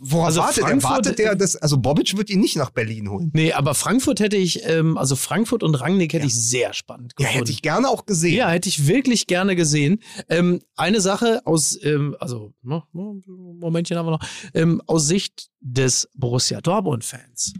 [0.00, 0.64] worauf Also wartet er?
[0.68, 3.30] Frankfurt- Wartet er, dass, also Bobic wird ihn nicht nach Berlin holen.
[3.32, 7.26] Nee, aber Frankfurt hätte ich, ähm, also Frankfurt und Rangnick hätte ich sehr spannend Ja,
[7.26, 7.38] gefunden.
[7.40, 8.34] hätte ich gerne auch gesehen.
[8.36, 10.00] Ja, hätte ich wirklich gerne gesehen.
[10.28, 15.48] Ähm, eine Sache aus, ähm, also, ne, ne, Momentchen haben wir noch, ähm, aus Sicht
[15.60, 17.54] des Borussia Dortmund-Fans.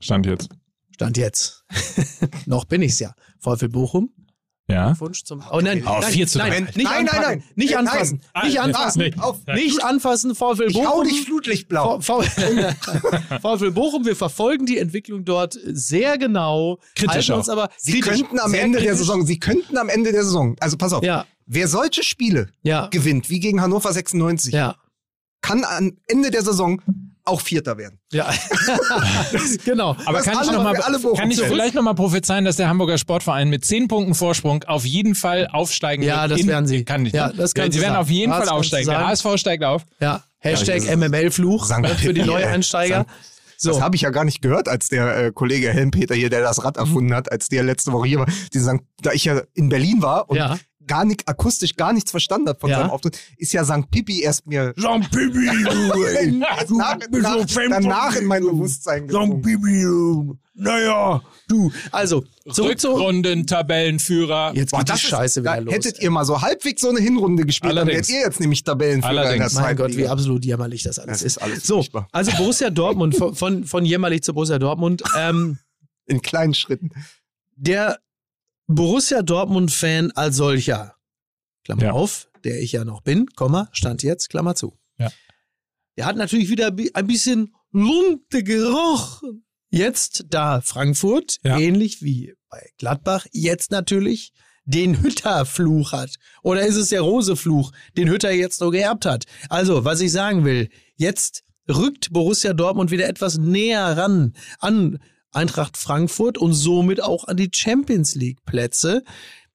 [0.00, 0.48] Stand jetzt.
[0.94, 1.64] Stand jetzt.
[2.46, 3.14] noch bin ich's ja.
[3.40, 4.10] VfL Bochum.
[4.66, 4.98] Ja.
[4.98, 5.42] Wunsch zum.
[5.50, 6.60] Oh nein, Oh, nein, 4 zu nein, drei.
[6.60, 7.44] nicht Nein, nein, anfassen, nein.
[7.54, 7.86] Nicht Nein.
[7.86, 8.20] anfassen.
[8.32, 8.98] Ah, Nicht anfassen.
[9.02, 9.14] nee.
[9.20, 10.88] Auf, Nicht anfassen, VfL ich Bochum.
[10.88, 12.00] hau dich flutlichtblau.
[12.00, 16.78] VfL Bochum, wir verfolgen die Entwicklung dort sehr genau.
[16.94, 18.98] Kritisch uns aber Sie kritisch, könnten am Ende der kritisch.
[19.06, 22.86] Saison, sie könnten am Ende der Saison, also pass auf, Ja, wer solche Spiele ja,
[22.88, 24.76] gewinnt, wie gegen Hannover 96, ja,
[25.42, 26.80] kann am Ende der Saison
[27.26, 27.98] auch Vierter werden.
[28.12, 28.30] ja.
[29.64, 29.96] genau.
[30.04, 32.98] Aber Das kann ich, noch mal, kann ich vielleicht noch mal prophezeien, dass der Hamburger
[32.98, 36.32] Sportverein mit 10 Punkten Vorsprung auf jeden Fall aufsteigen Ja, wird?
[36.32, 36.84] das in- werden sie.
[36.84, 37.38] Kann ich Ja, nicht.
[37.38, 38.02] das kannst Sie du werden sagen.
[38.04, 38.88] auf jeden Das Fall aufsteigen.
[38.88, 39.08] Der sagen.
[39.08, 39.82] HSV steigt auf.
[40.00, 41.66] Ja, Hashtag Ja, das MML-Fluch
[41.96, 43.06] für die Neueinsteiger.
[43.56, 43.70] So.
[43.70, 46.62] Das habe ich ja gar nicht gehört, als der äh, Kollege Helmpeter hier, der das
[46.64, 48.26] Rad erfunden hat, als der letzte Woche hier war.
[48.52, 50.58] Die sagen, da ich ja in Berlin war und Ja.
[50.86, 52.78] Gar nicht akustisch gar nichts verstanden hat von Ja.
[52.80, 53.90] seinem Auftritt, ist ja St.
[53.90, 55.46] Pippi erst mir Jean Pipi,
[56.38, 56.98] nach, nach,
[57.70, 59.42] danach in mein Bewusstsein gedrungen.
[59.42, 61.72] Pipi, naja, du.
[61.90, 62.90] Also, zurück zu.
[62.92, 64.52] Rückrunden, Tabellenführer.
[64.54, 65.74] Jetzt Boah, geht die das ist- Scheiße da wieder los.
[65.74, 68.08] Hättet ihr mal so halbwegs so eine Hinrunde gespielt, dann Allerdings.
[68.08, 69.54] wärt ihr jetzt nämlich Tabellenführer in der Allerdings.
[69.54, 71.36] mein Gott, wie absolut jämmerlich das alles Das ist.
[71.38, 72.08] ist alles So, furchtbar.
[72.12, 75.02] also Borussia Dortmund, von, von, von jämmerlich zu Borussia Dortmund.
[75.18, 75.58] Ähm,
[76.06, 76.90] In kleinen Schritten.
[77.56, 77.98] der
[78.66, 80.94] Borussia Dortmund-Fan als solcher,
[81.64, 81.92] Klammer Ja.
[81.92, 84.78] auf, der ich ja noch bin, Komma, stand jetzt, Klammer zu.
[84.98, 85.10] Ja.
[85.96, 89.44] Der hat natürlich wieder ein bisschen Lunte gerochen.
[89.70, 91.58] Jetzt, da Frankfurt, Ja.
[91.58, 94.32] ähnlich wie bei Gladbach, jetzt natürlich
[94.64, 96.14] den Hütter-Fluch hat.
[96.42, 99.24] Oder ist es der Rose-Fluch, den Hütter jetzt so geerbt hat?
[99.50, 105.00] Also, was ich sagen will, jetzt rückt Borussia Dortmund wieder etwas näher ran an
[105.34, 109.02] Eintracht Frankfurt und somit auch an die Champions League Plätze.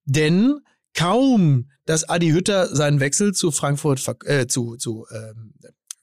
[0.05, 0.59] Denn
[0.93, 5.53] kaum, dass Adi Hütter seinen Wechsel zu Frankfurt, äh, zu, zu ähm,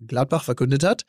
[0.06, 1.04] Gladbach verkündet hat,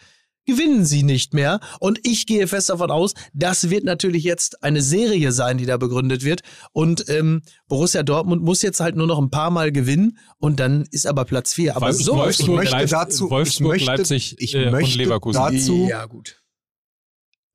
[0.46, 1.60] gewinnen sie nicht mehr.
[1.82, 5.76] Und ich gehe fest davon aus, das wird natürlich jetzt eine Serie sein, die da
[5.78, 6.42] begründet wird.
[6.72, 10.86] Und ähm, Borussia Dortmund muss jetzt halt nur noch ein paar Mal gewinnen und dann
[10.92, 11.76] ist aber Platz vier.
[11.76, 15.38] Aber so ich möchte dazu- Wolfsburg, ich möchte- Leipzig ich äh, und möchte Leverkusen.
[15.42, 16.42] dazu- ja gut.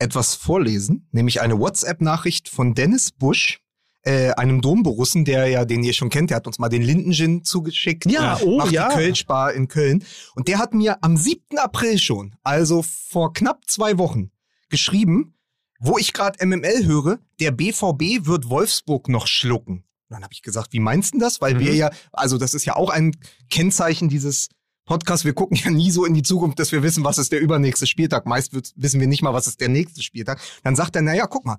[0.02, 3.60] Etwas vorlesen, nämlich eine WhatsApp-Nachricht von Dennis Busch,
[4.02, 7.44] äh, einem Domborussen, der ja, den ihr schon kennt, der hat uns mal den Lindengin
[7.44, 8.10] zugeschickt.
[8.10, 8.88] Ja, oh, macht ja.
[8.88, 10.04] die Kölschbar in Köln.
[10.34, 11.58] Und der hat mir am 7.
[11.58, 14.32] April schon, also vor knapp zwei Wochen,
[14.68, 15.34] geschrieben,
[15.78, 19.84] wo ich gerade MML höre, der BVB wird Wolfsburg noch schlucken.
[20.08, 21.40] Und dann habe ich gesagt, wie meinst du das?
[21.40, 21.78] Weil wir Mhm.
[21.78, 23.16] ja, also das ist ja auch ein
[23.50, 24.48] Kennzeichen dieses
[24.92, 25.24] Podcasts.
[25.24, 27.86] Wir gucken ja nie so in die Zukunft, dass wir wissen, was ist der übernächste
[27.86, 28.26] Spieltag.
[28.26, 30.38] Meist wird- wissen wir nicht mal, was ist der nächste Spieltag.
[30.64, 31.56] Dann sagt er, naja, guck mal,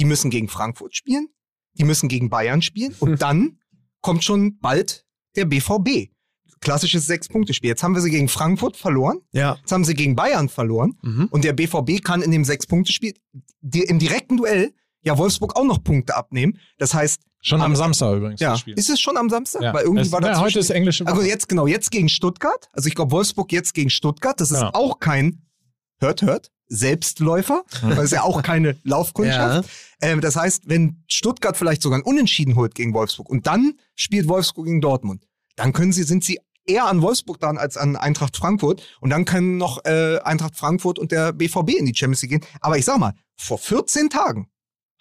[0.00, 1.28] die müssen gegen Frankfurt spielen,
[1.74, 3.58] die müssen gegen Bayern spielen und dann
[4.00, 5.06] kommt schon bald
[5.36, 6.10] der BVB.
[6.58, 7.68] Klassisches Sechs-Punkte-Spiel.
[7.70, 9.54] Jetzt haben wir sie gegen Frankfurt verloren, Ja.
[9.60, 11.28] jetzt haben sie gegen Bayern verloren Mhm.
[11.30, 13.14] und der BVB kann in dem Sechs-Punkte-Spiel
[13.62, 16.58] im direkten Duell ja Wolfsburg auch noch Punkte abnehmen.
[16.78, 18.40] Das heißt, Schon am Am- Samstag übrigens.
[18.40, 18.74] ja, das Spiel.
[18.78, 19.62] ist es schon am Samstag?
[19.62, 19.74] Ja.
[19.74, 21.14] Weil irgendwie es, war ja, dazwischen- heute ist englische Woche.
[21.14, 22.68] also jetzt genau, jetzt gegen Stuttgart.
[22.72, 24.40] Also ich glaube Wolfsburg jetzt gegen Stuttgart.
[24.40, 24.70] Das ist Ja.
[24.74, 25.42] auch kein,
[25.98, 27.64] hört, hört, Selbstläufer.
[27.82, 29.68] Das ist ja auch keine Laufkundschaft.
[30.00, 34.28] Ähm, das heißt, wenn Stuttgart vielleicht sogar ein Unentschieden holt gegen Wolfsburg und dann spielt
[34.28, 35.24] Wolfsburg gegen Dortmund,
[35.56, 38.82] dann können sie, sind sie eher an Wolfsburg dran als an Eintracht Frankfurt.
[39.00, 42.44] Und dann können noch äh, Eintracht Frankfurt und der BVB in die Champions League gehen.
[42.60, 44.46] Aber ich sag mal, vor 14 Tagen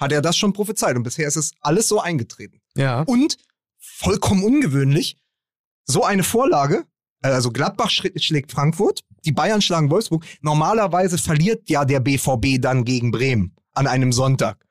[0.02, 2.60] hat er das schon prophezeit und bisher ist es alles so eingetreten.
[2.76, 3.04] Ja.
[3.04, 3.38] Und
[3.78, 5.18] vollkommen ungewöhnlich,
[5.86, 6.86] so eine Vorlage,
[7.22, 10.26] äh, also Gladbach schlägt Frankfurt, die Bayern schlagen Wolfsburg.
[10.42, 14.66] Normalerweise verliert ja der BVB dann gegen Bremen an einem Sonntag.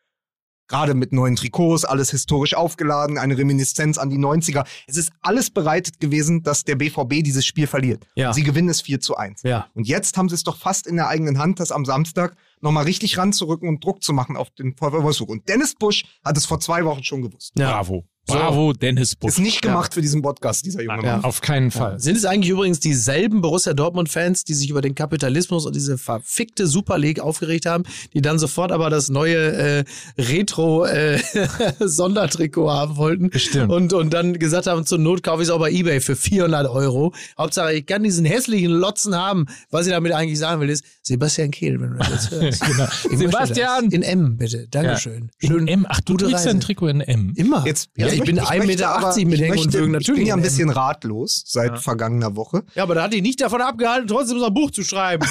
[0.71, 4.65] Gerade mit neuen Trikots, alles historisch aufgeladen, eine Reminiszenz an die 90er.
[4.87, 8.07] Es ist alles bereitet gewesen, dass der BVB dieses Spiel verliert.
[8.15, 8.33] Ja.
[8.33, 9.43] Sie gewinnen es 4 zu 1.
[9.43, 9.67] Ja.
[9.75, 12.85] Und jetzt haben sie es doch fast in der eigenen Hand, das am Samstag nochmal
[12.85, 15.31] richtig ranzurücken und Druck zu machen auf den VfL Wolfsburg.
[15.31, 17.53] Und Dennis Busch hat es vor zwei Wochen schon gewusst.
[17.59, 17.73] Ja.
[17.73, 18.05] Bravo.
[18.39, 19.33] Bravo, Dennis Busch.
[19.33, 21.25] Ist nicht gemacht für diesen Podcast, dieser junge Ja, Mann.
[21.25, 21.99] auf keinen Fall.
[22.01, 26.67] Sind es eigentlich übrigens dieselben Borussia Dortmund-Fans, die sich über den Kapitalismus und diese verfickte
[26.67, 27.85] Super League aufgeregt haben,
[28.15, 29.85] die dann sofort aber das neue äh,
[30.19, 33.31] Retro-Sondertrikot haben wollten?
[33.31, 33.71] Bestimmt.
[33.73, 36.69] Und, und dann gesagt haben, zur Not kaufe ich es auch bei Ebay für 400
[36.69, 37.13] Euro.
[37.39, 39.47] Hauptsache, ich kann diesen hässlichen Lotzen haben.
[39.71, 42.61] Was ich damit eigentlich sagen will, ist, Sebastian Kehl, wenn du das jetzt hörst.
[42.71, 42.87] Genau.
[43.17, 43.85] Sebastian!
[43.87, 43.95] das.
[43.95, 44.69] In M, bitte.
[44.71, 45.31] Dankeschön.
[45.41, 45.87] In M.
[45.89, 46.51] Ach, du trägst Reise.
[46.51, 47.33] ein Trikot in M.
[47.37, 47.65] Immer.
[47.67, 49.75] Jetzt, ja, ich, bin 1,80 möchte Meter aber- mit ich Hängen und Würgen.
[49.75, 50.45] Ich bin Natürlich ja ein M.
[50.45, 52.63] bisschen ratlos seit vergangener Woche.
[52.75, 55.27] Ja, aber da hat dich nicht davon abgehalten, trotzdem so ein Buch zu schreiben.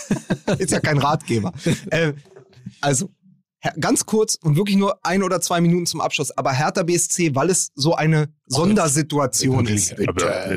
[0.58, 1.52] Ist ja kein Ratgeber.
[1.90, 2.12] äh,
[2.80, 3.10] also,
[3.80, 6.30] ganz kurz und wirklich nur ein oder zwei Minuten zum Abschluss.
[6.36, 9.96] Aber Hertha BSC, weil es so eine Sondersituation ist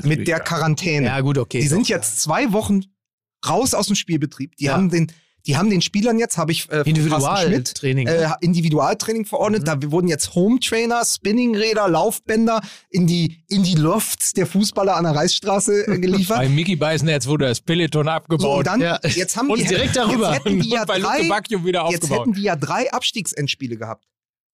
[0.03, 1.07] mit der Quarantäne.
[1.07, 1.61] Ja, gut, okay.
[1.61, 2.81] Die sind jetzt zwei Wochen
[3.47, 4.55] raus aus dem Spielbetrieb.
[4.57, 4.73] Die Ja.
[4.73, 5.11] haben den,
[5.47, 8.07] die haben den Spielern jetzt, habe ich äh, Individualtraining.
[8.07, 9.67] äh, Individualtraining verordnet.
[9.67, 15.05] Da wurden jetzt Home Trainer, Spinningräder, Laufbänder in die, in die Lofts der Fußballer an
[15.05, 16.37] der Reichsstraße äh, geliefert.
[16.37, 18.57] Bei Mickey Beißenherz wurde das Peloton So, abgebaut.
[18.59, 18.99] und dann, Ja.
[19.03, 20.33] jetzt haben Und die, direkt darüber.
[20.33, 21.19] Jetzt hätten die ja bei drei,
[21.63, 22.19] wieder jetzt aufgebaut.
[22.27, 24.05] hätten die ja drei Abstiegsendspiele gehabt.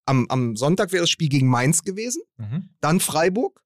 [0.06, 2.68] Am, am Sonntag wäre das Spiel gegen Mainz gewesen, Mhm.
[2.80, 3.60] dann Freiburg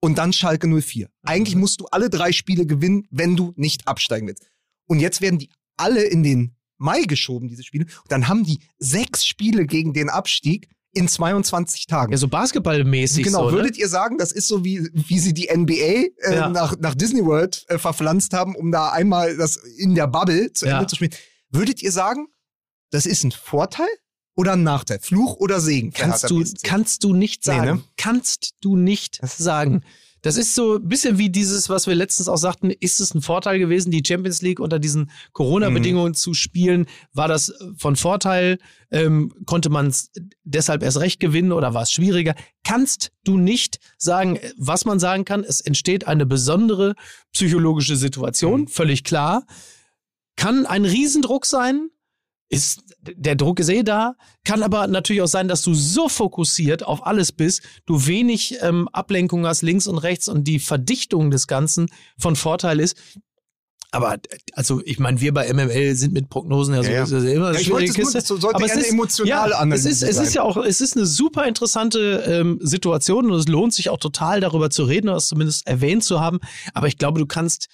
[0.00, 1.08] und dann Schalke 04.
[1.24, 4.44] Eigentlich musst du alle drei Spiele gewinnen, wenn du nicht absteigen willst.
[4.88, 7.84] Und jetzt werden die alle in den Mai geschoben, diese Spiele.
[7.86, 12.12] Und dann haben die sechs Spiele gegen den Abstieg in 22 Tagen.
[12.12, 13.24] ja, so basketballmäßig.
[13.24, 13.56] Genau, so, ne?
[13.56, 16.48] würdet ihr sagen, das ist so wie, wie sie die NBA äh, Ja.
[16.48, 20.66] nach, nach Disney World äh, verpflanzt haben, um da einmal das in der Bubble zu
[20.66, 20.76] Ja.
[20.76, 21.12] Ende zu spielen.
[21.50, 22.26] Würdet ihr sagen,
[22.90, 23.88] das ist ein Vorteil
[24.34, 24.98] oder ein Nachteil?
[25.00, 25.92] Fluch oder Segen?
[25.92, 27.76] Kannst du, kannst du nicht Nee, sagen.
[27.76, 27.82] ne?
[27.96, 29.82] Kannst du nicht sagen.
[30.22, 33.22] Das ist so ein bisschen wie dieses, was wir letztens auch sagten, ist es ein
[33.22, 36.86] Vorteil gewesen, die Champions League unter diesen Corona-Bedingungen zu spielen?
[37.12, 38.58] War das von Vorteil?
[38.90, 40.10] Ähm, konnte man es
[40.44, 42.34] deshalb erst recht gewinnen oder war es schwieriger?
[42.64, 46.94] Kannst du nicht sagen, was man sagen kann, es entsteht eine besondere
[47.32, 49.46] psychologische Situation, völlig klar.
[50.36, 51.90] Kann ein Riesendruck sein,
[52.48, 54.14] ist der Druck ist eh da,
[54.44, 58.88] kann aber natürlich auch sein, dass du so fokussiert auf alles bist, du wenig ähm,
[58.88, 61.88] Ablenkung hast links und rechts und die Verdichtung des Ganzen
[62.18, 62.96] von Vorteil ist.
[63.90, 64.16] Aber
[64.52, 67.54] also ich meine, wir bei MML sind mit Prognosen ja, so Ja, ist ja immer
[67.54, 68.18] Ja, ich wollte es Kiste.
[68.18, 70.26] das sollte Aber es ist- emotionale ja, es ist, es sein.
[70.26, 73.96] ist ja auch, es ist eine super interessante ähm, Situation und es lohnt sich auch
[73.98, 76.38] total darüber zu reden oder es zumindest erwähnt zu haben.
[76.74, 77.68] Aber ich glaube, du kannst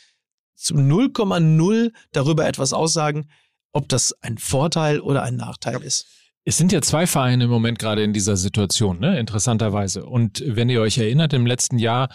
[0.55, 3.28] zu 0,0 darüber etwas aussagen,
[3.74, 6.06] ob das ein Vorteil oder ein Nachteil ist.
[6.46, 9.18] Es sind ja zwei Vereine im Moment gerade in dieser Situation, ne?
[9.18, 10.05] interessanterweise.
[10.05, 12.09] Und wenn ihr euch erinnert, im letzten Jahr,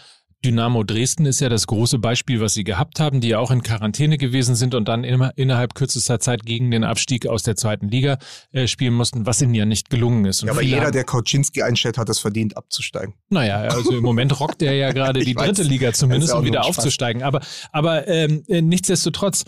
[0.46, 3.62] Dynamo Dresden ist ja das große Beispiel, was sie gehabt haben, die ja auch in
[3.62, 7.90] Quarantäne gewesen sind und dann immer innerhalb kürzester Zeit gegen den Abstieg aus der zweiten
[7.90, 8.20] Liga
[8.54, 10.42] äh, spielen mussten, was ihnen ja nicht gelungen ist.
[10.44, 13.16] Und Ja, aber jeder, haben- der Kauczynski einstellt, hat es verdient, abzusteigen.
[13.30, 15.46] Naja, also im Moment rockt er ja gerade die weiß.
[15.48, 17.22] dritte Liga zumindest, ja um wieder aufzusteigen.
[17.22, 17.42] Aber,
[17.74, 19.44] aber ähm, äh, nichtsdestotrotz,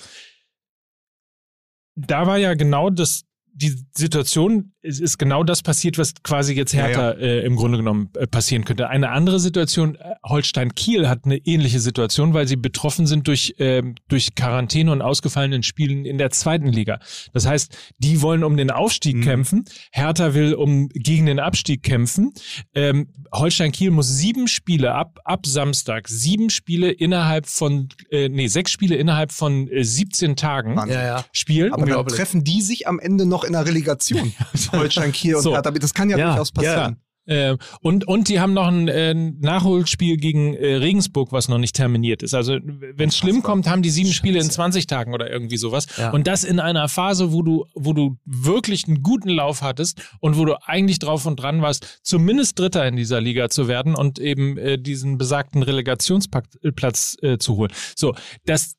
[2.08, 3.24] da war ja genau das,
[3.54, 7.78] die Situation, es ist genau das passiert, was quasi jetzt Ja, Hertha Äh, im Grunde
[7.78, 8.88] genommen äh, passieren könnte.
[8.90, 13.96] Eine andere Situation, äh, Holstein-Kiel hat eine ähnliche Situation, weil sie betroffen sind durch, ähm,
[14.08, 17.00] durch Quarantäne und ausgefallenen Spielen in der zweiten Liga.
[17.34, 19.22] Das heißt, die wollen um den Aufstieg Mhm.
[19.24, 22.32] kämpfen, Hertha will um gegen den Abstieg kämpfen.
[22.74, 28.72] Ähm, Holstein-Kiel muss sieben Spiele ab, ab Samstag, sieben Spiele innerhalb von, äh, nee, sechs
[28.72, 30.98] Spiele innerhalb von äh, 17 Tagen Wahnsinn.
[31.00, 31.26] ja.
[31.34, 31.74] spielen.
[31.74, 34.34] Aber dann treffen die sich am Ende noch in der Relegation.
[34.72, 35.54] Holstein Kiel und So.
[35.54, 35.72] Hertha.
[35.72, 36.98] Das kann ja, Ja, durchaus passieren.
[37.26, 41.76] Äh, und, und die haben noch ein äh, Nachholspiel gegen äh, Regensburg, was noch nicht
[41.76, 42.34] terminiert ist.
[42.34, 45.86] Also wenn es schlimm kommt, haben die sieben Spiele in 20 Tagen oder irgendwie sowas.
[45.98, 46.12] Ja.
[46.12, 50.38] Und das in einer Phase, wo du, wo du wirklich einen guten Lauf hattest und
[50.38, 54.18] wo du eigentlich drauf und dran warst, zumindest Dritter in dieser Liga zu werden und
[54.18, 57.72] eben äh, diesen besagten Relegationsplatz äh, zu holen.
[57.96, 58.16] So,
[58.46, 58.76] das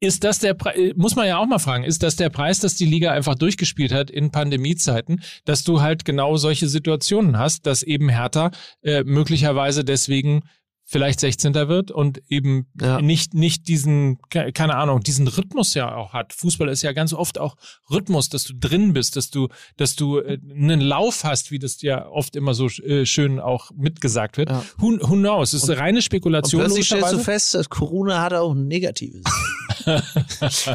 [0.00, 2.76] ist das der Pre muss man ja auch mal fragen, ist das der Preis, dass
[2.76, 7.82] die Liga einfach durchgespielt hat in Pandemiezeiten, dass du halt genau solche Situationen hast, dass
[7.82, 8.50] eben Hertha
[8.82, 10.42] äh, möglicherweise deswegen
[10.90, 11.52] vielleicht 16.
[11.68, 13.00] wird und eben Ja.
[13.02, 16.32] nicht, nicht diesen, ke- keine Ahnung, diesen Rhythmus ja auch hat.
[16.32, 17.56] Fußball ist ja ganz oft auch
[17.90, 21.82] Rhythmus, dass du drin bist, dass du, dass du äh, einen Lauf hast, wie das
[21.82, 24.48] ja oft immer so äh, schön auch mitgesagt wird.
[24.48, 24.64] Ja.
[24.78, 25.52] Who, who knows?
[25.52, 26.62] Es ist reine Und Spekulation.
[26.62, 29.24] plötzlich stellst du fest, dass Corona hat auch ein negatives.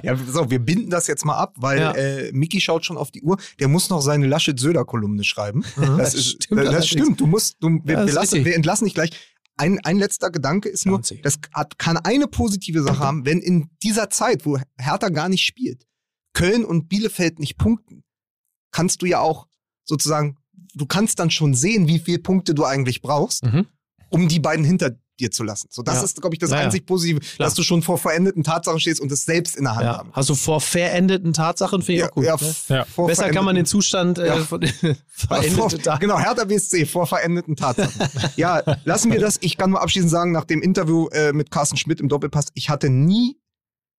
[0.03, 1.91] Ja, so, wir binden das jetzt mal ab, weil Ja.
[1.91, 3.37] äh, Miki schaut schon auf die Uhr.
[3.59, 5.63] Der muss noch seine Laschet-Söder-Kolumne schreiben.
[5.75, 5.97] Mhm.
[5.97, 7.19] Das, Das ist, stimmt das, stimmt.
[7.19, 9.11] Du musst, du, wir, Ja, das wir, lassen, wir entlassen dich gleich.
[9.55, 13.69] Ein, ein letzter Gedanke ist nur, das hat, kann eine positive Sache haben, wenn in
[13.83, 15.85] dieser Zeit, wo Hertha gar nicht spielt,
[16.33, 18.03] Köln und Bielefeld nicht punkten,
[18.71, 19.47] kannst du ja auch
[19.85, 20.37] sozusagen
[20.75, 23.67] du kannst dann schon sehen, wie viele Punkte du eigentlich brauchst, Mhm.
[24.09, 25.67] um die beiden hinter dir zu lassen.
[25.71, 26.03] So, das Ja.
[26.03, 26.63] ist, glaube ich, das Ja, ja.
[26.63, 29.85] einzig Positive, dass du schon vor verendeten Tatsachen stehst und es selbst in der Hand
[29.85, 29.97] Ja.
[29.97, 30.09] haben.
[30.13, 32.25] Also vor verendeten Tatsachen finde ich Ja, auch gut.
[32.25, 32.35] ja,
[32.69, 32.85] ne?
[32.93, 34.37] vor Besser kann man den Zustand äh, Ja.
[34.43, 35.99] von vor, verendete Tatsachen.
[36.01, 37.93] Genau, Hertha BSC vor verendeten Tatsachen.
[38.35, 39.37] ja, lassen wir das.
[39.41, 42.69] Ich kann nur abschließend sagen, nach dem Interview äh, mit Carsten Schmidt im Doppelpass, ich
[42.69, 43.37] hatte nie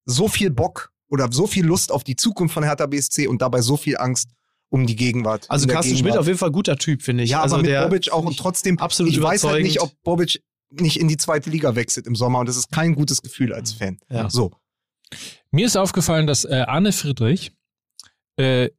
[0.06, 3.62] so viel Bock oder so viel Lust auf die Zukunft von Hertha BSC und dabei
[3.62, 4.30] so viel Angst
[4.70, 5.46] um die Gegenwart.
[5.50, 6.20] Also Carsten Schmidt Gegenwart.
[6.20, 7.30] auf jeden Fall guter Typ, finde ich.
[7.30, 9.92] Ja, also aber mit der, Bobic auch und trotzdem, absolut ich weiß halt nicht, ob
[10.04, 10.42] Bobic
[10.80, 13.74] nicht in die zweite Liga wechselt im Sommer und das ist kein gutes Gefühl als
[13.74, 14.00] Fan.
[14.10, 14.30] Ja.
[14.30, 14.52] So.
[15.52, 17.52] Mir ist aufgefallen, dass äh, Arne Friedrich
[18.38, 18.70] äh,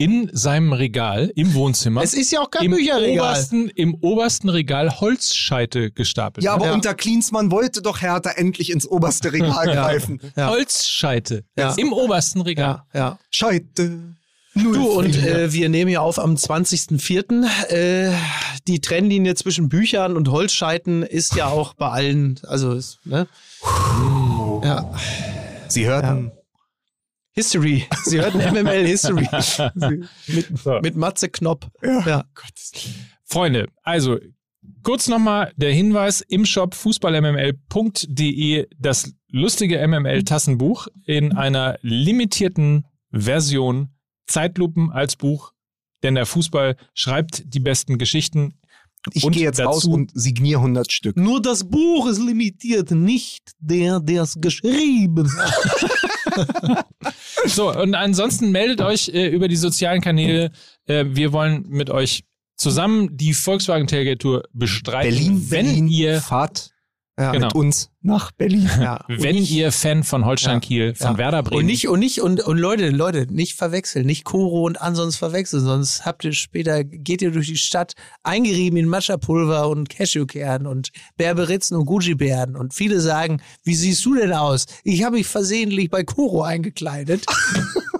[0.00, 3.18] in seinem Regal im Wohnzimmer Es ist ja auch kein im Bücherregal.
[3.18, 6.72] obersten, im obersten Regal Holzscheite gestapelt Ja, aber Ja.
[6.74, 10.20] unter Klinsmann wollte doch Hertha endlich ins oberste Regal greifen.
[10.36, 10.50] Ja.
[10.50, 11.74] Holzscheite Ja.
[11.76, 12.84] im obersten Regal.
[12.94, 13.18] Ja, ja.
[14.58, 14.72] Scheite.
[14.72, 17.70] Du, und äh, wir nehmen ja auf am 20.04.
[17.70, 18.12] Äh,
[18.66, 23.26] die Trennlinie zwischen Büchern und Holzscheiten ist ja auch bei allen, also ist, ne?
[24.62, 24.92] Ja.
[25.68, 26.32] Sie hörten
[27.32, 27.86] History.
[28.04, 29.28] Sie hörten MML History.
[30.26, 30.80] mit, So.
[30.80, 31.68] mit Matze Knopp.
[31.82, 32.24] Ja.
[33.24, 34.18] Freunde, also
[34.82, 43.90] kurz nochmal der Hinweis im Shop fußballmml.de das lustige MML-Tassenbuch in einer limitierten Version
[44.28, 45.52] Zeitlupen als Buch,
[46.02, 48.54] denn der Fußball schreibt die besten Geschichten.
[49.12, 51.16] Ich Und gehe jetzt raus und signiere 100 Stück.
[51.16, 56.86] Nur das Buch ist limitiert, nicht der, der es geschrieben hat.
[57.46, 60.50] So, und ansonsten meldet euch äh, über die sozialen Kanäle.
[60.86, 62.24] Äh, wir wollen mit euch
[62.56, 65.14] zusammen die Volkswagen Tailgate Tour bestreiten.
[65.14, 66.70] Berlin, wenn Berlin, ihr fahrt
[67.18, 67.32] Ja.
[67.32, 67.46] Genau.
[67.46, 68.70] mit uns nach Berlin.
[68.80, 69.04] Ja.
[69.08, 71.18] Wenn ihr Fan von Holstein Kiel, von Ja.
[71.18, 74.80] Werder Bremen Und nicht, und nicht, und, und Leute, Leute, nicht verwechseln, nicht Koro und
[74.80, 79.88] Ansons verwechseln, sonst habt ihr später, geht ihr durch die Stadt eingerieben in Matcha-Pulver und
[79.88, 84.66] Cashewkern und Berberitzen und Gucci-Bären und viele sagen, wie siehst du denn aus?
[84.84, 87.26] Ich habe mich versehentlich bei Koro eingekleidet.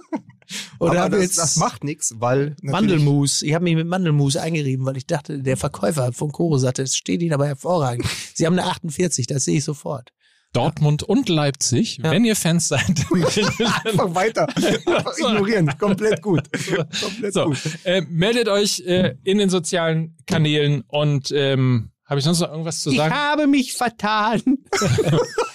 [0.79, 3.41] Oder Aber das, das macht nichts, weil Mandelmus.
[3.41, 6.95] Ich habe mich mit Mandelmus eingerieben, weil ich dachte, der Verkäufer von Koro sagte, es
[6.95, 8.05] steht Ihnen aber hervorragend.
[8.33, 10.13] Sie haben eine 48, das sehe ich sofort.
[10.53, 13.05] Dortmund und Leipzig, wenn ihr Fans seid.
[13.85, 14.47] Einfach weiter.
[14.57, 15.71] Einfach ignorieren.
[15.77, 16.49] Komplett gut.
[16.51, 17.59] Komplett so, gut.
[17.83, 22.81] äh, meldet euch äh, in den sozialen Kanälen und ähm, habe ich sonst noch irgendwas
[22.81, 23.13] zu Ich sagen?
[23.13, 24.41] habe mich vertan.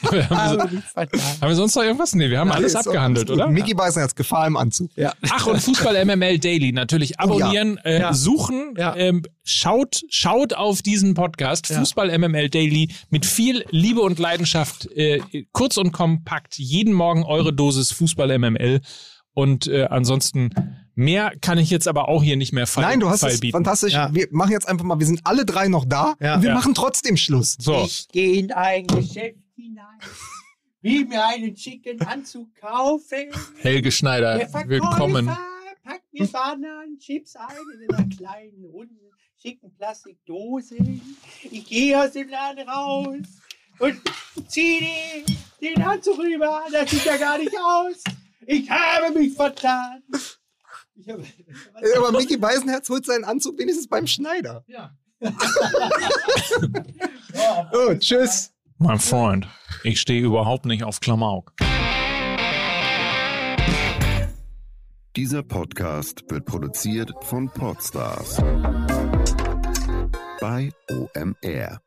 [0.05, 1.21] haben, habe wir, mich vertan.
[1.41, 2.15] haben wir sonst noch irgendwas?
[2.15, 3.45] Nee, wir haben alles abgehandelt, alles gut.
[3.47, 3.53] oder?
[3.53, 4.91] Mickey Beißen als Gefahr im Anzug.
[4.97, 5.13] Ja.
[5.31, 8.13] Ach, und Fußball MML Daily natürlich abonnieren, äh, Ja.
[8.15, 8.95] suchen, Ja.
[8.97, 11.79] ähm, schaut, schaut auf diesen Podcast, Ja.
[11.81, 15.21] Fußball MML Daily, mit viel Liebe und Leidenschaft, äh,
[15.53, 18.81] kurz und kompakt, jeden Morgen eure Dosis Fußball MML.
[19.33, 20.51] Und äh, ansonsten
[20.95, 23.41] mehr kann ich jetzt aber auch hier nicht mehr fall, Nein, du hast fall es
[23.41, 23.53] bieten.
[23.53, 23.93] fantastisch.
[23.95, 24.13] Ja.
[24.15, 26.37] Wir machen jetzt einfach mal, wir sind alle drei noch da Ja.
[26.37, 26.55] und wir Ja.
[26.55, 27.57] machen trotzdem Schluss.
[27.61, 29.99] So, Ich gehe in ein Geschäft hinein,
[30.83, 33.31] will mir einen schicken Anzug kaufen.
[33.59, 35.27] Helge Schneider, willkommen.
[35.83, 37.47] packt mir Bananen, Chips ein
[37.89, 38.97] in einer kleinen, runden,
[39.41, 40.77] schicken Plastikdose.
[41.51, 43.19] Ich gehe aus dem Laden raus
[43.79, 44.01] und
[44.49, 45.37] ziehe den,
[45.77, 46.63] den Anzug rüber.
[46.73, 48.03] Das sieht ja gar nicht aus.
[48.47, 50.03] Ich habe mich vertan.
[50.95, 54.65] Ich Äh, Aber Mickey Beisenherz holt seinen Anzug wenigstens beim Schneider.
[54.67, 54.91] ja.
[57.73, 58.53] Oh, tschüss.
[58.79, 59.49] Mein Freund,
[59.83, 61.53] ich stehe überhaupt nicht auf Klamauk.
[65.17, 68.37] Dieser Podcast wird produziert von Podstars
[70.41, 71.81] bei OMR.